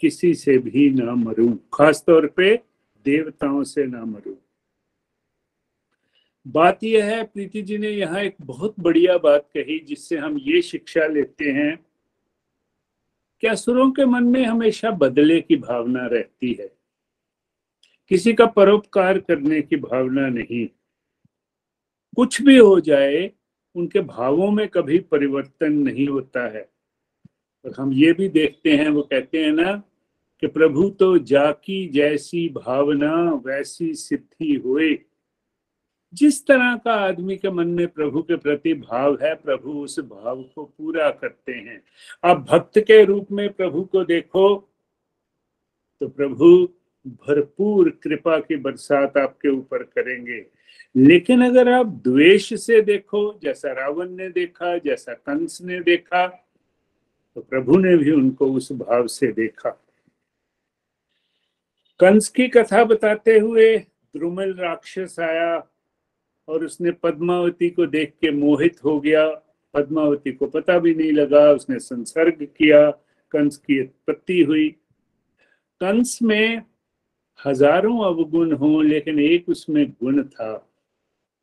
किसी 0.00 0.34
से 0.34 0.58
भी 0.58 0.90
ना 0.90 1.14
मरूं 1.14 1.56
खास 1.74 2.04
तौर 2.06 2.26
पे 2.26 2.56
देवताओं 3.04 3.62
से 3.64 3.86
ना 3.86 4.04
मरूं। 4.04 4.34
बात 6.46 6.84
यह 6.84 7.04
है, 7.04 7.24
प्रीति 7.24 7.62
जी 7.62 7.78
ने 7.78 7.88
यहाँ 7.88 8.20
एक 8.20 8.36
बहुत 8.40 8.74
बढ़िया 8.80 9.18
बात 9.18 9.50
कही 9.56 9.78
जिससे 9.78 10.16
हम 10.16 10.38
ये 10.38 10.62
शिक्षा 10.62 11.06
लेते 11.06 11.44
हैं, 11.44 11.86
कि 13.40 13.46
असुरों 13.46 13.92
के 13.92 14.04
मन 14.04 14.24
में 14.24 14.44
हमेशा 14.44 14.90
बदले 14.90 15.40
की 15.40 15.56
भावना 15.56 16.06
रहती 16.06 16.52
है। 16.52 16.76
किसी 18.08 18.32
का 18.32 18.46
परोपकार 18.46 19.18
करने 19.18 19.62
की 19.62 19.76
भावना 19.76 20.28
नहीं। 20.28 20.66
कुछ 22.16 22.42
भी 22.42 22.56
हो 22.56 22.80
जाए, 22.80 23.30
उनके 23.74 24.00
भावों 24.00 24.50
में 24.50 24.68
कभी 24.68 24.98
परिवर्तन 24.98 25.72
नहीं 25.72 26.08
होता 26.08 26.48
है। 26.48 26.68
और 27.64 27.74
हम 27.78 27.92
ये 27.92 28.12
भी 28.12 28.28
देखते 28.28 28.76
हैं, 28.76 28.88
वो 28.88 29.02
कहते 29.02 29.44
हैं 29.44 29.52
ना, 29.52 29.82
कि 30.40 30.46
प्रभु 30.46 30.90
तो 30.90 31.18
जाकी 31.18 31.88
जैसी 31.88 32.48
भावना, 32.48 33.42
वैसी 33.46 33.94
सिद्धि 33.94 34.54
हुए। 34.54 34.98
जिस 36.14 36.46
तरह 36.46 36.76
का 36.76 36.94
आदमी 36.94 37.36
के 37.36 37.50
मन 37.50 37.68
में 37.68 37.86
प्रभु 37.88 38.22
के 38.22 38.36
प्रति 38.36 38.74
भाव 38.74 39.18
है, 39.22 39.34
प्रभु 39.34 39.72
उस 39.72 39.98
भाव 40.00 40.42
को 40.54 40.64
पूरा 40.64 41.10
करते 41.10 41.52
हैं। 41.52 41.82
आप 42.24 42.46
भक्त 42.50 42.78
के 42.78 43.04
रूप 43.04 43.32
में 43.32 43.52
प्रभु 43.52 43.82
को 43.82 44.04
देखो 44.04 44.54
तो 46.00 46.08
प्रभु 46.08 46.68
भरपूर 47.06 47.90
कृपा 48.02 48.38
की 48.38 48.56
बरसात 48.56 49.16
आपके 49.16 49.48
ऊपर 49.48 49.82
करेंगे। 49.82 50.46
लेकिन 50.96 51.44
अगर 51.44 51.72
आप 51.72 51.86
द्वेष 52.04 52.52
से 52.54 52.80
देखो, 52.80 53.38
जैसा 53.42 53.72
रावण 53.72 54.10
ने 54.10 54.28
देखा, 54.28 54.76
जैसा 54.78 55.12
कंस 55.14 55.58
ने 55.62 55.80
देखा 55.80 56.26
तो 57.36 57.40
प्रभु 57.40 57.76
ने 57.78 57.96
भी 57.96 58.10
उनको 58.10 58.52
उस 58.52 58.72
भाव 58.72 59.06
से 59.06 59.32
देखा। 59.32 59.70
कंस 62.00 62.28
की 62.28 62.48
कथा 62.48 62.84
बताते 62.84 63.38
हुए 63.38 63.76
द्रुमल 63.78 64.52
राक्षस 64.54 65.16
आया 65.20 65.58
और 66.52 66.64
उसने 66.64 66.90
पद्मावती 66.90 67.70
को 67.70 67.86
देख 67.86 68.12
के 68.20 68.30
मोहित 68.30 68.84
हो 68.84 69.00
गया। 69.00 69.28
पद्मावती 69.74 70.32
को 70.32 70.46
पता 70.46 70.78
भी 70.78 70.94
नहीं 70.94 71.12
लगा, 71.12 71.50
उसने 71.50 71.78
संसर्ग 71.78 72.42
किया, 72.58 72.90
कंस 73.32 73.56
की 73.56 73.80
उत्पत्ति 73.80 74.42
हुई। 74.42 74.68
कंस 75.80 76.18
में 76.22 76.62
हज़ारों 77.46 78.04
अवगुण 78.04 78.52
हो, 78.52 78.80
लेकिन 78.82 79.18
एक 79.18 79.48
उसमें 79.48 79.90
गुण 79.90 80.22
था। 80.22 80.68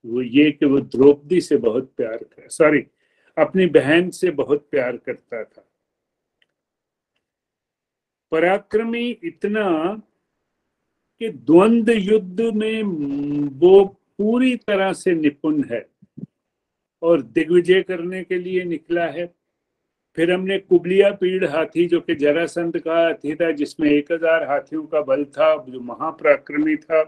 वो 0.06 0.22
ये 0.22 0.52
कि 0.52 0.66
वो 0.66 0.80
द्रौपदी 0.80 1.42
से 1.42 1.58
बहुत 1.58 1.92
प्यार 1.98 2.18
कर 2.18 2.48
सॉरी 2.50 2.86
अपनी 3.38 3.66
बहन 3.66 4.10
से 4.10 4.32
बहुत 4.32 4.68
प्यार 4.72 4.98
करता 4.98 5.44
था। 5.44 5.66
पराक्रमी 8.32 9.10
इतना 9.24 9.94
कि 11.20 11.30
द्वंद्व 11.30 11.92
युद्ध 11.92 12.42
में 12.42 12.84
वो 13.60 13.99
पूरी 14.20 14.56
तरह 14.58 14.94
से 14.94 15.14
निपुण 15.16 15.64
है 15.72 15.86
और 17.02 17.22
दिग्विजय 17.24 17.82
करने 17.82 18.24
के 18.24 18.38
लिए 18.38 18.64
निकला 18.66 19.06
है। 19.08 19.26
फिर 20.18 20.32
हमने 20.32 20.58
कुबलिया 20.60 21.12
पीड़ 21.12 21.46
हाथी, 21.46 21.86
जो 21.86 22.00
कि 22.00 22.16
जरासंध 22.16 22.78
का 22.80 22.96
हाथी 22.98 23.36
था, 23.36 23.52
जिसमें 23.52 23.90
एक 23.90 24.12
हज़ार 24.12 24.44
हाथियों 24.44 24.84
का 24.84 25.02
बल 25.02 25.24
था, 25.26 25.56
जो 25.64 25.80
महापराक्रमी 25.82 26.76
था, 26.76 27.02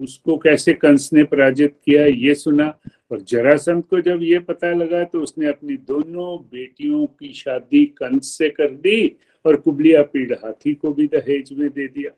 उसको 0.00 0.36
कैसे 0.38 0.72
कंस 0.74 1.08
ने 1.12 1.24
पराजित 1.24 1.76
किया, 1.84 2.04
ये 2.06 2.34
सुना। 2.34 2.68
और 3.10 3.20
जरासंध 3.22 3.84
को 3.84 4.00
जब 4.00 4.22
ये 4.22 4.38
पता 4.40 4.72
लगा 4.72 5.02
तो 5.04 5.20
उसने 5.20 5.46
अपनी 5.46 5.76
दोनों 5.76 6.36
बेटियों 6.44 7.06
की 7.08 7.32
शादी 7.34 7.84
कंस 7.96 8.26
से 8.28 8.48
कर 8.50 8.70
दी 8.76 9.16
और 9.44 9.56
कुबलिया 9.56 10.02
पीड़ 10.04 10.32
हाथी 10.34 10.74
को 10.74 10.92
भी 10.92 11.06
दहेज 11.06 11.52
में 11.52 11.68
दे 11.68 11.86
दिया। 11.88 12.10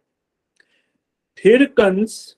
फिर 1.39 1.65
कंस 1.73 2.37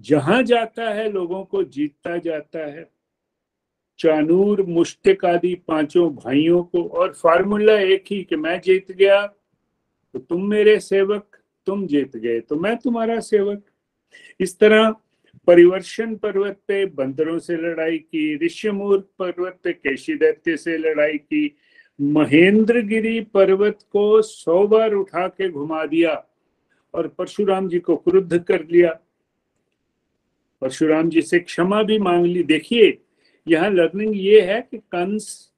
जहाँ 0.00 0.42
जाता 0.42 0.88
है, 0.90 1.10
लोगों 1.12 1.42
को 1.44 1.62
जीतता 1.64 2.16
जाता 2.18 2.66
है। 2.66 2.88
चानूर 4.00 4.62
मुश्तिक 4.62 5.24
आदि 5.24 5.54
पाँचों 5.68 6.10
भाइयों 6.14 6.62
को, 6.62 6.82
और 6.82 7.12
फार्मूला 7.12 7.78
एक 7.80 8.04
ही 8.10 8.22
कि 8.24 8.36
मैं 8.36 8.60
जीत 8.60 8.92
गया 8.92 9.26
तो 10.14 10.18
तुम 10.18 10.44
मेरे 10.44 10.78
सेवक, 10.80 11.36
तुम 11.66 11.86
जीत 11.86 12.16
गए 12.16 12.40
तो 12.40 12.56
मैं 12.56 12.76
तुम्हारा 12.76 13.18
सेवक। 13.20 13.62
इस 14.40 14.58
तरह 14.58 14.94
परिवर्षण 15.48 16.14
पर्वत 16.16 16.58
पे 16.68 16.84
बंदरों 16.86 17.38
से 17.38 17.56
लड़ाई 17.56 17.98
की 17.98 18.36
ऋष्यमूर 18.44 18.98
पर्वत 19.18 19.58
पे 19.64 19.72
केशी 19.72 20.14
दैत्य 20.14 20.56
से 20.56 20.76
लड़ाई 20.78 21.18
की, 21.18 21.56
महेंद्रगिरी 21.98 23.20
पर्वत 23.34 23.78
को 23.92 24.22
सौ 24.22 24.66
बार 24.66 24.92
उठा 24.92 25.26
के 25.28 25.48
घुमा 25.48 25.84
दिया, 25.86 26.14
और 26.94 27.08
परशुराम 27.08 27.68
जी 27.68 27.78
को 27.78 27.96
क्रुद्ध 27.96 28.38
कर 28.38 28.64
लिया। 28.64 28.98
परशुराम 30.62 31.08
जी 31.10 31.22
से 31.22 31.38
क्षमा 31.40 31.82
भी 31.82 31.98
मांग 31.98 32.24
ली। 32.26 32.42
देखिए, 32.44 32.96
यहाँ 33.46 33.70
लर्निंग 33.70 34.16
ये 34.16 34.40
है 34.42 34.60
कि 34.60 34.78
कंस 34.78 35.52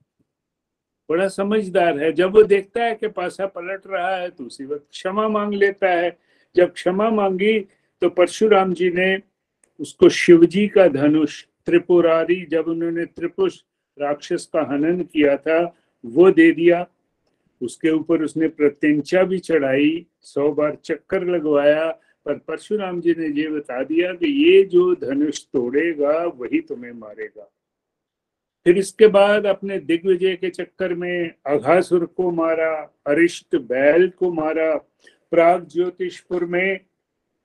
बड़ा 1.08 1.28
समझदार 1.28 1.98
है। 1.98 2.12
जब 2.12 2.34
वो 2.34 2.42
देखता 2.44 2.84
है 2.84 2.94
कि 2.94 3.08
पासा 3.08 3.46
पलट 3.46 3.86
रहा 3.86 4.16
है 4.16 4.28
तो 4.30 4.44
उसी 4.44 4.64
वक्त 4.64 4.86
क्षमा 4.90 5.28
मांग 5.28 5.54
लेता 5.54 5.90
है। 5.90 6.16
जब 6.56 6.72
क्षमा 6.72 7.10
मांगी 7.10 7.58
तो 8.02 8.08
परशुराम 8.10 8.72
जी 8.74 8.90
ने 8.90 9.16
उसको 9.80 10.08
शिवजी 10.08 10.66
का 10.68 10.86
धनुष, 10.88 11.44
त्रिपुरारी, 11.66 12.44
जब 12.46 12.68
उन्होंने 12.68 13.04
त्रिपुष 13.06 13.58
राक्षस 13.98 14.48
का 14.52 14.60
हनन 14.70 15.02
किया 15.02 15.36
था, 15.36 15.76
वो 16.04 16.30
दे 16.30 16.50
दिया। 16.52 16.86
उसके 17.60 17.90
ऊपर 17.90 18.22
उसने 18.22 18.48
प्रत्यंचा 18.48 19.22
भी 19.22 19.38
चढ़ाई, 19.38 20.06
सौ 20.20 20.50
बार 20.52 20.76
चक्कर 20.84 21.24
लगवाया 21.26 21.88
पर 22.24 22.34
परशुराम 22.34 23.00
जी 23.00 23.14
ने 23.18 23.42
ये 23.42 23.48
बता 23.48 23.84
दिया 23.84 24.12
कि 24.12 24.26
ये 24.26 24.62
जो 24.62 24.94
धनुष 24.94 25.40
तोड़ेगा, 25.40 26.24
वही 26.24 26.60
तुम्हें 26.60 26.92
मारेगा। 26.92 27.52
फिर 28.64 28.78
इसके 28.78 29.06
बाद 29.06 29.46
अपने 29.46 29.78
दिग्विजय 29.78 30.36
के 30.36 30.50
चक्कर 30.50 30.94
में 30.94 31.30
अघासुर 31.46 32.06
को 32.06 32.30
मारा, 32.30 33.00
अरिष्ट 33.06 33.56
बैल 33.56 34.08
को 34.08 34.32
मारा, 34.32 34.76
प्राग 35.30 35.68
ज्योतिषपुर 35.68 36.44
में 36.44 36.80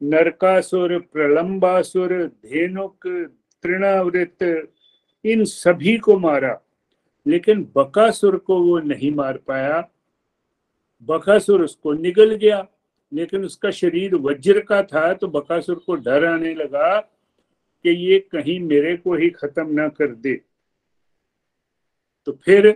नरकासुर, 0.03 0.99
प्रलंबासुर, 0.99 2.25
धेनुक 2.25 3.07
तृणावृत 3.63 4.69
इन 5.25 5.45
सभी 5.45 5.97
को 5.97 6.19
मारा। 6.19 6.61
लेकिन 7.27 7.71
बकासुर 7.75 8.37
को 8.37 8.63
वो 8.63 8.79
नहीं 8.79 9.11
मार 9.11 9.37
पाया। 9.37 9.89
बकासुर 11.03 11.63
उसको 11.63 11.93
निगल 11.93 12.35
गया। 12.35 12.67
लेकिन 13.15 13.45
उसका 13.45 13.71
शरीर 13.71 14.15
वज्र 14.15 14.59
का 14.59 14.83
था 14.83 15.13
तो 15.13 15.27
बकासुर 15.27 15.75
को 15.75 15.95
डर 15.95 16.25
आने 16.25 16.53
लगा 16.53 16.99
कि 17.83 17.89
ये 17.89 18.19
कहीं 18.19 18.59
मेरे 18.59 18.97
को 18.97 19.15
ही 19.15 19.29
खत्म 19.29 19.71
ना 19.71 19.87
कर 19.87 20.07
दे। 20.07 20.41
तो 22.25 22.31
फिर 22.31 22.71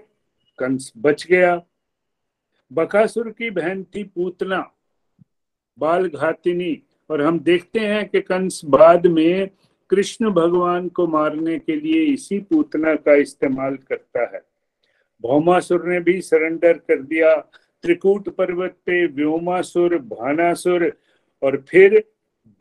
कंस 0.59 0.91
बच 0.97 1.25
गया। 1.25 1.61
बकासुर 2.73 3.29
की 3.29 3.49
बहन 3.49 3.83
थी 3.83 4.03
पूतना, 4.03 4.71
बाल 5.79 6.07
घातिनी, 6.07 6.83
और 7.09 7.21
हम 7.21 7.39
देखते 7.39 7.79
हैं 7.79 8.09
कि 8.09 8.21
कंस 8.21 8.61
बाद 8.65 9.07
में 9.07 9.49
कृष्ण 9.89 10.29
भगवान 10.29 10.89
को 10.89 11.07
मारने 11.07 11.59
के 11.59 11.75
लिए 11.75 12.03
इसी 12.03 12.39
पूतना 12.39 12.95
का 12.95 13.13
इस्तेमाल 13.13 13.75
करता 13.75 14.35
है। 14.35 14.41
भौमासुर 15.21 15.85
ने 15.85 15.99
भी 15.99 16.21
सरेंडर 16.21 16.73
कर 16.73 17.01
दिया। 17.01 17.35
त्रिकूट 17.83 18.29
पर्वत 18.29 18.77
पे 18.85 19.05
व्योमासुर, 19.07 19.97
भानासुर 19.97 20.91
और 21.41 21.57
फिर 21.69 22.03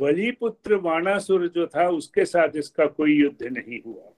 बलिपुत्र 0.01 0.75
वाणासुर 0.75 1.47
जो 1.49 1.67
था, 1.67 1.89
उसके 1.89 2.25
साथ 2.25 2.57
इसका 2.57 2.87
कोई 2.87 3.15
युद्ध 3.15 3.43
नहीं 3.43 3.81
हुआ। 3.87 4.13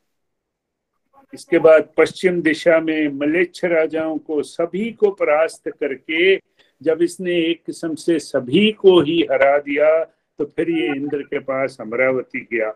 इसके 1.34 1.58
बाद 1.58 1.88
पश्चिम 1.96 2.40
दिशा 2.42 2.78
में 2.80 3.08
मलेच्छ 3.10 3.64
राजाओं 3.64 4.16
को 4.18 4.42
सभी 4.42 4.90
को 4.92 5.10
परास्त 5.10 5.68
करके 5.70 6.36
जब 6.80 7.02
इसने 7.02 7.36
एक 7.40 7.62
किस्म 7.66 7.94
से 7.94 8.18
सभी 8.18 8.70
को 8.72 9.00
ही 9.00 9.20
हरा 9.30 9.56
दिया 9.58 10.02
तो 10.04 10.44
फिर 10.46 10.70
ये 10.70 10.86
इंद्र 10.86 11.22
के 11.22 11.38
पास 11.38 11.76
अमरावती 11.80 12.40
गया। 12.52 12.70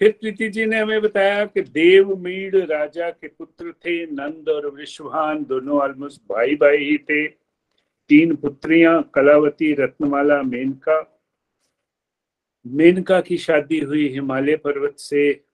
फिर 0.00 0.12
प्रीति 0.12 0.48
जी 0.48 0.66
ने 0.66 0.78
हमें 0.78 1.00
बताया 1.00 1.46
कि 1.46 1.62
देव 1.62 2.08
देवमीड 2.08 2.56
राजा 2.56 3.10
के 3.10 3.28
पुत्र 3.28 3.72
थे 3.72 4.06
नंद 4.06 4.48
और 4.48 4.70
विश्वभान 4.70 5.44
दोनों 5.44 5.80
ऑलमोस्ट 5.80 6.22
भाई 6.22 6.54
भाई 6.54 6.76
ही 6.76 6.98
थे। 6.98 7.26
तीन 8.08 8.36
पुत्रियाँ, 8.36 9.10
कलावती, 9.14 9.74
रत्नमाला, 9.74 10.42
मेनका। 10.42 11.20
मेनका 12.66 13.20
की 13.20 13.38
शादी 13.38 13.78
हुई 13.78 14.08
हिमालय 14.08 14.56
पर्वत 14.56 14.98
से 14.98 15.44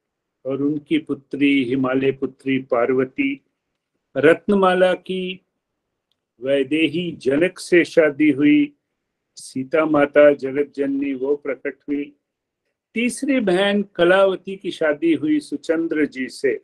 और 0.45 0.63
उनकी 0.63 0.99
पुत्री, 0.99 1.65
हिमालय 1.65 2.13
पुत्री 2.13 2.59
पार्वती। 2.59 3.45
रत्नमाला 4.17 4.95
की 4.95 5.47
वैदेही 6.41 7.13
जनक 7.13 7.59
से 7.59 7.85
शादी 7.85 8.31
हुई। 8.31 8.77
सीता 9.37 9.87
माता, 9.87 10.33
जगत 10.33 10.73
जननी, 10.77 11.15
वो 11.15 11.37
प्रकट 11.37 11.79
हुई। 11.89 12.16
तीसरी 12.97 13.41
बहन 13.41 13.83
कलावती 13.83 14.57
की 14.57 14.71
शादी 14.71 15.13
हुई 15.15 15.41
सुचंद्र 15.41 16.07
जी 16.07 16.29
से। 16.29 16.55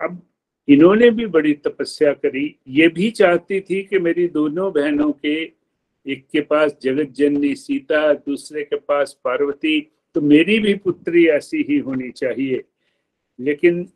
अब 0.00 0.22
इन्होंने 0.68 1.10
भी 1.10 1.26
बड़ी 1.26 1.54
तपस्या 1.54 2.12
करी। 2.12 2.56
ये 2.68 2.88
भी 2.88 3.10
चाहती 3.10 3.60
थी 3.60 3.82
कि 3.82 3.98
मेरी 3.98 4.28
दोनों 4.28 4.72
बहनों 4.72 5.12
के 5.12 5.52
एक 6.06 6.26
के 6.32 6.40
पास 6.40 6.76
जगत 6.82 7.08
जननी 7.08 7.54
सीता, 7.54 8.14
दूसरे 8.14 8.64
के 8.64 8.76
पास 8.76 9.20
पार्वती 9.24 9.80
तो 10.14 10.20
मेरी 10.20 10.58
भी 10.58 10.74
पुत्री 10.74 11.26
ऐसी 11.26 11.62
ही 11.68 11.78
होनी 11.78 12.10
चाहिए। 12.10 12.64
लेकिन 13.40 13.88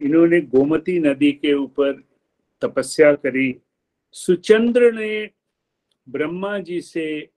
इन्होंने 0.00 0.40
गोमती 0.40 0.98
नदी 0.98 1.32
के 1.32 1.54
ऊपर 1.54 1.92
तपस्या 2.60 3.14
करी। 3.14 3.60
सुचंद्र 4.12 4.92
ने 4.92 5.30
ब्रह्मा 6.08 6.58
जी 6.58 6.80
से 6.80 7.35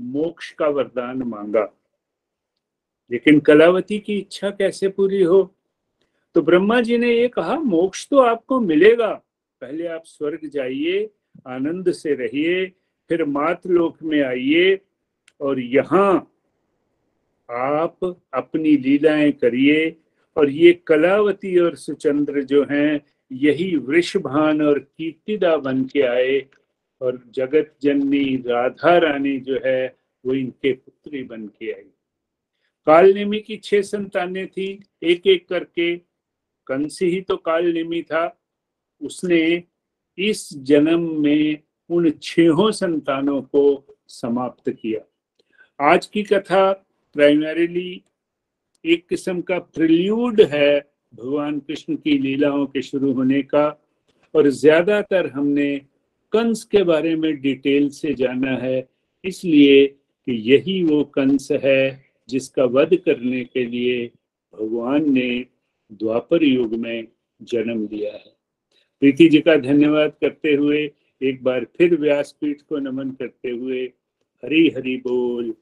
मोक्ष 0.00 0.50
का 0.50 0.66
वरदान 0.66 1.22
मांगा। 1.22 1.72
लेकिन 3.12 3.40
कलावती 3.40 3.98
की 3.98 4.18
इच्छा 4.18 4.50
कैसे 4.50 4.88
पूरी 4.88 5.22
हो? 5.22 5.54
तो 6.34 6.42
ब्रह्मा 6.42 6.80
जी 6.80 6.98
ने 6.98 7.12
ये 7.12 7.28
कहा, 7.28 7.58
मोक्ष 7.58 8.08
तो 8.08 8.18
आपको 8.18 8.60
मिलेगा। 8.60 9.12
पहले 9.60 9.86
आप 9.86 10.02
स्वर्ग 10.04 10.40
जाइए, 10.44 11.10
आनंद 11.46 11.92
से 11.92 12.14
रहिए, 12.14 12.66
फिर 13.08 13.24
मातलोक 13.24 14.02
में 14.02 14.22
आइए 14.22 14.80
और 15.40 15.60
यहाँ 15.60 16.30
आप 17.50 18.20
अपनी 18.34 18.76
लीलाएँ 18.76 19.32
करिए 19.32 19.96
और 20.36 20.50
ये 20.50 20.72
कलावती 20.72 21.58
और 21.58 21.76
सुचंद्र 21.76 22.42
जो 22.42 22.66
हैं, 22.70 23.00
यही 23.32 23.76
वृषभान 23.76 24.62
और 24.62 24.78
कीर्तिदा 24.78 25.56
बन 25.56 25.84
के 25.84 26.00
आए। 26.02 26.46
और 27.00 27.22
जगत 27.34 27.74
जननी 27.82 28.24
राधा 28.46 28.96
रानी 28.98 29.36
जो 29.40 29.58
है, 29.64 29.96
वो 30.24 30.34
इनके 30.34 30.72
पुत्री 30.72 31.22
बन 31.24 31.46
के 31.48 31.72
आई। 31.72 31.90
काल 32.86 33.12
की 33.40 33.56
छह 33.56 33.82
संतानें 33.82 34.46
थी 34.46 34.68
एक 35.02 35.26
एक 35.26 35.48
करके। 35.48 35.96
कंसी 36.66 37.06
ही 37.06 37.20
तो 37.20 37.36
काल 37.36 37.72
नेमी 37.72 38.02
था। 38.02 38.24
उसने 39.00 39.62
इस 40.18 40.48
जन्म 40.62 41.02
में 41.22 41.58
उन 41.90 42.10
छहों 42.22 42.70
संतानों 42.72 43.40
को 43.42 43.64
समाप्त 44.08 44.70
किया। 44.70 45.00
आज 45.80 46.06
की 46.06 46.22
कथा 46.22 46.72
प्राइमरीली 47.16 48.02
एक 48.84 49.06
किस्म 49.08 49.40
का 49.40 49.58
प्रिल्यूड 49.58 50.40
है 50.42 50.78
भगवान 51.12 51.58
कृष्ण 51.58 51.96
की 51.96 52.18
लीलाओं 52.18 52.64
के 52.66 52.82
शुरू 52.82 53.12
होने 53.12 53.42
का, 53.42 53.66
और 54.34 54.48
ज़्यादातर 54.48 55.30
हमने 55.30 55.74
कंस 56.34 56.64
के 56.64 56.82
बारे 56.82 57.16
में 57.16 57.40
डिटेल 57.40 57.88
से 57.88 58.14
जाना 58.14 58.50
है, 58.50 58.88
इसलिए 59.24 59.86
कि 59.86 60.32
यही 60.52 60.82
वो 60.84 61.04
कंस 61.04 61.48
है 61.52 62.04
जिसका 62.28 62.64
वध 62.64 62.96
करने 62.96 63.44
के 63.44 63.64
लिए 63.64 64.06
भगवान 64.54 65.12
ने 65.12 65.46
द्वापर 65.92 66.44
युग 66.44 66.74
में 66.74 67.06
जन्म 67.42 67.88
लिया 67.92 68.12
है। 68.12 68.32
प्रीति 69.00 69.28
जी 69.28 69.40
का 69.40 69.56
धन्यवाद 69.56 70.12
करते 70.20 70.54
हुए, 70.54 70.90
एक 71.22 71.42
बार 71.42 71.66
फिर 71.78 71.96
व्यासपीठ 72.00 72.60
को 72.60 72.78
नमन 72.78 73.10
करते 73.10 73.50
हुए, 73.50 73.82
हरी 74.44 74.68
हरि 74.76 74.96
बोल, 74.96 75.54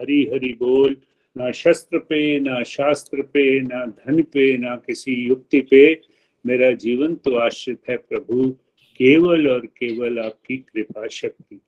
हरी 0.00 0.22
हरि 0.32 0.56
बोल, 0.58 0.96
ना 1.36 1.52
शस्त्र 1.52 1.98
पे, 1.98 2.40
ना 2.40 2.62
शास्त्र 2.62 3.22
पे, 3.22 3.60
ना 3.60 3.86
धन 3.86 4.22
पे, 4.22 4.56
ना 4.56 4.76
किसी 4.76 5.14
युक्ति 5.14 5.60
पे, 5.60 6.00
मेरा 6.46 6.70
जीवन 6.70 7.14
तो 7.14 7.36
आश्रित 7.36 7.80
है 7.90 7.96
प्रभु। 7.96 8.56
केवल 8.96 9.48
और 9.48 9.66
केवल 9.66 10.18
आपकी 10.18 10.56
कृपा 10.56 11.06
शक्ति। 11.08 11.60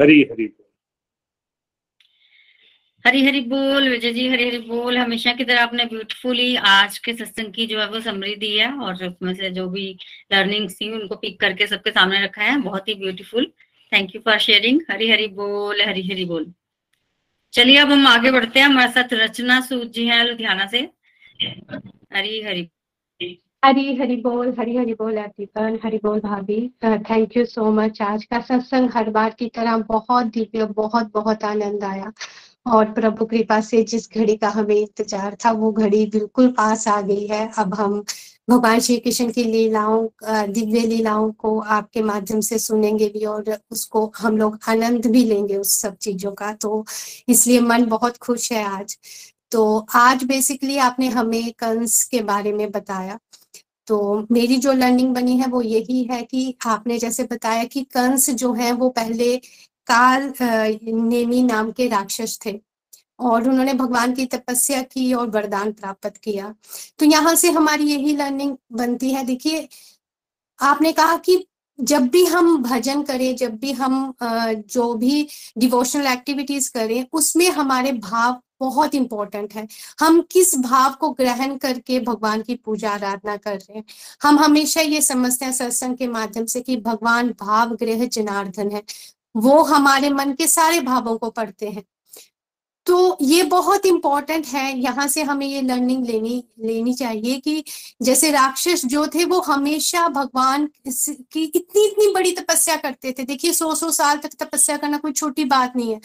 हरी, 0.00 0.22
हरि 0.22 0.46
बोल। 0.46 0.64
हरी 3.06 3.24
हरी 3.24 3.40
बोल, 3.40 3.88
विजय 3.88 4.12
जी, 4.12 4.28
हरी 4.28 4.46
हरी 4.46 4.58
बोल। 4.58 4.98
हमेशा 4.98 5.32
की 5.32 5.44
तरह 5.44 5.62
आपने 5.62 5.84
ब्यूटीफुली 5.84 6.56
आज 6.56 6.98
के 6.98 7.12
सत्संग 7.12 7.52
की 7.52 7.66
जो 7.66 7.80
है 7.80 7.88
वो 7.88 8.00
समरी 8.00 8.34
दी 8.36 8.58
है 8.58 8.72
और 8.72 8.94
उसमें 8.94 9.34
से 9.34 9.50
जो 9.50 9.68
भी 9.68 9.96
लर्निंग 10.32 10.70
थी, 10.70 10.90
उनको 10.90 11.16
पिक 11.16 11.40
करके 11.40 11.66
सबके 11.66 11.90
सामने 11.90 12.22
रखा 12.22 12.42
है। 12.42 12.60
बहुत 12.60 12.88
ही 12.88 12.94
beautiful 12.94 13.52
thank 13.92 14.14
you 14.14 14.20
for 14.20 14.38
sharing 14.38 14.80
Hari 14.90 15.10
Hari 15.10 15.26
बोल, 15.26 15.82
हरी 15.82 16.02
हरी 16.02 16.24
बोल। 16.24 16.52
चलिए 17.52 17.76
अब 17.76 17.92
हम 17.92 18.06
आगे 18.06 18.30
बढ़ते 18.30 18.60
हैं। 18.60 18.66
हमारे 18.66 18.92
साथ 18.92 19.12
रचना 19.12 19.60
सूद 19.60 19.88
जी 19.88 20.06
हैं 20.06 20.24
लुधियाना 20.24 20.66
से। 20.66 20.88
हरी 22.14 22.42
हरी 22.42 22.68
हरी 23.62 23.94
हरी 23.96 24.16
बोल, 24.16 24.54
हरी 24.58 24.76
हरी 24.76 24.92
बोल 24.94 25.16
एवरीवन 25.18 25.78
हरी 25.84 25.96
बोल 26.04 26.20
भाभी। 26.20 26.60
थैंक 26.84 27.36
यू 27.36 27.44
सो 27.44 27.70
मच 27.72 28.00
आज 28.02 28.24
का 28.24 28.40
सत्संग 28.40 28.90
हर 28.94 29.10
बार 29.10 29.34
की 29.38 29.48
तरह 29.56 29.76
बहुत 29.88 30.26
दिव्य, 30.26 30.64
बहुत 30.66 31.10
बहुत 31.14 31.44
आनंद 31.44 31.84
आया। 31.84 32.12
और 32.66 32.92
प्रभु 32.92 33.26
कृपा 33.26 33.60
से 33.60 33.82
जिस 33.84 34.08
घड़ी 34.10 34.36
का 34.36 34.48
हमें 34.48 34.74
इंतज़ार 34.76 35.36
था, 35.44 35.50
वो 35.52 35.72
घड़ी 35.72 36.04
बिल्कुल 36.06 36.48
पास 36.52 36.86
आ 36.88 37.00
गई 37.00 37.26
है। 37.26 37.50
अब 37.58 37.74
हम 37.74 38.02
भगवान 38.50 38.80
श्री 38.80 38.96
कृष्ण 38.98 39.30
की 39.32 39.44
लीलाओं 39.44 40.06
दिव्य 40.52 40.80
लीलाओं 40.86 41.30
को 41.32 41.58
आपके 41.60 42.02
माध्यम 42.02 42.40
से 42.40 42.58
सुनेंगे 42.58 43.08
भी 43.08 43.24
और 43.26 43.56
उसको 43.70 44.10
हम 44.18 44.38
लोग 44.38 44.58
आनंद 44.68 45.06
भी 45.06 45.24
लेंगे 45.24 45.56
उस 45.56 45.78
सब 45.80 45.96
चीज़ों 45.98 46.32
का। 46.32 46.52
तो 46.54 46.84
इसलिए 47.28 47.60
मन 47.60 47.86
बहुत 47.86 48.16
खुश 48.18 48.52
है 48.52 48.64
आज। 48.66 48.98
तो 49.52 49.86
आज 49.96 50.24
बेसिकली 50.24 50.76
आपने 50.78 51.08
हमें 51.10 51.52
कंस 51.58 52.02
के 52.04 52.20
बारे 52.22 52.52
में 52.52 52.70
बताया। 52.70 53.18
तो 53.88 54.26
मेरी 54.30 54.56
जो 54.56 54.72
लर्निंग 54.72 55.14
बनी 55.14 55.36
है 55.38 55.46
वो 55.46 55.62
यही 55.62 56.02
है 56.04 56.22
कि 56.22 56.54
आपने 56.66 56.98
जैसे 56.98 57.24
बताया 57.24 57.64
कि 57.64 57.82
कंस 57.92 58.30
जो 58.30 58.52
है 58.52 58.72
वो 58.72 58.88
पहले 58.90 59.36
काल 59.86 60.32
नेमी 60.40 61.42
नाम 61.42 61.70
के 61.72 61.88
राक्षस 61.88 62.38
थे 62.46 62.58
और 63.20 63.48
उन्होंने 63.48 63.74
भगवान 63.74 64.14
की 64.14 64.26
तपस्या 64.26 64.82
की 64.82 65.12
और 65.12 65.30
वरदान 65.30 65.72
प्राप्त 65.72 66.16
किया। 66.16 66.54
तो 66.98 67.06
यहाँ 67.06 67.34
से 67.34 67.50
हमारी 67.50 67.84
यही 67.84 68.16
लर्निंग 68.16 68.56
बनती 68.72 69.10
है। 69.10 69.24
देखिए, 69.24 69.68
आपने 70.58 70.92
कहा 70.92 71.16
कि 71.16 71.44
जब 71.78 72.08
भी 72.08 72.24
हम 72.24 72.56
भजन 72.62 73.02
करें, 73.02 73.34
जब 73.36 73.56
भी 73.56 73.72
हम 73.72 74.14
जो 74.22 74.92
भी 74.94 75.26
डिवोशनल 75.58 76.06
एक्टिविटीज़ 76.06 76.70
करें, 76.72 77.04
उसमें 77.12 77.48
हमारे 77.50 77.92
भाव 77.92 78.40
बहुत 78.60 78.94
इंपॉर्टेंट 78.94 79.54
है। 79.54 79.66
हम 80.00 80.20
किस 80.22 80.56
भाव 80.58 80.94
को 80.94 81.10
ग्रहण 81.10 81.56
करके 81.56 82.00
भगवान 82.00 82.42
की 82.42 82.54
पूजा 82.54 82.90
आराधना 82.90 83.36
कर 83.36 83.54
रहे 83.54 83.76
हैं? 83.78 83.84
हम 84.22 84.38
हमेशा 84.38 84.80
ये 84.80 85.02
समझते 85.02 85.44
हैं 85.44 85.52
सत्संग 85.52 85.96
के 85.96 86.08
माध्यम 86.08 86.46
से 86.46 86.60
कि 86.60 86.76
भगवान 86.76 87.28
भाव 87.40 87.74
ग्रह 87.74 88.06
जनार्दन 88.06 88.70
है। 88.70 88.82
वो 89.36 89.62
हमारे 89.62 90.10
मन 90.10 90.32
के 90.32 90.46
सारे 90.46 90.80
भावों 90.80 91.16
को 91.18 91.30
पढ़ते 91.30 91.68
हैं। 91.68 91.84
तो 92.86 93.18
ये 93.22 93.42
बहुत 93.42 93.86
इंपॉर्टेंट 93.86 94.46
है। 94.46 94.78
यहाँ 94.78 95.06
से 95.08 95.22
हमें 95.22 95.46
ये 95.46 95.60
लर्निंग 95.62 96.06
लेनी 96.06 96.44
लेनी 96.60 96.94
चाहिए 96.94 97.38
कि 97.40 97.64
जैसे 98.02 98.30
राक्षस 98.30 98.84
जो 98.86 99.06
थे, 99.06 99.24
वो 99.24 99.40
हमेशा 99.40 100.08
भगवान 100.08 100.66
की 100.88 101.42
इतनी 101.44 101.86
इतनी 101.86 102.12
बड़ी 102.14 102.32
तपस्या 102.32 102.76
करते 102.76 103.12
थे। 103.12 103.22
देखिए, 103.22 103.52
सौ 103.52 103.74
सौ 103.74 103.90
साल 103.90 104.18
तक 104.18 104.44
तपस्या 104.44 104.76
करना 104.76 104.98
कोई 104.98 105.12
छोटी 105.12 105.44
बात 105.44 105.76
नहीं 105.76 105.92
है। 105.94 106.00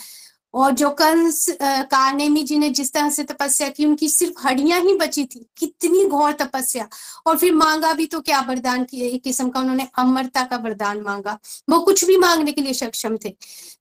और 0.54 0.72
जो 0.72 0.90
कंस 0.92 1.46
कारनेमी 1.62 2.44
जी 2.44 2.58
ने 2.58 2.70
जिस 2.70 2.92
तरह 2.94 3.10
से 3.10 3.24
तपस्या 3.24 3.70
की, 3.70 3.86
उनकी 3.86 4.10
सिर्फ़ 4.10 4.48
हड्डियाँ 4.48 4.80
ही 4.82 4.94
बची 4.98 5.24
थी। 5.26 5.46
कितनी 5.58 6.06
घोर 6.06 6.32
तपस्या। 6.34 6.88
और 7.28 7.38
फिर 7.38 7.54
मांगा 7.56 7.94
भी 7.94 8.06
तो 8.06 8.20
क्या 8.22 8.40
वरदान 8.48 8.84
किया 8.84 9.08
एक 9.08 9.24
किस्म 9.24 9.50
का 9.50 9.60
उन्होंने 9.60 9.88
अमरता 10.00 10.44
का 10.44 10.58
वरदान 10.58 11.02
मांगा। 11.02 11.38
वो 11.70 11.80
कुछ 11.82 12.04
भी 12.06 12.18
मांगने 12.18 12.52
के 12.52 12.62
लिए 12.62 12.74
सक्षम 12.74 13.18
थे। 13.26 13.34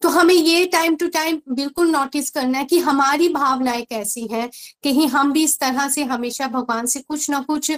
तो 0.03 0.09
हमें 0.09 0.35
ये 0.35 0.64
टाइम 0.66 0.95
टू 0.97 1.09
टाइम 1.09 1.41
बिल्कुल 1.51 1.91
नोटिस 1.91 2.31
करना 2.31 2.59
है 2.59 2.64
कि 2.64 2.79
हमारी 2.81 3.29
भावनाएँ 3.31 3.83
कैसी 3.91 4.27
हैं 4.33 4.49
कहीं 4.85 5.07
हम 5.09 5.33
भी 5.33 5.45
इस 5.45 5.59
तरह 5.61 5.89
से 5.89 6.05
हमेशा 6.05 6.47
भगवान 6.49 6.87
से 6.87 7.01
कुछ 7.01 7.29
ना 7.31 7.41
कुछ 7.49 7.70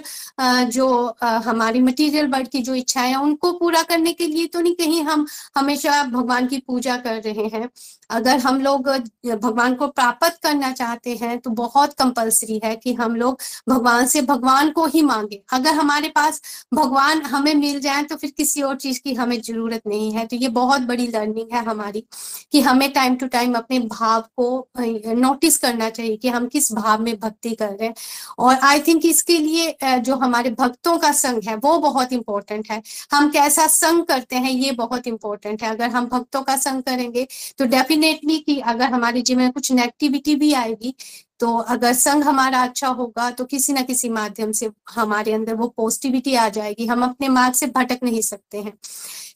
जो 0.69 0.87
हमारी 1.21 1.81
मटीरियल 1.81 2.27
वर्ल्ड 2.27 2.47
की 2.47 2.61
जो 2.61 2.75
इच्छा 2.75 3.01
है, 3.01 3.15
उनको 3.15 3.51
पूरा 3.53 3.83
करने 3.83 4.13
के 4.13 4.27
लिए 4.27 4.47
तो 4.47 4.59
नहीं 4.59 4.75
कहीं 4.75 5.01
हम 5.03 5.25
हमेशा 5.57 6.03
भगवान 6.05 6.47
की 6.47 6.57
पूजा 6.67 6.95
कर 6.97 7.21
रहे 7.21 7.47
हैं। 7.53 7.69
अगर 8.09 8.39
हम 8.39 8.61
लोग 8.61 8.84
भगवान 8.87 9.75
को 9.75 9.87
प्राप्त 9.89 10.39
करना 10.43 10.71
चाहते 10.73 11.15
हैं 11.21 11.37
तो 11.39 11.49
बहुत 11.51 11.93
कंपलसरी 11.93 12.59
है 12.63 12.75
कि 12.75 12.93
हम 12.93 13.15
लोग 13.15 13.39
भगवान 13.69 14.07
से 14.07 14.21
भगवान 14.23 14.69
को 14.71 14.85
ही 14.85 15.01
मांगे। 15.03 15.41
अगर 15.53 15.73
हमारे 15.73 16.09
पास 16.09 16.41
भगवान 16.73 17.21
हमें 17.23 17.53
मिल 17.55 17.79
जाए 17.79 18.03
तो 18.03 18.15
फिर 18.15 18.31
किसी 18.37 18.61
और 18.61 18.75
चीज़ 18.77 18.99
की 19.03 19.13
हमें 19.13 19.39
ज़रूरत 19.41 19.81
नहीं 19.87 20.11
है। 20.11 20.25
तो 20.27 20.35
ये 20.35 20.47
बहुत 20.49 20.81
बड़ी 20.83 21.07
लर्निंग 21.07 21.53
है 21.53 21.63
हमारी 21.65 22.03
कि 22.51 22.61
हमें 22.61 22.91
टाइम 22.93 23.15
टू 23.15 23.27
टाइम 23.27 23.53
अपने 23.55 23.79
भाव 23.81 24.21
को 24.37 24.67
नोटिस 25.15 25.57
करना 25.57 25.89
चाहिए 25.89 26.17
कि 26.17 26.29
हम 26.29 26.47
किस 26.47 26.71
भाव 26.73 27.01
में 27.01 27.13
भक्ति 27.19 27.55
कर 27.55 27.69
रहे 27.69 27.87
हैं। 27.87 27.93
और 28.39 28.55
आई 28.63 28.79
थिंक 28.81 29.05
इसके 29.05 29.37
लिए 29.39 29.75
जो 29.83 30.15
हमारे 30.17 30.49
भक्तों 30.51 30.97
का 30.97 31.11
संग 31.13 31.43
है, 31.43 31.55
वो 31.55 31.77
बहुत 31.79 32.13
इंपॉर्टेंट 32.13 32.71
है। 32.71 32.81
हम 33.11 33.29
कैसा 33.31 33.67
संग 33.69 34.03
करते 34.05 34.35
हैं, 34.35 34.51
ये 34.51 34.71
बहुत 34.73 35.07
इंपॉर्टेंट 35.07 35.63
है। 35.63 35.69
अगर 35.69 35.89
हम 35.89 36.05
भक्तों 36.07 36.41
का 36.43 36.55
संग 36.57 36.83
करेंगे 36.83 37.27
तो 37.59 37.65
डेफिनेटली 37.67 38.37
कि 38.39 38.59
अगर 38.75 38.91
हमारे 38.93 39.21
जीवन 39.21 39.41
में 39.41 39.51
कुछ 39.51 39.71
नेगेटिविटी 39.71 40.35
भी 40.35 40.53
आएगी 40.55 40.95
तो 41.39 41.55
अगर 41.69 41.93
संघ 41.95 42.23
हमारा 42.23 42.61
अच्छा 42.63 42.87
होगा 42.89 43.29
तो 43.31 43.45
किसी 43.45 43.73
ना 43.73 43.81
किसी 43.83 44.09
माध्यम 44.11 44.51
से 44.51 44.69
हमारे 44.91 45.33
अंदर 45.33 45.55
वो 45.55 45.67
पॉजिटिविटी 45.77 46.35
आ 46.35 46.47
जाएगी। 46.49 46.85
हम 46.87 47.03
अपने 47.03 47.29
मार्ग 47.29 47.53
से 47.55 47.67
भटक 47.69 48.03
नहीं 48.03 48.21
सकते 48.23 48.57
हैं। 48.59 48.73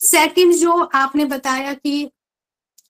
सेकंड 0.01 0.53
जो 0.55 0.79
आपने 0.95 1.25
बताया 1.27 1.73
कि 1.75 2.09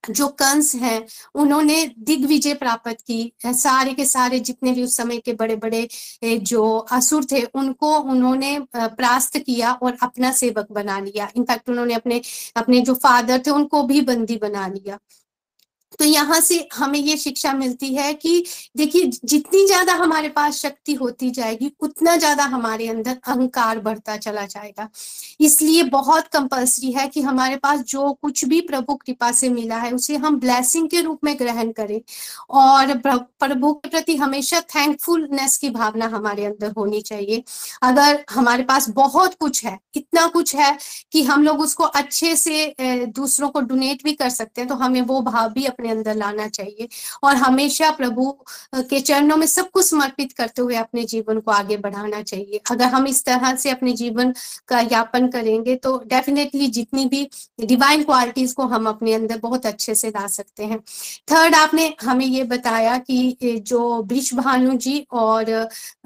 जो 0.03 0.27
कंस 0.39 0.73
हैं, 0.75 1.05
उन्होंने 1.35 1.85
दिग्विजय 1.99 2.53
प्राप्त 2.55 3.01
की। 3.01 3.31
सारे 3.47 3.93
के 3.93 4.05
सारे 4.05 4.39
जितने 4.41 4.71
भी 4.73 4.83
उस 4.83 4.95
समय 4.97 5.17
के 5.19 5.33
बड़े 5.33 5.55
बड़े 5.55 5.87
जो 6.23 6.77
असुर 6.91 7.25
थे, 7.31 7.41
उनको 7.43 7.97
उन्होंने 7.99 8.57
प्रास्त 8.75 9.37
किया 9.37 9.71
और 9.73 9.97
अपना 10.03 10.31
सेवक 10.33 10.71
बना 10.71 10.99
लिया। 10.99 11.29
इनफैक्ट 11.35 11.69
उन्होंने 11.69 11.93
अपने 11.93 12.21
अपने 12.55 12.81
जो 12.81 12.93
फादर 12.95 13.43
थे, 13.47 13.51
उनको 13.51 13.83
भी 13.83 14.01
बंदी 14.03 14.37
बना 14.37 14.67
लिया। 14.69 14.99
तो 15.91 16.05
यहाँ 16.05 16.39
से 16.41 16.67
हमें 16.73 16.99
ये 16.99 17.15
शिक्षा 17.17 17.51
मिलती 17.53 17.93
है 17.95 18.13
कि 18.13 18.43
देखिए, 18.77 19.05
जितनी 19.25 19.65
ज़्यादा 19.67 19.93
हमारे 19.93 20.29
पास 20.29 20.57
शक्ति 20.57 20.93
होती 20.93 21.29
जाएगी, 21.31 21.71
उतना 21.81 22.15
ज़्यादा 22.15 22.43
हमारे 22.45 22.87
अंदर 22.87 23.17
अहंकार 23.27 23.79
बढ़ता 23.79 24.17
चला 24.17 24.45
जाएगा। 24.45 24.87
इसलिए 25.39 25.83
बहुत 25.85 26.27
कंपल्सरी 26.27 26.91
है 26.91 27.07
कि 27.07 27.21
हमारे 27.21 27.55
पास 27.57 27.79
जो 27.89 28.11
कुछ 28.13 28.43
भी 28.45 28.59
प्रभु 28.61 28.95
कृपा 28.95 29.31
से 29.31 29.49
मिला 29.49 29.77
है, 29.77 29.91
उसे 29.91 30.15
हम 30.17 30.39
ब्लेसिंग 30.39 30.89
के 30.89 31.01
रूप 31.01 31.19
में 31.23 31.35
ग्रहण 31.39 31.71
करें। 31.71 31.99
और 32.51 32.93
प्रभु 32.97 33.73
के 33.73 33.89
प्रति 33.89 34.15
हमेशा 34.17 34.59
थैंकफुलनेस 34.75 35.57
की 35.57 35.69
भावना 35.69 36.07
हमारे 36.07 36.45
अंदर 36.45 36.71
होनी 36.77 37.01
चाहिए। 37.01 37.43
अगर 37.83 38.23
हमारे 38.31 38.63
पास 38.63 38.89
बहुत 38.91 39.35
कुछ 39.39 39.63
है, 39.65 39.77
इतना 39.95 40.25
कुछ 40.29 40.55
है 40.55 40.77
कि 41.11 41.23
हम 41.23 41.43
लोग 41.43 41.59
उसको 41.61 41.83
अच्छे 41.83 42.35
से 42.35 42.73
दूसरों 42.79 43.49
को 43.49 43.61
डोनेट 43.61 44.03
भी 44.03 44.13
कर 44.13 44.29
सकते 44.31 44.61
हैं 44.61 44.67
तो 44.69 44.75
हमें 44.75 45.01
वो 45.03 45.21
भाव 45.21 45.49
भी 45.49 45.65
अपने 45.79 45.91
अंदर 45.91 46.15
लाना 46.15 46.47
चाहिए। 46.49 46.87
और 47.23 47.35
हमेशा 47.37 47.89
प्रभु 47.91 48.31
के 48.75 48.99
चरणों 49.01 49.37
में 49.37 49.45
सब 49.47 49.69
कुछ 49.71 49.85
समर्पित 49.85 50.31
करते 50.33 50.61
हुए 50.61 50.75
अपने 50.77 51.03
जीवन 51.05 51.39
को 51.39 51.51
आगे 51.51 51.77
बढ़ाना 51.77 52.21
चाहिए। 52.23 52.61
अगर 52.71 52.85
हम 52.87 53.07
इस 53.07 53.23
तरह 53.25 53.55
से 53.55 53.69
अपने 53.69 53.93
जीवन 53.93 54.33
का 54.67 54.79
यापन 54.91 55.27
करेंगे 55.29 55.75
तो 55.77 55.97
डेफिनेटली 56.07 56.67
जितनी 56.69 57.05
भी 57.05 57.27
डिवाइन 57.65 58.03
क्वालिटीज 58.03 58.53
को 58.53 58.63
हम 58.65 58.87
अपने 58.89 59.13
अंदर 59.13 59.37
बहुत 59.39 59.65
अच्छे 59.65 59.95
से 59.95 60.09
ला 60.09 60.27
सकते 60.29 60.63
हैं। 60.63 60.79
थर्ड 61.31 61.55
आपने 61.55 61.93
हमें 62.01 62.25
ये 62.25 62.43
बताया 62.45 62.97
कि 62.99 63.59
जो 63.67 63.79
वृक्ष 64.03 64.33
भानु 64.35 64.75
जी 64.77 64.99
और 65.11 65.45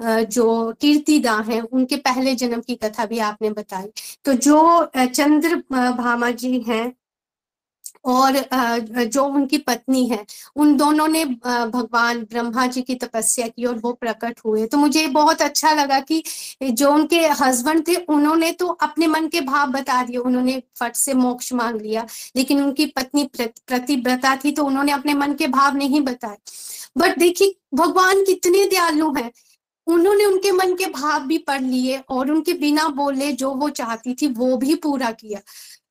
जो 0.02 0.72
कीर्तिदा 0.80 1.36
हैं, 1.48 1.60
उनके 1.62 1.96
पहले 1.98 2.34
जन्म 2.36 2.60
की 2.60 2.74
कथा 2.76 3.06
भी 3.06 3.18
आपने 3.24 3.50
बताई। 3.52 3.88
तो 4.24 4.32
जो 4.34 4.90
चंद्र 4.96 5.56
भामा 5.72 6.30
जी 6.32 6.58
हैं 6.68 6.92
और 8.04 8.36
जो 9.06 9.24
उनकी 9.26 9.58
पत्नी 9.58 10.04
है, 10.06 10.24
उन 10.56 10.76
दोनों 10.76 11.06
ने 11.08 11.24
भगवान 11.24 12.22
ब्रह्मा 12.22 12.66
जी 12.66 12.82
की 12.82 12.94
तपस्या 12.96 13.46
की 13.48 13.64
और 13.64 13.78
वो 13.78 13.92
प्रकट 13.94 14.40
हुए। 14.46 14.66
तो 14.66 14.78
मुझे 14.78 15.06
बहुत 15.08 15.42
अच्छा 15.42 15.72
लगा 15.74 16.00
कि 16.02 16.22
जो 16.62 16.90
उनके 16.92 17.20
हस्बैंड 17.40 17.86
थे, 17.88 17.94
उन्होंने 17.96 18.50
तो 18.52 18.66
अपने 18.66 19.06
मन 19.06 19.28
के 19.28 19.40
भाव 19.42 19.70
बता 19.72 20.02
दिए, 20.02 20.16
उन्होंने 20.16 20.62
फट 20.80 20.96
से 20.96 21.14
मोक्ष 21.14 21.52
मांग 21.52 21.80
लिया, 21.80 22.06
लेकिन 22.36 22.62
उनकी 22.62 22.86
पत्नी 22.88 23.24
प्रतिव्रता 23.34 24.36
थी 24.36 24.52
तो 24.52 24.64
उन्होंने 24.64 24.92
अपने 24.92 25.14
मन 25.14 25.34
के 25.34 25.46
भाव 25.48 25.76
नहीं 25.76 26.00
बताए। 26.02 26.36
बट 26.98 27.18
देखिए, 27.18 27.54
भगवान 27.74 28.24
कितने 28.24 28.64
दयालु 28.66 29.12
हैं। 29.14 29.30
उन्होंने 29.86 30.24
उनके 30.24 30.50
मन 30.52 30.74
के 30.74 30.86
भाव 30.86 31.26
भी 31.26 31.38
पढ़ 31.38 31.60
लिए 31.62 31.96
और 32.08 32.30
उनके 32.30 32.52
बिना 32.54 32.86
बोले 32.90 33.30
जो 33.32 33.50
वो 33.52 33.68
चाहती 33.70 34.14
थी, 34.14 34.26
वो 34.28 34.56
भी 34.56 34.74
पूरा 34.76 35.10
किया। 35.12 35.40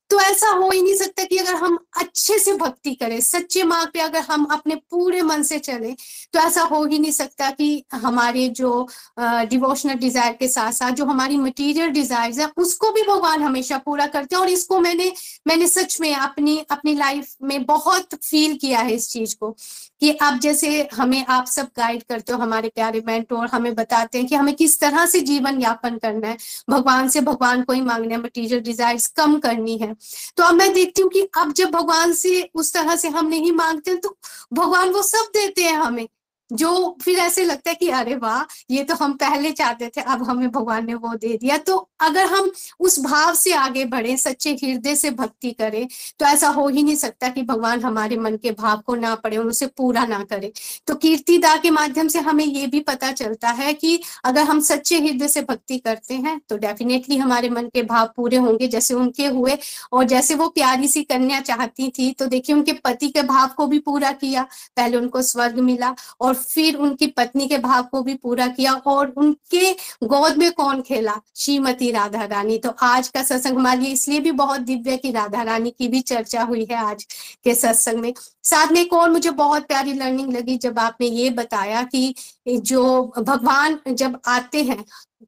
तो 0.10 0.20
ऐसा 0.22 0.50
हो 0.50 0.70
ही 0.70 0.82
नहीं 0.82 0.96
सकता 0.96 1.24
कि 1.24 1.38
अगर 1.38 1.56
हम 1.56 1.78
अच्छे 1.98 2.38
से 2.40 2.54
भक्ति 2.56 2.94
करें, 2.96 3.20
सच्चे 3.22 3.64
मार्ग 3.64 3.90
पे 3.94 4.00
अगर 4.00 4.22
हम 4.22 4.44
अपने 4.52 4.76
पूरे 4.92 5.22
मन 5.22 5.44
से 5.44 5.60
चले 5.60 5.92
तो 6.34 6.40
ऐसा 6.40 6.62
हो 6.64 6.84
ही 6.86 7.00
नहीं 7.00 7.12
सकता 7.12 7.50
कि 7.52 7.84
हमारे 7.94 8.48
जो 8.52 8.88
डिवोशनल 9.20 9.96
डिज़ायर 9.96 10.34
के 10.34 10.48
साथ 10.48 10.72
साथ 10.74 10.92
जो 10.92 11.06
हमारी 11.06 11.38
मटेरियल 11.38 11.90
डिज़ायर 11.92 12.40
है, 12.42 12.50
उसको 12.58 12.92
भी 12.92 13.04
भगवान 13.04 13.44
हमेशा 13.44 13.78
पूरा 13.86 14.08
करते 14.08 14.36
हैं 14.36 14.42
और 14.42 14.50
इसको 14.50 14.80
मैंने 14.80 15.12
मैंने 15.48 15.68
सच 15.68 16.00
में 16.02 16.14
अपनी 16.16 16.58
अपनी 16.72 16.94
लाइफ 16.96 17.36
में 17.44 17.64
बहुत 17.66 18.16
फील 18.16 18.58
किया 18.58 18.80
है 18.80 18.94
इस 18.96 19.10
चीज़ 19.12 19.36
को। 19.40 19.56
कि 20.02 20.12
आप 20.22 20.40
जैसे 20.42 20.88
हमें 20.94 21.26
आप 21.26 21.46
सब 21.46 21.68
गाइड 21.78 22.04
करते 22.04 22.34
हो 22.34 22.40
हमारे 22.40 22.70
प्यारे 22.70 23.02
मेंटोर 23.08 23.48
हमें 23.48 23.74
बताते 23.76 24.18
हैं 24.18 24.28
कि 24.28 24.36
हमें 24.36 24.54
किस 24.56 24.80
तरह 24.80 25.06
से 25.06 25.20
जीवन 25.22 25.62
यापन 25.62 25.98
करना 25.98 26.28
है। 26.28 26.38
भगवान 26.70 27.08
से 27.10 27.22
भगवान 27.22 27.64
को 27.64 27.74
ही 27.74 27.82
मांगना 27.82 28.16
है 28.16 28.22
मटीरियल 28.22 28.62
डिज़ायर 28.62 29.00
कम 29.18 29.38
करनी 29.40 29.78
है। 29.78 29.94
तो 30.38 30.44
अब 30.44 30.56
मैं 30.56 30.72
देखती 30.74 31.02
हूँ 31.02 31.10
कि 31.12 31.28
अब 31.38 31.54
जब 31.54 31.72
भगवान 31.72 32.14
से 32.14 32.42
उस 32.56 32.74
तरह 32.74 32.96
से 32.96 33.10
हम 33.10 33.28
नहीं 33.28 33.52
मांगते 33.54 33.96
तो 33.98 34.18
भगवान 34.54 34.90
वो 34.90 35.02
सब 35.04 35.32
देते 35.34 35.64
हैं 35.64 35.76
हमें। 35.76 36.08
जो 36.54 36.98
फिर 37.02 37.20
ऐसे 37.20 37.44
लगता 37.46 37.70
है 37.70 37.76
कि 37.76 37.90
अरे 37.92 38.16
वाह, 38.16 38.44
ये 38.72 38.84
तो 38.84 38.96
हम 38.96 39.14
पहले 39.16 39.52
चाहते 39.54 39.88
थे, 39.88 40.02
अब 40.02 40.24
हमें 40.24 40.50
भगवान 40.52 40.86
ने 40.86 40.94
वो 40.96 41.14
दे 41.16 41.38
दिया। 41.38 41.58
तो 41.60 41.78
अगर 42.02 42.26
हम 42.28 42.52
उस 42.80 43.00
भाव 43.02 43.34
से 43.36 43.54
आगे 43.56 43.86
बढ़े, 43.86 44.16
सच्चे 44.18 44.52
हृदय 44.54 44.96
से 44.96 45.12
भक्ति 45.12 45.52
करें 45.52 45.88
तो 46.20 46.26
ऐसा 46.26 46.48
हो 46.50 46.68
ही 46.68 46.84
नहीं 46.84 46.96
सकता 46.96 47.30
कि 47.30 47.42
भगवान 47.44 47.82
हमारे 47.82 48.18
मन 48.18 48.36
के 48.38 48.52
भाव 48.54 48.82
को 48.86 48.96
ना 48.96 49.14
पढ़े 49.16 49.38
और 49.38 49.48
उसे 49.48 49.68
पूरा 49.68 50.06
ना 50.06 50.24
करे। 50.24 50.52
तो 50.88 50.96
कीर्तिदा 50.96 51.56
के 51.58 51.70
माध्यम 51.72 52.08
से 52.08 52.20
हमें 52.22 52.46
ये 52.46 52.66
भी 52.68 52.80
पता 52.82 53.12
चलता 53.14 53.50
है 53.52 53.74
कि 53.74 54.00
अगर 54.26 54.44
हम 54.44 54.60
सच्चे 54.62 55.00
हृदय 55.00 55.28
से 55.28 55.42
भक्ति 55.44 55.78
करते 55.80 56.14
हैं 56.16 56.40
तो 56.50 56.58
डेफिनेटली 56.58 57.18
हमारे 57.18 57.50
मन 57.50 57.68
के 57.74 57.84
भाव 57.84 58.12
पूरे 58.16 58.38
होंगे, 58.38 58.68
जैसे 58.68 58.94
उनके 58.94 59.28
हुए। 59.28 59.58
और 59.94 60.04
जैसे 60.06 60.36
वो 60.36 60.48
प्यारी 60.50 60.88
सी 60.88 61.04
कन्या 61.04 61.40
चाहती 61.42 61.90
थी 61.90 62.12
तो 62.14 62.26
देखिए 62.28 62.56
उनके 62.56 62.74
पति 62.84 63.10
के 63.10 63.22
भाव 63.24 63.48
को 63.58 63.68
भी 63.68 63.80
पूरा 63.82 64.12
किया। 64.14 64.48
पहले 64.78 64.98
उनको 64.98 65.22
स्वर्ग 65.24 65.60
मिला 65.62 65.94
और 66.22 66.34
फिर 66.44 66.76
उनकी 66.78 67.08
पत्नी 67.08 67.48
के 67.48 67.58
भाव 67.58 67.84
को 67.84 68.02
भी 68.02 68.14
पूरा 68.16 68.48
किया 68.48 68.74
और 68.74 69.14
उनके 69.18 69.72
गोद 70.04 70.38
में 70.38 70.52
कौन 70.52 70.82
खेला? 70.82 71.20
श्रीमती 71.36 71.92
राधा 71.92 72.24
रानी 72.26 72.58
तो 72.58 72.70
आज 72.82 73.08
का 73.08 73.24
सत्संग 73.24 73.58
हमारे 73.58 73.82
लिए 73.82 73.92
इसलिए 73.94 74.20
भी 74.20 74.32
बहुत 74.34 74.62
दिव्य 74.62 74.98
की 74.98 75.12
राधा 75.12 75.44
रानी 75.44 75.72
की 75.72 75.88
भी 75.88 76.02
चर्चा 76.02 76.44
हुई 76.44 76.68
है 76.72 76.78
आज 76.78 77.04
के 77.44 77.56
सत्संग 77.56 78.00
में। 78.00 78.14
साथ 78.44 78.72
में 78.72 78.80
एक 78.82 78.94
और 78.94 79.12
मुझे 79.12 79.32
बहुत 79.32 79.66
प्यारी 79.66 79.94
लर्निंग 79.94 80.34
लगी 80.34 80.58
जब 80.58 80.80
आपने 80.80 81.08
ये 81.08 81.30
बताया 81.32 81.84
कि 81.84 82.14
जो 82.46 83.14
भगवान 83.20 83.80
जब 83.90 84.20
आते 84.28 84.64
हैं 84.64 84.84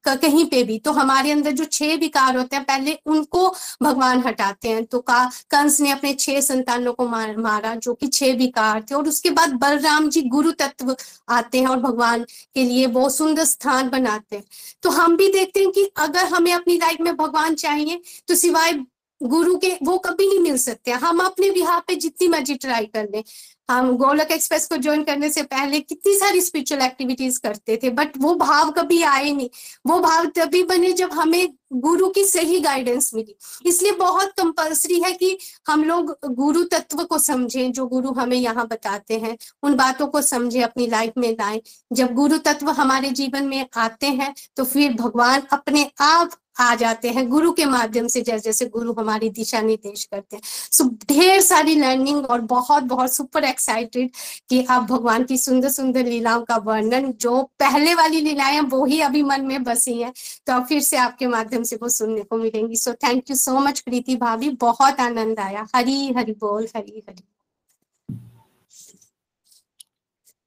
कहीं 0.06 0.44
पे 0.46 0.62
भी 0.64 0.78
तो 0.78 0.92
हमारे 0.92 1.30
अंदर 1.32 1.52
जो 1.52 1.64
छह 1.66 1.94
विकार 1.96 2.36
होते 2.36 2.56
हैं 2.56 2.64
पहले 2.64 2.92
उनको 3.06 3.48
भगवान 3.82 4.22
हटाते 4.22 4.68
हैं। 4.68 4.84
तो 4.84 5.00
का 5.00 5.24
कंस 5.50 5.80
ने 5.80 5.90
अपने 5.90 6.12
छह 6.14 6.40
संतानों 6.40 6.92
को 6.92 7.06
मार, 7.08 7.36
मारा 7.36 7.74
जो 7.76 7.94
कि 7.94 8.06
छह 8.08 8.34
विकार 8.34 8.82
थे 8.90 8.94
और 8.94 9.08
उसके 9.08 9.30
बाद 9.30 9.54
बलराम 9.54 10.08
जी 10.08 10.22
गुरु 10.28 10.50
तत्व 10.54 10.94
आते 11.28 11.60
हैं 11.60 11.66
और 11.66 11.80
भगवान 11.80 12.24
के 12.54 12.64
लिए 12.64 12.86
बहुत 12.88 13.16
सुंदर 13.16 13.44
स्थान 13.44 13.88
बनाते 13.90 14.36
हैं। 14.36 14.44
तो 14.82 14.90
हम 14.90 15.16
भी 15.16 15.28
देखते 15.32 15.60
हैं 15.60 15.70
कि 15.72 15.90
अगर 15.98 16.26
हमें 16.26 16.52
अपनी 16.52 16.76
लाइफ 16.78 17.00
में 17.00 17.14
भगवान 17.16 17.54
चाहिए 17.56 18.00
तो 18.28 18.34
सिवाय 18.36 18.72
गुरु 19.20 19.56
के 19.58 19.68
वो 19.82 19.96
कभी 19.98 20.26
नहीं 20.28 20.38
मिल 20.40 20.56
सकते। 20.58 20.90
हम 20.92 21.20
अपने 21.20 21.50
बिहार 21.50 21.82
पे 21.86 21.94
जितनी 21.96 22.28
मर्ज़ी 22.28 22.54
ट्राई 22.56 22.86
कर 22.86 23.08
लें। 23.12 23.22
हम 23.68 23.90
गोलक 23.96 24.30
एक्सप्रेस 24.30 24.66
को 24.66 24.76
ज्वाइन 24.76 25.02
करने 25.04 25.28
से 25.30 25.42
पहले 25.44 25.80
कितनी 25.80 26.14
सारी 26.14 26.40
स्पिरिचुअल 26.40 26.80
एक्टिविटीज़ 26.82 27.40
करते 27.40 27.78
थे 27.82 27.90
बट 27.90 28.16
वो 28.18 28.34
भाव 28.34 28.70
कभी 28.70 29.02
आए 29.02 29.32
नहीं। 29.32 29.48
वो 29.86 29.98
भाव 30.00 30.26
तभी 30.36 30.62
बने 30.62 30.92
जब 30.92 31.12
हमें 31.12 31.48
गुरु 31.74 32.08
की 32.10 32.24
सही 32.24 32.60
गाइडेंस 32.60 33.10
मिली। 33.14 33.34
इसलिए 33.66 33.92
बहुत 33.92 34.32
कंपल्सरी 34.38 35.00
है 35.00 35.12
कि 35.12 35.36
हम 35.68 35.84
लोग 35.84 36.16
गुरु 36.26 36.62
तत्व 36.64 37.02
को 37.04 37.18
समझें, 37.18 37.72
जो 37.72 37.86
गुरु 37.86 38.12
हमें 38.12 38.36
यहाँ 38.36 38.66
बताते 38.66 39.18
हैं। 39.18 39.36
उन 39.62 39.74
बातों 39.76 40.06
को 40.06 40.22
समझे, 40.22 40.62
अपनी 40.62 40.86
लाइफ 40.86 41.12
में 41.18 41.30
लाएँ। 41.32 41.60
जब 41.92 42.14
गुरु 42.14 42.38
तत्व 42.38 42.70
हमारे 42.72 43.10
जीवन 43.12 43.44
में 43.44 43.66
आते 43.76 44.06
हैं 44.08 44.34
तो 44.56 44.64
फिर 44.64 44.92
भगवान 44.94 45.42
अपने 45.52 45.90
आप 46.00 46.30
आ 46.56 46.74
जाते 46.74 47.10
हैं, 47.10 47.28
गुरु 47.28 47.52
के 47.52 47.64
माध्यम 47.64 48.06
से 48.08 48.20
जैसे 48.22 48.44
जैसे 48.46 48.66
गुरु 48.66 48.92
हमारी 48.92 49.28
दिशा 49.30 49.60
निर्देश 49.60 50.04
करते 50.04 50.36
हैं। 50.36 50.42
सो 50.72 50.84
ढेर 51.08 51.40
सारी 51.40 51.74
लर्निंग 51.74 52.26
और 52.26 52.40
बहुत 52.40 52.82
बहुत 52.84 53.12
सुपर 53.12 53.44
एक्साइटेड 53.44 54.10
कि 54.48 54.64
आप 54.64 54.82
भगवान 54.82 55.24
की 55.24 55.38
सुंदर 55.38 55.68
सुंदर 55.68 56.04
लीलाओं 56.04 56.42
का 56.42 56.56
वर्णन, 56.56 57.12
जो 57.12 57.42
पहले 57.60 57.94
वाली 57.94 58.20
लीलाएँ 58.20 58.60
वो 58.60 58.84
ही 58.84 59.00
अभी 59.00 59.22
मन 59.22 59.44
में 59.44 59.62
बसी 59.64 60.00
हैं 60.00 60.12
तो 60.46 60.52
अब 60.52 60.66
फिर 60.66 60.80
से 60.80 60.96
आपके 60.96 61.26
माध्यम 61.26 61.62
से 61.62 61.76
वो 61.76 61.88
सुनने 61.88 62.22
को 62.22 62.36
मिलेंगी। 62.36 62.76
So 62.76 62.92
thank 62.94 63.30
you 63.30 63.36
so 63.36 63.58
much 63.60 63.80
Preeti 63.80 64.16
भाभी। 64.16 64.50
बहुत 64.60 65.00
आनंद 65.00 65.40
आया। 65.40 65.66
हरी, 65.76 66.12
हरि 66.12 66.32
बोल, 66.32 66.68
हरी, 66.76 67.02
हरि। 67.08 67.22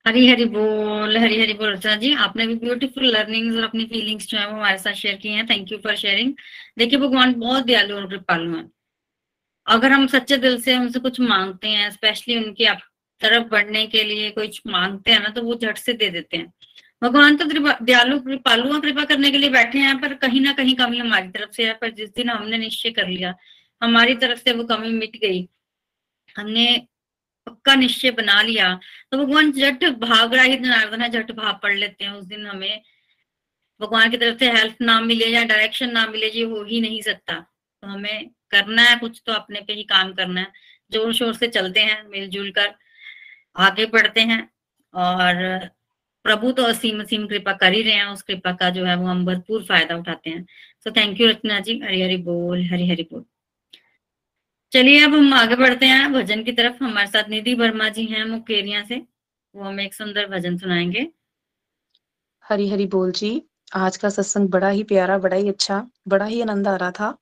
हरी 0.09 0.27
हरी 0.27 0.45
बोल 0.45 1.17
हरी 1.17 1.39
हरी 1.41 1.53
बोल। 1.53 1.69
अर्चना 1.71 1.95
जी, 1.95 2.13
आपने 2.15 2.45
भी 2.47 2.53
ब्यूटीफुल 2.55 3.05
लर्निंग्स 3.05 3.55
और 3.57 3.63
अपनी 3.63 3.85
फीलिंग्स 3.85 4.27
जो 4.27 4.37
है 4.37 4.45
वो 4.47 4.53
हमारे 4.53 4.77
साथ 4.77 4.93
शेयर 4.93 5.15
की 5.15 5.29
हैं। 5.29 5.45
थैंक 5.47 5.71
यू 5.71 5.77
फॉर 5.77 5.95
शेयरिंग 5.95 6.33
देखिए, 6.77 6.99
भगवान 6.99 7.33
बहुत 7.33 7.65
दयालु 7.65 7.95
और 7.95 8.07
कृपालु 8.09 8.55
हैं। 8.57 8.71
अगर 9.67 9.91
हम 9.91 10.07
सच्चे 10.07 10.37
दिल 10.37 10.61
से 10.61 10.77
उनसे 10.77 10.99
कुछ 10.99 11.19
मांगते 11.19 11.67
हैं 11.67 11.89
स्पेशली 11.91 12.37
उनकी 12.37 12.65
आप 12.65 12.79
तरफ़ 13.21 13.47
बढ़ने 13.47 13.85
के 13.87 14.03
लिए 14.03 14.29
कुछ 14.31 14.61
मांगते 14.67 15.11
हैं 15.11 15.21
ना 15.23 15.29
तो 15.29 15.43
वो 15.43 15.55
झट 15.55 15.77
से 15.77 15.93
दे 15.93 16.09
देते 16.09 16.37
हैं। 16.37 16.53
भगवान 17.03 17.37
तो 17.37 17.45
दयालु, 17.85 18.19
कृपालु 18.19 18.73
और 18.73 18.81
कृपा 18.81 19.03
करने 19.03 19.31
के 19.31 19.37
लिए 19.37 19.49
बैठे 19.49 19.79
हैं, 19.79 19.99
पर 20.01 20.13
कहीं 20.13 20.41
ना 20.41 20.53
कहीं 20.53 20.75
कमी 20.75 20.97
हमारी 20.97 21.27
तरफ़ 21.29 21.51
से 21.51 21.65
है। 21.65 21.73
पर 21.73 21.91
जिस 21.91 22.09
दिन 22.09 22.29
हमने 22.29 22.57
निश्चय 22.57 22.89
कर 22.89 23.07
लिया, 23.07 23.35
हमारी 23.81 24.15
तरफ़ 24.15 24.39
से 24.39 24.53
वो 24.53 24.63
कमी 24.63 24.89
मिट 24.89 25.17
गई। 25.17 25.47
हमने 26.37 26.65
पक्का 27.47 27.75
निश्चय 27.75 28.11
बना 28.11 28.41
लिया। 28.41 28.73
तो 29.11 29.17
भगवान 29.17 29.51
जट 29.51 29.83
भाग 29.99 30.33
रहा 30.33 30.43
ही 30.43 30.57
जनार्दन 30.57 31.01
है 31.01 31.09
जट 31.09 31.31
भाग 31.31 31.59
पढ़ 31.63 31.75
लेते 31.75 32.05
हैं, 32.05 32.11
उस 32.11 32.25
दिन 32.25 32.45
हमें 32.47 32.81
भगवान 33.79 34.09
की 34.11 34.17
तरफ़ 34.17 34.37
से 34.39 34.51
हेल्प 34.51 34.75
ना 34.81 34.99
मिले 35.01 35.25
या 35.27 35.43
डायरेक्शन 35.45 35.91
ना 35.91 36.05
मिले, 36.07 36.27
ये 36.29 36.43
हो 36.43 36.63
ही 36.63 36.81
नहीं 36.81 37.01
सकता। 37.01 37.39
तो 37.83 37.87
हमें 37.87 38.29
करना 38.51 38.81
है 38.81 38.95
कुछ 38.99 39.21
तो 39.25 39.33
अपने 39.33 39.61
पे 39.61 39.73
ही 39.73 39.83
काम 39.83 40.13
करना 40.13 40.41
है। 40.41 40.51
ज़ोर 40.91 41.13
शोर 41.13 41.33
से 41.33 41.47
चलते 41.47 41.79
हैं, 41.79 42.03
मिलजुल 42.09 42.51
कर 42.51 42.73
आगे 43.57 43.85
बढ़ते 43.85 44.21
हैं। 44.21 44.41
और 44.93 45.67
प्रभु 46.25 46.51
तो 46.51 46.63
असीम 46.63 47.01
असीम 47.01 47.27
कृपा 47.27 47.53
कर 47.53 47.73
ही 47.73 47.81
रहे 47.83 47.93
हैं, 47.93 48.05
उस 48.05 48.21
कृपा 48.23 48.51
का 48.53 48.69
जो 48.69 48.85
है 48.85 48.95
वो 48.95 49.07
हम 49.07 49.25
भरपूर 49.25 49.63
फ़ायदा 49.63 49.95
उठाते 49.97 50.29
हैं। 50.29 50.45
सो 50.83 50.91
थैंक 50.91 51.21
यू 51.21 51.29
रचना 51.29 51.59
जी। 51.59 51.79
हरी 51.79 52.01
हरी 52.01 52.17
बोल, 52.23 52.63
हरी 52.65 52.89
हरी 52.89 53.03
बोल। 53.11 53.25
चलिए 54.71 55.03
अब 55.05 55.13
हम 55.13 55.33
आगे 55.33 55.55
बढ़ते 55.55 55.85
हैं। 55.85 56.11
भजन 56.13 56.43
की 56.43 56.51
तरफ़ 56.51 56.83
हमारे 56.83 57.07
साथ 57.07 57.29
निधि 57.29 57.53
वर्मा 57.53 57.87
जी 57.89 58.05
हैं 58.05 58.23
मुकेरिया 58.25 58.83
से। 58.83 58.95
वो 59.55 59.63
हमें 59.63 59.83
एक 59.85 59.93
सुंदर 59.93 60.25
भजन 60.29 60.57
सुनाएँगे। 60.57 61.07
हरी 62.45 62.69
हरी 62.69 62.85
बोल 62.87 63.11
जी। 63.11 63.31
आज 63.75 63.97
का 63.97 64.09
सत्संग 64.09 64.49
बड़ा 64.49 64.69
ही 64.69 64.83
प्यारा, 64.83 65.17
बड़ा 65.17 65.35
ही 65.37 65.49
अच्छा 65.49 65.87
बड़ा 66.07 66.25
ही 66.25 66.41
आनंद 66.41 66.67
आ 66.67 66.75
रहा 66.75 66.91
था। 66.91 67.17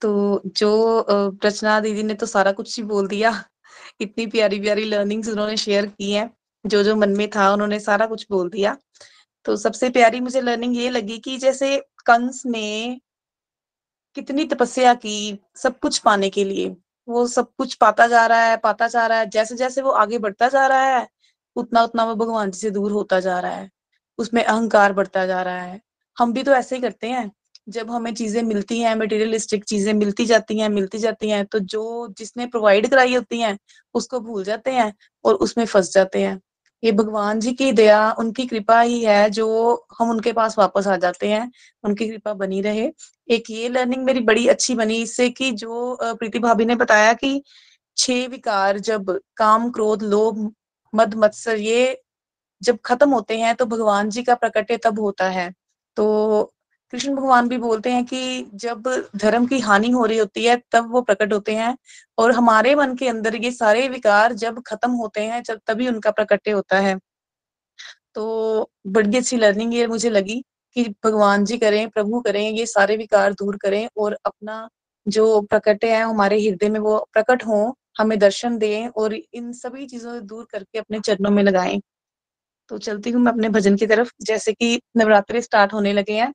तो 0.00 0.42
जो 0.46 1.06
रचना 1.44 1.78
दीदी 1.80 2.02
ने 2.02 2.14
तो 2.14 2.26
सारा 2.26 2.52
कुछ 2.52 2.76
ही 2.78 2.82
बोल 2.84 3.08
दिया। 3.08 3.32
इतनी 4.00 4.26
प्यारी 4.26 4.60
प्यारी 4.60 4.84
लर्निंग्स 4.84 5.28
उन्होंने 5.28 5.56
शेयर 5.56 5.86
की 5.86 6.12
हैं। 6.12 6.30
जो 6.66 6.82
जो 6.82 6.96
मन 6.96 7.10
में 7.10 7.28
था 7.30 7.52
उन्होंने 7.52 7.80
सारा 7.80 8.06
कुछ 8.06 8.26
बोल 8.30 8.48
दिया। 8.50 8.76
तो 9.46 9.56
सबसे 9.56 9.90
प्यारी 9.90 10.20
मुझे 10.20 10.40
लर्निंग 10.40 10.76
ये 10.76 10.90
लगी 10.90 11.18
कि 11.18 11.36
जैसे 11.38 11.76
कंस 12.06 12.42
ने 12.46 13.00
कितनी 14.16 14.44
तपस्या 14.44 14.94
की 14.94 15.38
सब 15.56 15.78
कुछ 15.78 15.98
पाने 15.98 16.30
के 16.30 16.44
लिए। 16.44 16.76
वो 17.08 17.26
सब 17.28 17.48
कुछ 17.58 17.74
पाता 17.74 18.06
जा 18.06 18.26
रहा 18.26 18.44
है, 18.44 18.56
पाता 18.56 18.86
जा 18.88 19.06
रहा 19.06 19.18
है। 19.18 19.26
जैसे 19.30 19.56
जैसे 19.56 19.82
वो 19.82 19.90
आगे 19.92 20.18
बढ़ता 20.18 20.48
जा 20.48 20.66
रहा 20.66 20.96
है 20.96 21.06
उतना 21.56 21.82
उतना 21.84 22.04
वो 22.04 22.14
भगवान 22.14 22.50
जी 22.50 22.58
से 22.60 22.70
दूर 22.70 22.92
होता 22.92 23.20
जा 23.20 23.38
रहा 23.40 23.52
है। 23.52 23.70
उसमें 24.18 24.42
अहंकार 24.44 24.92
बढ़ता 24.92 25.26
जा 25.26 25.42
रहा 25.42 25.62
है। 25.62 25.80
हम 26.16 26.32
भी 26.32 26.42
तो 26.42 26.52
ऐसे 26.52 26.76
ही 26.76 26.82
करते 26.82 27.08
हैं। 27.08 27.30
जब 27.68 27.90
हमें 27.90 28.14
चीज़ें 28.14 28.42
मिलती 28.42 28.80
हैं 28.80 28.94
मटेरियलिस्टिक 28.96 29.64
चीज़ें 29.64 29.92
मिलती 29.94 30.26
जाती 30.26 30.58
हैं, 30.58 30.68
मिलती 30.68 30.98
जाती 30.98 31.30
हैं 31.30 31.44
तो 31.46 31.58
जो 31.58 32.08
जिसने 32.18 32.46
प्रोवाइड 32.46 32.88
कराई 32.90 33.14
होती 33.14 33.40
हैं, 33.40 33.58
उसको 33.94 34.20
भूल 34.20 34.44
जाते 34.44 34.70
हैं 34.70 34.92
और 35.24 35.34
उसमें 35.36 35.64
फंस 35.66 35.92
जाते 35.94 36.22
हैं। 36.22 36.40
ये 36.82 36.92
भगवान 36.92 37.40
जी 37.40 37.52
की 37.52 37.70
दया, 37.72 38.10
उनकी 38.12 38.46
कृपा 38.46 38.80
ही 38.80 39.02
है 39.04 39.28
जो 39.30 39.86
हम 39.98 40.10
उनके 40.10 40.32
पास 40.32 40.58
वापस 40.58 40.86
आ 40.86 40.96
जाते 40.96 41.28
हैं, 41.28 41.50
उनकी 41.84 42.08
कृपा 42.08 42.34
बनी 42.34 42.60
रहे। 42.62 42.90
एक 43.28 43.50
ये 43.50 43.68
लर्निंग 43.68 44.04
मेरी 44.04 44.20
बड़ी 44.20 44.46
अच्छी 44.48 44.74
बनी 44.74 44.96
इससे 45.02 45.28
कि 45.30 45.50
जो 45.52 45.96
प्रीति 46.02 46.38
भाभी 46.38 46.64
ने 46.64 46.74
बताया 46.76 47.12
कि 47.14 47.42
छह 47.96 48.26
विकार 48.28 48.78
जब 48.80 49.10
काम, 49.36 49.70
क्रोध, 49.70 50.02
लोभ, 50.02 50.52
मद, 50.92 51.14
मत्सर 51.16 51.58
ये 51.58 52.00
जब 52.62 52.78
खत्म 52.84 53.10
होते 53.10 53.38
हैं 53.38 53.54
तो 53.56 53.66
भगवान 53.66 54.10
जी 54.10 54.22
का 54.22 54.34
प्रकट्य 54.34 54.76
तब 54.84 55.00
होता 55.00 55.28
है। 55.30 55.52
तो 55.96 56.52
कृष्ण 56.92 57.14
भगवान 57.16 57.48
भी 57.48 57.58
बोलते 57.58 57.90
हैं 57.92 58.04
कि 58.06 58.46
जब 58.56 58.88
धर्म 59.16 59.46
की 59.46 59.58
हानि 59.60 59.90
हो 59.90 60.04
रही 60.06 60.18
होती 60.18 60.44
है, 60.44 60.56
तब 60.72 60.90
वो 60.92 61.00
प्रकट 61.02 61.32
होते 61.32 61.54
हैं 61.56 61.76
और 62.18 62.32
हमारे 62.32 62.74
मन 62.74 62.94
के 62.96 63.08
अंदर 63.08 63.36
ये 63.36 63.50
सारे 63.52 63.88
विकार 63.88 64.32
जब 64.34 64.62
खत्म 64.66 64.90
होते 64.92 65.20
हैं, 65.22 65.42
जब 65.42 65.60
तभी 65.66 65.88
उनका 65.88 66.10
प्रकट्य 66.12 66.50
होता 66.52 66.78
है। 66.80 66.98
तो 68.14 68.70
बड़ी 68.88 69.16
अच्छी 69.18 69.36
लर्निंग 69.36 69.74
ये 69.74 69.86
मुझे 69.86 70.10
लगी। 70.10 70.42
कि 70.76 70.84
भगवान 71.04 71.44
जी 71.44 71.58
करें, 71.58 71.88
प्रभु 71.90 72.20
करें, 72.22 72.42
ये 72.50 72.66
सारे 72.68 72.96
विकार 72.96 73.32
दूर 73.34 73.56
करें 73.58 73.88
और 73.98 74.18
अपना 74.26 74.68
जो 75.06 75.40
प्रकटे 75.42 75.92
है, 75.92 76.02
हमारे 76.02 76.40
हृदय 76.40 76.68
में 76.70 76.80
वो 76.80 76.98
प्रकट 77.12 77.44
हो, 77.46 77.74
हमें 77.98 78.18
दर्शन 78.18 78.58
दें 78.58 78.88
और 78.90 79.14
इन 79.14 79.52
सभी 79.54 79.86
चीज़ों 79.86 80.14
से 80.14 80.20
दूर 80.22 80.46
करके 80.52 80.78
अपने 80.78 81.00
चरणों 81.02 81.30
में 81.32 81.42
लगाएँ। 81.42 81.80
तो 82.70 82.78
चलती 82.80 83.10
हूँ 83.10 83.22
मैं 83.22 83.32
अपने 83.32 83.48
भजन 83.50 83.76
की 83.76 83.86
तरफ़। 83.88 84.10
जैसे 84.22 84.52
कि 84.54 84.80
नवरात्रे 84.98 85.42
स्टार्ट 85.42 85.72
होने 85.74 85.92
लगे 85.92 86.14
हैं 86.14 86.32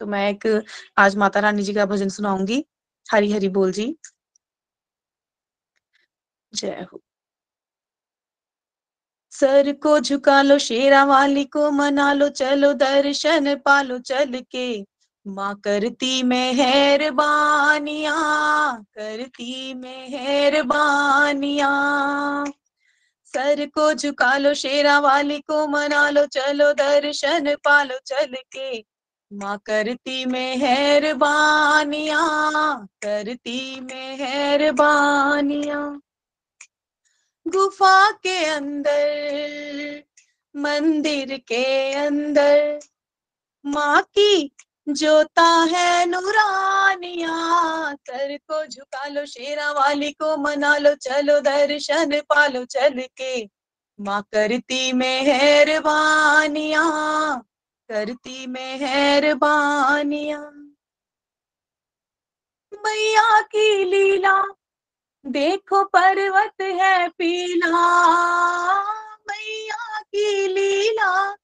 तो 0.00 0.06
मैं 0.06 0.28
एक 0.30 0.46
आज 0.98 1.16
माता 1.16 1.40
रानी 1.40 1.62
जी 1.62 1.74
का 1.74 1.86
भजन 1.86 2.08
सुनाऊँगी। 2.10 2.64
हरी 3.06 3.32
हरी 3.32 3.48
बोल 3.50 3.72
जी। 3.72 3.94
जय 6.52 6.86
हो। 6.92 7.00
सर 9.40 9.72
को 9.72 10.00
झुका 10.00 10.42
लो 10.42 10.58
शेरा 10.58 11.04
वाली 11.04 11.44
को, 11.44 11.70
मना 11.70 12.12
लो, 12.12 12.28
चलो 12.28 12.72
दर्शन 12.72 13.54
पालो 13.54 13.98
चल 13.98 14.42
के। 14.50 14.84
माँ 15.26 15.54
करती 15.54 16.22
मेहरबानिया 16.22 18.12
करती 18.72 19.74
मेहरबानिया। 19.74 21.68
सर 23.24 23.66
को 23.66 23.94
झुका 23.94 24.36
लो 24.36 24.54
शेरा 24.54 24.98
वाली 24.98 25.38
को, 25.38 25.66
मना 25.66 26.10
लो, 26.10 26.26
चलो 26.26 26.72
दर्शन 26.72 27.56
पालो 27.64 27.98
चल 28.06 28.24
के। 28.24 28.84
माँ 29.32 29.62
करती 29.66 30.24
मेहरबानिया 30.24 32.18
करती 33.02 33.80
मेहरबानिया। 33.80 36.00
गुफा 37.48 38.10
के 38.10 38.44
अंदर, 38.44 40.02
मंदिर 40.56 41.38
के 41.38 41.92
अंदर। 41.92 42.80
माँ 43.66 44.02
की 44.02 44.56
जोता 44.88 45.68
है 45.70 46.06
नूरानिया 46.06 47.32
सर 47.94 48.36
को 48.36 48.66
झुका 48.66 49.06
लो 49.06 49.26
शेरा 49.26 49.72
वाली 49.72 50.12
को, 50.12 50.36
मना 50.36 50.76
लो, 50.76 50.94
चलो 50.94 51.40
दर्शन 51.40 52.20
पालो, 52.20 52.64
चल 52.64 53.02
के। 53.16 53.44
माँ 54.00 54.22
करती 54.22 54.92
मेहरबानिया 54.92 56.82
करती 57.88 58.46
मेहरबानिया। 58.46 60.40
मैया 62.84 63.42
की 63.42 63.84
लीला 63.84 64.44
देखो 65.28 65.84
पर्वत 65.84 66.60
है 66.60 67.08
पीला, 67.08 67.72
मैया 69.12 70.00
की 70.00 70.46
लीला। 70.46 71.36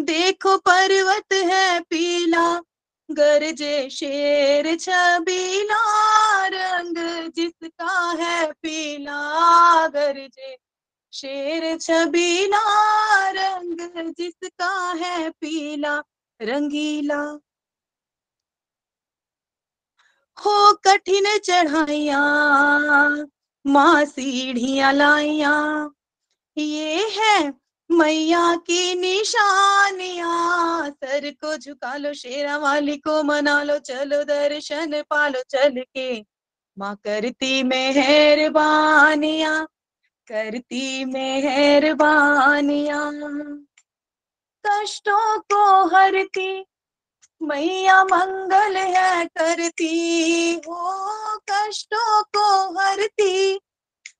देखो 0.00 0.56
पर्वत 0.56 1.32
है 1.32 1.80
पीला, 1.80 2.62
गरजे 3.10 3.90
शेर 3.90 4.76
छबीला, 4.76 5.82
रंग 6.46 6.96
जिसका 7.30 8.10
है 8.20 8.52
पीला। 8.52 9.20
गरजे 9.86 10.56
शेर 11.12 11.78
छबीला, 11.78 12.64
रंग 13.30 14.12
जिसका 14.18 14.92
है 14.92 15.30
पीला, 15.30 16.02
रंगीला। 16.42 17.38
हो 20.46 20.74
कठिन 20.74 21.38
चढ़ाइया, 21.38 22.18
माँ 23.66 24.04
सीढ़ियाँ 24.04 24.92
लाइया। 24.92 25.90
ये 26.56 27.08
है 27.08 27.52
मैया 27.90 28.56
की 28.56 28.94
निशानिया। 28.94 30.90
सर 30.90 31.30
को 31.30 31.56
झुका 31.56 31.96
लो, 31.96 32.14
शेरा 32.14 32.58
वाली 32.58 32.96
को 32.96 33.22
मना 33.22 33.62
लो, 33.62 33.78
चलो 33.78 34.24
दर्शन 34.24 35.02
पालो, 35.10 35.42
चल 35.50 35.80
के। 35.80 36.24
माँ 36.78 36.96
करती 36.96 37.62
मेहरबानिया 37.62 39.66
करती 40.28 41.04
मेहरबानिया। 41.04 43.10
कष्टों 44.66 45.40
को 45.40 45.86
हरती 45.86 46.66
मैया 47.42 48.04
मंगल 48.04 48.76
है 48.76 49.24
करती 49.24 50.54
हो 50.54 50.92
कष्टों 51.50 52.22
को 52.22 52.78
हरती। 52.78 53.60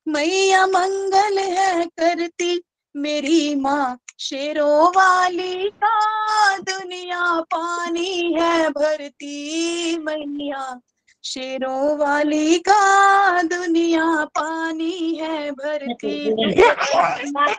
मैया 0.09 0.67
मंगल 0.67 1.39
है 1.39 1.87
करती 1.87 2.63
मेरी 2.97 3.55
माँ 3.55 3.99
शेरों 4.19 4.89
वाली 4.89 5.71
का 5.85 6.59
दुनिया 6.59 7.41
पानी 7.41 8.35
है 8.41 8.71
भरती। 8.71 9.99
मैया 9.99 10.81
शेरों 11.25 11.99
वाली 11.99 12.59
का 12.59 13.43
दुनिया 13.43 14.25
पानी 14.25 15.19
है 15.21 15.51
भरती। 15.51 16.31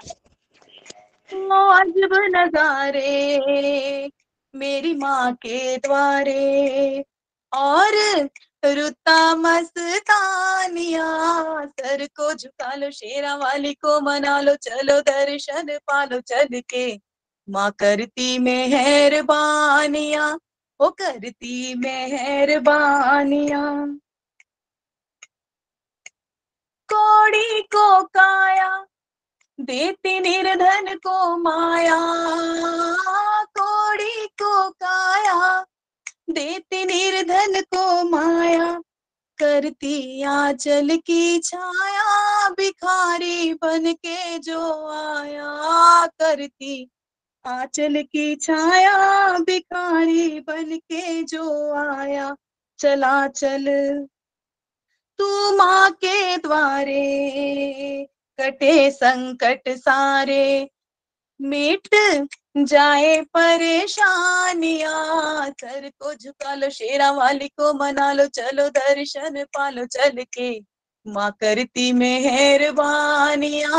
अजब 1.71 2.09
नजारे 2.13 4.11
मेरी 4.55 4.93
माँ 4.93 5.33
के 5.33 5.77
द्वारे। 5.77 7.05
और 7.53 7.91
रुता 8.65 9.35
मस्तानिया, 9.35 11.05
सर 11.65 12.05
को 12.05 12.33
झुका 12.33 12.75
लो, 12.75 12.91
शेरा 12.91 13.35
वाली 13.35 13.73
को 13.73 14.01
मना 14.01 14.41
लो, 14.41 14.55
चलो 14.55 15.01
दर्शन 15.01 15.77
पालो, 15.77 16.21
चल 16.21 16.47
के। 16.53 17.01
माँ 17.49 17.71
करती 17.71 18.39
मेहरबानिया 18.39 20.39
वो 20.81 20.89
करती 20.89 21.75
मेहरबानिया। 21.75 23.97
कोड़ी 26.93 27.61
को 27.61 28.03
काया 28.03 28.85
देती 29.61 30.19
निर्धन 30.19 30.95
को 30.95 31.37
माया, 31.37 31.97
कोड़ी 33.45 34.25
को 34.25 34.69
काया। 34.69 35.65
देती 36.29 36.85
निर्धन 36.85 37.61
को 37.61 38.09
माया, 38.09 38.81
करती 39.37 40.23
आंचल 40.23 40.97
की 40.97 41.39
छाया। 41.39 42.49
भिखारी 42.49 43.53
बन 43.53 43.93
के 43.93 44.39
जो 44.39 44.87
आया, 44.89 46.07
करती 46.07 46.91
आंचल 47.45 48.01
की 48.01 48.35
छाया। 48.35 49.37
भिखारी 49.37 50.39
बन 50.39 50.77
के 50.77 51.23
जो 51.23 51.73
आया, 51.73 52.35
चला 52.79 53.27
चल 53.27 53.65
तू 55.17 55.57
माँ 55.57 55.91
के 55.91 56.37
द्वारे। 56.37 57.01
कटे 58.41 58.91
संकट 58.91 59.69
सारे। 59.69 60.69
मिट 61.41 62.17
जाए 62.57 63.21
परेशानिया 63.21 65.49
सर 65.49 65.89
को 65.89 66.13
झुका 66.13 66.55
लो 66.55 66.69
शेरा 66.69 67.11
वाली 67.11 67.47
को 67.47 67.73
मना 67.73 68.13
लो, 68.13 68.27
चलो 68.27 68.69
दर्शन 68.69 69.43
पालो, 69.43 69.85
चल 69.85 70.09
के। 70.09 70.71
माँ 71.07 71.35
करती 71.39 71.91
मेहरबानिया 71.91 73.69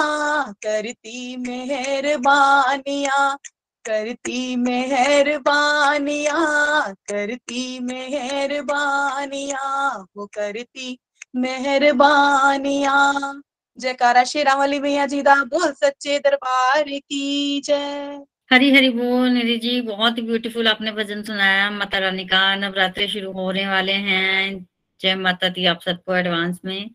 करती 0.52 1.36
मेहरबानिया 1.36 3.38
करती 3.84 4.56
मेहरबानिया 4.56 6.92
करती 6.92 7.80
मेहरबानिया, 7.80 10.04
वो 10.16 10.26
करती 10.26 10.98
मेहरबानिया। 11.36 13.32
जयकारा 13.78 14.24
शेरा 14.24 14.54
वाली 14.54 14.78
भैया 14.80 15.06
जी 15.06 15.22
दा 15.22 15.34
बोल 15.44 15.70
सच्चे 15.72 16.18
दरबार 16.18 16.88
की 16.88 17.60
जय। 17.60 18.20
हरी 18.52 18.70
हरी 18.74 18.88
बोल 18.90 19.28
निधि 19.28 19.56
जी 19.56 19.80
बहुत 19.80 20.18
ही 20.18 20.22
ब्यूटीफुल 20.22 20.68
आपने 20.68 20.92
भजन 20.92 21.22
सुनाया। 21.22 21.70
माता 21.70 21.98
रानी 21.98 22.24
का 22.24 22.54
नवरात्रे 22.56 23.08
शुरू 23.08 23.32
होने 23.32 23.66
वाले 23.68 23.92
हैं। 23.92 24.66
जय 25.00 25.14
माता 25.14 25.48
दी 25.48 25.66
आप 25.66 25.80
सबको 25.80 26.16
एडवांस 26.16 26.60
में। 26.64 26.90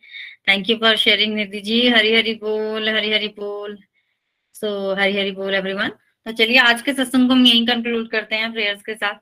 Thank 0.50 0.70
you 0.70 0.76
for 0.78 0.96
sharing 0.96 1.36
Nidhi 1.36 1.62
ji. 1.62 1.88
Hari 1.90 2.16
Hari 2.16 2.34
बोल 2.44 2.90
हरी 2.90 3.12
हरी 3.14 3.28
बोल। 3.40 3.78
सो 4.56 4.68
so, 4.68 5.00
हरी 5.00 5.18
हरी 5.18 5.32
बोल 5.32 5.56
एवरीवन 5.56 5.90
तो 6.26 6.32
चलिए 6.32 6.58
आज 6.60 6.82
के 6.82 6.94
सत्संग 6.94 7.28
को 7.28 7.34
हम 7.34 7.46
यही 7.46 7.66
कंक्लूड 7.66 8.10
करते 8.10 8.36
हैं 8.36 8.52
प्रेयर्स 8.54 8.82
के 8.82 8.94
साथ। 8.96 9.16